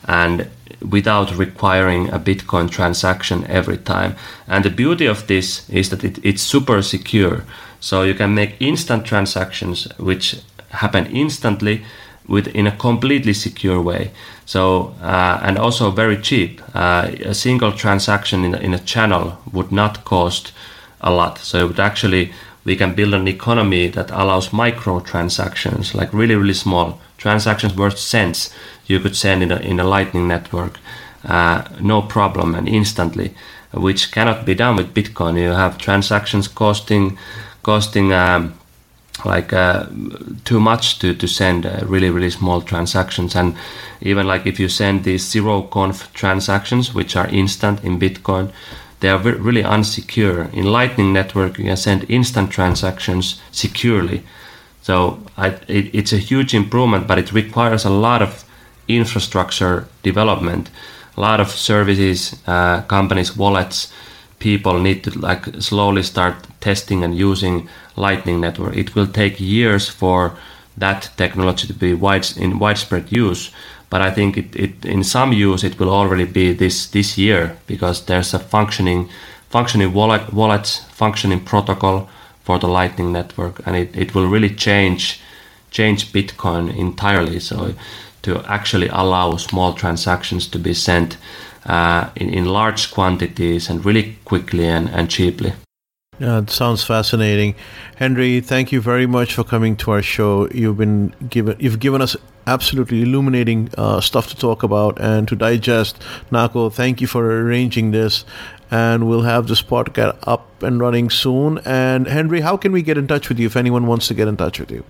and 0.08 0.48
without 0.90 1.36
requiring 1.36 2.08
a 2.08 2.18
Bitcoin 2.18 2.70
transaction 2.70 3.44
every 3.46 3.76
time. 3.76 4.16
And 4.48 4.64
the 4.64 4.70
beauty 4.70 5.06
of 5.06 5.26
this 5.26 5.68
is 5.70 5.90
that 5.90 6.02
it, 6.02 6.18
it's 6.24 6.42
super 6.42 6.82
secure. 6.82 7.44
So 7.82 8.04
you 8.04 8.14
can 8.14 8.34
make 8.34 8.54
instant 8.60 9.04
transactions 9.04 9.88
which 9.98 10.36
happen 10.70 11.06
instantly 11.06 11.84
with 12.28 12.46
in 12.54 12.66
a 12.66 12.76
completely 12.76 13.34
secure 13.34 13.82
way. 13.82 14.12
So 14.46 14.94
uh, 15.02 15.40
and 15.42 15.58
also 15.58 15.90
very 15.90 16.16
cheap. 16.16 16.62
Uh, 16.74 17.10
a 17.24 17.34
single 17.34 17.72
transaction 17.72 18.44
in 18.44 18.54
in 18.54 18.74
a 18.74 18.78
channel 18.78 19.36
would 19.52 19.72
not 19.72 20.04
cost 20.04 20.52
a 21.00 21.10
lot. 21.10 21.38
So 21.38 21.58
it 21.58 21.66
would 21.66 21.80
actually 21.80 22.32
we 22.64 22.76
can 22.76 22.94
build 22.94 23.14
an 23.14 23.26
economy 23.26 23.88
that 23.88 24.10
allows 24.10 24.52
micro 24.52 25.00
transactions, 25.00 25.94
like 25.94 26.12
really, 26.12 26.36
really 26.36 26.54
small 26.54 27.00
transactions 27.18 27.74
worth 27.76 27.98
cents. 27.98 28.54
You 28.86 29.00
could 29.00 29.16
send 29.16 29.42
in 29.42 29.50
a, 29.50 29.56
in 29.56 29.80
a 29.80 29.84
Lightning 29.84 30.28
network, 30.28 30.78
uh, 31.24 31.64
no 31.80 32.02
problem, 32.02 32.54
and 32.54 32.68
instantly, 32.68 33.34
which 33.72 34.12
cannot 34.12 34.46
be 34.46 34.54
done 34.54 34.76
with 34.76 34.94
Bitcoin. 34.94 35.40
You 35.40 35.50
have 35.50 35.76
transactions 35.76 36.46
costing 36.46 37.18
costing 37.62 38.12
um, 38.12 38.54
like 39.24 39.52
uh, 39.52 39.86
too 40.44 40.58
much 40.58 40.98
to, 40.98 41.14
to 41.14 41.26
send 41.26 41.66
uh, 41.66 41.80
really 41.86 42.10
really 42.10 42.30
small 42.30 42.60
transactions. 42.60 43.36
And 43.36 43.54
even 44.00 44.26
like 44.26 44.46
if 44.46 44.58
you 44.58 44.68
send 44.68 45.04
these 45.04 45.24
zero 45.28 45.62
conf 45.62 46.12
transactions 46.12 46.94
which 46.94 47.16
are 47.16 47.28
instant 47.28 47.84
in 47.84 47.98
bitcoin 47.98 48.52
they 49.00 49.08
are 49.08 49.18
really 49.18 49.64
unsecure. 49.64 50.52
In 50.54 50.64
lightning 50.66 51.12
network 51.12 51.58
you 51.58 51.64
can 51.64 51.76
send 51.76 52.08
instant 52.08 52.50
transactions 52.50 53.40
securely. 53.50 54.22
So 54.82 55.20
I, 55.36 55.48
it, 55.68 55.94
it's 55.94 56.12
a 56.12 56.18
huge 56.18 56.54
improvement 56.54 57.06
but 57.06 57.18
it 57.18 57.32
requires 57.32 57.84
a 57.84 57.90
lot 57.90 58.22
of 58.22 58.44
infrastructure 58.88 59.86
development. 60.02 60.70
A 61.16 61.20
lot 61.20 61.40
of 61.40 61.50
services 61.50 62.36
uh, 62.46 62.82
companies 62.82 63.36
wallets 63.36 63.92
people 64.38 64.80
need 64.80 65.04
to 65.04 65.18
like 65.18 65.46
slowly 65.60 66.02
start 66.02 66.34
testing 66.62 67.04
and 67.04 67.14
using 67.14 67.68
Lightning 67.96 68.40
Network. 68.40 68.76
It 68.76 68.94
will 68.94 69.06
take 69.06 69.38
years 69.38 69.88
for 69.88 70.32
that 70.78 71.10
technology 71.16 71.66
to 71.66 71.74
be 71.74 71.92
wide, 71.92 72.26
in 72.36 72.58
widespread 72.58 73.12
use. 73.12 73.50
But 73.90 74.00
I 74.00 74.10
think 74.10 74.38
it, 74.38 74.56
it, 74.56 74.84
in 74.86 75.04
some 75.04 75.34
use 75.34 75.62
it 75.64 75.78
will 75.78 75.90
already 75.90 76.24
be 76.24 76.54
this 76.54 76.86
this 76.86 77.18
year 77.18 77.56
because 77.66 78.06
there's 78.06 78.34
a 78.34 78.38
functioning 78.38 79.10
functioning 79.50 79.92
wallet 79.92 80.32
wallet 80.32 80.66
functioning 80.90 81.44
protocol 81.44 82.08
for 82.42 82.58
the 82.58 82.68
Lightning 82.68 83.12
Network, 83.12 83.60
and 83.66 83.76
it, 83.76 83.94
it 83.94 84.14
will 84.14 84.26
really 84.26 84.54
change 84.54 85.20
change 85.70 86.12
Bitcoin 86.12 86.74
entirely. 86.74 87.40
So 87.40 87.74
to 88.22 88.42
actually 88.46 88.88
allow 88.88 89.36
small 89.36 89.74
transactions 89.74 90.46
to 90.48 90.58
be 90.58 90.74
sent 90.74 91.18
uh, 91.66 92.08
in, 92.16 92.30
in 92.30 92.44
large 92.44 92.90
quantities 92.92 93.68
and 93.68 93.84
really 93.84 94.16
quickly 94.24 94.66
and, 94.66 94.88
and 94.88 95.10
cheaply. 95.10 95.52
Yeah, 96.18 96.40
it 96.40 96.50
sounds 96.50 96.84
fascinating. 96.84 97.54
Henry, 97.96 98.40
thank 98.40 98.70
you 98.70 98.80
very 98.82 99.06
much 99.06 99.34
for 99.34 99.44
coming 99.44 99.76
to 99.76 99.92
our 99.92 100.02
show. 100.02 100.46
You've 100.50 100.76
been 100.76 101.14
given 101.30 101.56
you've 101.58 101.80
given 101.80 102.02
us 102.02 102.16
absolutely 102.46 103.02
illuminating 103.02 103.70
uh, 103.78 104.00
stuff 104.00 104.28
to 104.28 104.36
talk 104.36 104.62
about 104.62 105.00
and 105.00 105.26
to 105.28 105.36
digest. 105.36 106.02
Nako, 106.30 106.72
thank 106.72 107.00
you 107.00 107.06
for 107.06 107.42
arranging 107.42 107.92
this. 107.92 108.24
And 108.70 109.08
we'll 109.08 109.22
have 109.22 109.48
this 109.48 109.62
podcast 109.62 110.18
up 110.26 110.62
and 110.62 110.80
running 110.80 111.10
soon. 111.10 111.58
And 111.64 112.06
Henry, 112.06 112.40
how 112.40 112.56
can 112.56 112.72
we 112.72 112.82
get 112.82 112.96
in 112.98 113.06
touch 113.06 113.28
with 113.28 113.38
you 113.38 113.46
if 113.46 113.56
anyone 113.56 113.86
wants 113.86 114.08
to 114.08 114.14
get 114.14 114.28
in 114.28 114.36
touch 114.36 114.60
with 114.60 114.70
you? 114.70 114.84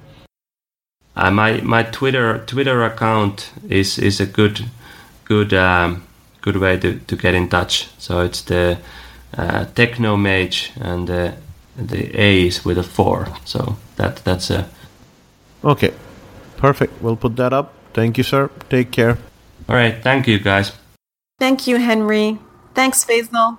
Uh, 1.15 1.31
my 1.31 1.61
my 1.61 1.85
Twitter 1.85 2.45
Twitter 2.47 2.83
account 2.83 3.53
is 3.69 3.99
is 3.99 4.19
a 4.21 4.27
good 4.27 4.65
good 5.25 5.55
um, 5.55 6.05
good 6.41 6.57
way 6.57 6.79
to, 6.79 6.99
to 6.99 7.17
get 7.17 7.35
in 7.35 7.49
touch. 7.49 7.89
So 7.99 8.21
it's 8.21 8.43
the 8.43 8.79
uh, 9.37 9.65
Techno 9.75 10.17
Mage 10.17 10.73
and 10.81 11.09
the 11.09 11.35
the 11.77 12.21
A 12.21 12.47
is 12.47 12.65
with 12.65 12.79
a 12.79 12.83
four. 12.83 13.29
So 13.45 13.77
that 13.97 14.17
that's 14.25 14.51
a 14.51 14.69
okay. 15.65 15.93
Perfect. 16.57 17.03
We'll 17.03 17.17
put 17.17 17.37
that 17.37 17.53
up. 17.53 17.73
Thank 17.93 18.19
you, 18.19 18.25
sir. 18.25 18.51
Take 18.71 18.91
care. 18.91 19.19
All 19.69 19.77
right. 19.77 20.03
Thank 20.03 20.27
you, 20.27 20.39
guys. 20.39 20.73
Thank 21.39 21.67
you, 21.67 21.79
Henry. 21.79 22.39
Thanks, 22.75 23.05
Faisal. 23.05 23.59